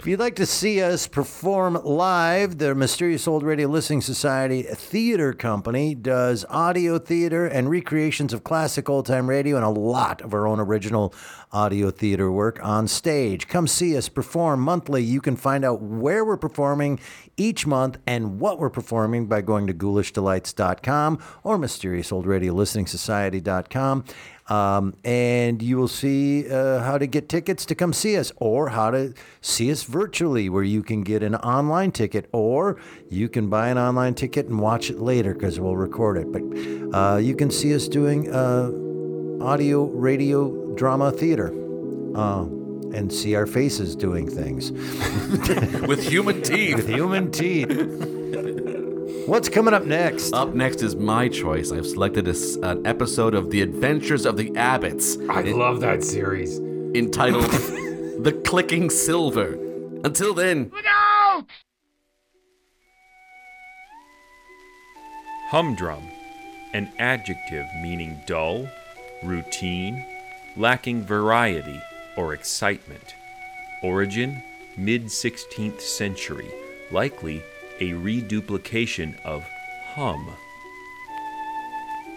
You'd 0.09 0.21
like 0.21 0.37
to 0.37 0.47
see 0.47 0.83
us 0.83 1.07
perform 1.07 1.75
live, 1.85 2.57
the 2.57 2.75
Mysterious 2.75 3.29
Old 3.29 3.43
Radio 3.43 3.69
Listening 3.69 4.01
Society 4.01 4.63
Theater 4.63 5.35
Company 5.35 5.95
does 5.95 6.47
audio 6.49 6.99
theater 6.99 7.47
and 7.47 7.69
recreations 7.69 8.33
of 8.33 8.43
classic 8.43 8.89
old 8.89 9.05
time 9.05 9.29
radio 9.29 9.57
and 9.57 9.67
a 9.67 9.69
lot 9.69 10.23
of 10.23 10.33
our 10.33 10.47
own 10.47 10.61
original 10.61 11.13
audio 11.53 11.91
theater 11.91 12.33
work 12.33 12.59
on 12.63 12.89
stage. 12.89 13.49
Come 13.49 13.67
see 13.67 13.95
us 13.99 14.09
perform 14.09 14.61
monthly. 14.61 15.03
You 15.03 15.21
can 15.21 15.37
find 15.37 15.63
out 15.63 15.83
where 15.83 16.25
we're 16.25 16.39
performing 16.39 17.01
each 17.37 17.67
month 17.67 17.99
and 18.07 18.41
what 18.41 18.59
we're 18.59 18.71
performing 18.71 19.27
by 19.27 19.43
going 19.43 19.67
to 19.67 19.75
ghoulishdelights.com 19.75 21.19
or 21.43 21.59
mysteriousoldradiolisteningsociety.com. 21.59 24.05
Um, 24.49 24.95
and 25.05 25.61
you 25.63 25.77
will 25.77 25.89
see 25.89 26.49
uh, 26.51 26.81
how 26.83 26.97
to 26.97 27.07
get 27.07 27.29
tickets 27.29 27.67
to 27.67 27.75
come 27.75 27.93
see 27.93 28.17
us, 28.17 28.33
or 28.37 28.71
how 28.71 28.91
to 28.91 29.13
see 29.43 29.71
us 29.71 29.83
virtually, 29.83 30.49
where 30.49 30.63
you 30.63 30.83
can 30.83 31.03
get 31.03 31.23
an 31.23 31.35
online 31.37 31.93
ticket, 31.93 32.29
or 32.33 32.81
you 33.11 33.29
can 33.29 33.49
buy 33.51 33.69
an 33.69 33.77
online 33.79 34.15
ticket 34.15 34.47
and 34.47 34.59
watch 34.59 34.89
it 34.91 35.01
later 35.01 35.35
because 35.35 35.61
we'll 35.61 35.77
record 35.77 36.17
it. 36.17 36.33
But 36.33 36.97
uh, 36.99 37.17
you 37.19 37.37
can 37.37 37.51
see 37.51 37.75
us 37.75 37.89
doing 37.89 38.33
uh, 38.33 38.71
audio, 39.45 39.85
radio, 39.85 40.75
drama, 40.77 41.13
theater, 41.13 41.49
uh, 42.17 42.45
and 42.95 43.13
see 43.13 43.35
our 43.35 43.47
faces 43.47 43.95
doing 43.95 44.31
things 44.31 44.73
With 45.87 46.03
human 46.09 46.41
teeth. 46.43 46.77
with 46.77 46.89
human 46.89 47.31
teeth. 47.31 47.69
What's 49.29 49.51
coming 49.51 49.75
up 49.75 49.85
next? 49.85 50.33
Up 50.33 50.55
next 50.55 50.81
is 50.81 50.97
my 50.97 51.29
choice. 51.29 51.71
I've 51.71 51.87
selected 51.87 52.27
a 52.29 52.31
s 52.31 52.57
an 52.63 52.87
episode 52.87 53.35
of 53.35 53.51
The 53.51 53.61
Adventures 53.61 54.25
of 54.25 54.39
the 54.39 54.49
Abbotts. 54.53 55.19
I 55.29 55.43
love 55.43 55.83
that 55.83 56.03
series. 56.03 56.59
entitled 56.95 57.45
The 58.27 58.33
Clicking 58.47 58.89
Silver. 58.89 59.53
Until 60.03 60.33
then, 60.33 60.73
out. 60.89 61.45
Humdrum, 65.51 66.05
an 66.73 66.91
adjective 66.99 67.67
meaning 67.83 68.23
dull, 68.25 68.67
routine, 69.23 70.07
lacking 70.57 71.05
variety 71.05 71.83
or 72.17 72.33
excitement. 72.33 73.15
Origin 73.83 74.43
mid 74.79 75.03
16th 75.05 75.83
century, 75.83 76.51
likely 76.91 77.43
a 77.81 77.93
reduplication 77.93 79.17
of 79.25 79.45
hum. 79.95 80.29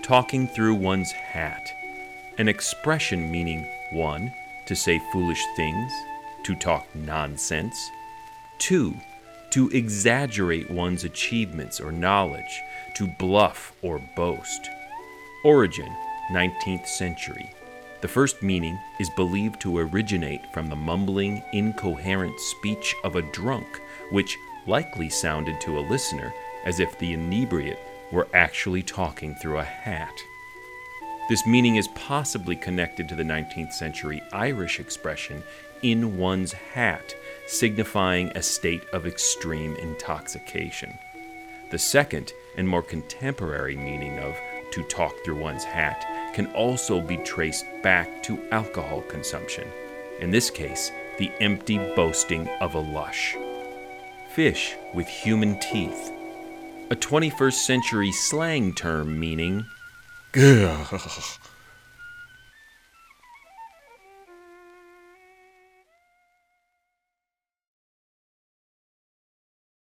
Talking 0.02 0.48
through 0.48 0.76
one's 0.76 1.12
hat, 1.12 1.72
an 2.38 2.48
expression 2.48 3.32
meaning 3.32 3.66
1. 3.92 4.34
to 4.68 4.76
say 4.76 5.00
foolish 5.12 5.44
things, 5.56 5.92
to 6.44 6.56
talk 6.56 6.88
nonsense, 6.96 7.92
2. 8.60 8.96
to 9.52 9.70
exaggerate 9.70 10.72
one's 10.72 11.04
achievements 11.04 11.80
or 11.80 11.92
knowledge, 11.92 12.62
to 12.96 13.08
bluff 13.20 13.74
or 13.82 14.00
boast. 14.16 14.70
Origin 15.44 15.94
19th 16.32 16.88
century. 16.88 17.54
The 18.02 18.08
first 18.08 18.42
meaning 18.42 18.80
is 19.00 19.10
believed 19.12 19.62
to 19.62 19.78
originate 19.78 20.42
from 20.54 20.70
the 20.70 20.76
mumbling, 20.76 21.44
incoherent 21.54 22.40
speech 22.40 22.96
of 23.04 23.16
a 23.16 23.22
drunk, 23.22 23.80
which 24.12 24.38
likely 24.68 25.10
sounded 25.10 25.60
to 25.62 25.80
a 25.80 25.88
listener 25.90 26.34
as 26.66 26.80
if 26.80 26.98
the 27.00 27.14
inebriate 27.14 27.80
were 28.12 28.28
actually 28.34 28.84
talking 28.84 29.34
through 29.36 29.58
a 29.58 29.64
hat. 29.64 30.14
This 31.30 31.46
meaning 31.46 31.78
is 31.78 31.88
possibly 31.90 32.56
connected 32.56 33.08
to 33.10 33.16
the 33.16 33.24
19th 33.24 33.72
century 33.74 34.22
Irish 34.34 34.80
expression 34.80 35.44
in 35.82 36.18
one's 36.18 36.52
hat, 36.52 37.16
signifying 37.48 38.30
a 38.36 38.42
state 38.42 38.84
of 38.94 39.08
extreme 39.08 39.76
intoxication. 39.78 40.98
The 41.72 41.80
second 41.80 42.34
and 42.58 42.68
more 42.68 42.84
contemporary 42.84 43.78
meaning 43.78 44.20
of 44.20 44.38
to 44.72 44.84
talk 44.84 45.14
through 45.24 45.40
one's 45.40 45.64
hat 45.64 46.34
can 46.34 46.48
also 46.48 47.02
be 47.02 47.18
traced 47.18 47.66
back 47.82 48.22
to 48.24 48.44
alcohol 48.52 49.02
consumption, 49.04 49.68
in 50.20 50.32
this 50.32 50.50
case, 50.50 50.92
the 51.18 51.32
empty 51.40 51.78
boasting 51.96 52.48
of 52.60 52.76
a 52.76 52.80
lush. 52.80 53.36
Fish 54.36 54.76
with 54.94 55.08
human 55.10 55.60
teeth, 55.60 56.10
a 56.90 56.96
21st 56.96 57.54
century 57.54 58.12
slang 58.14 58.74
term 58.74 59.20
meaning 59.20 59.66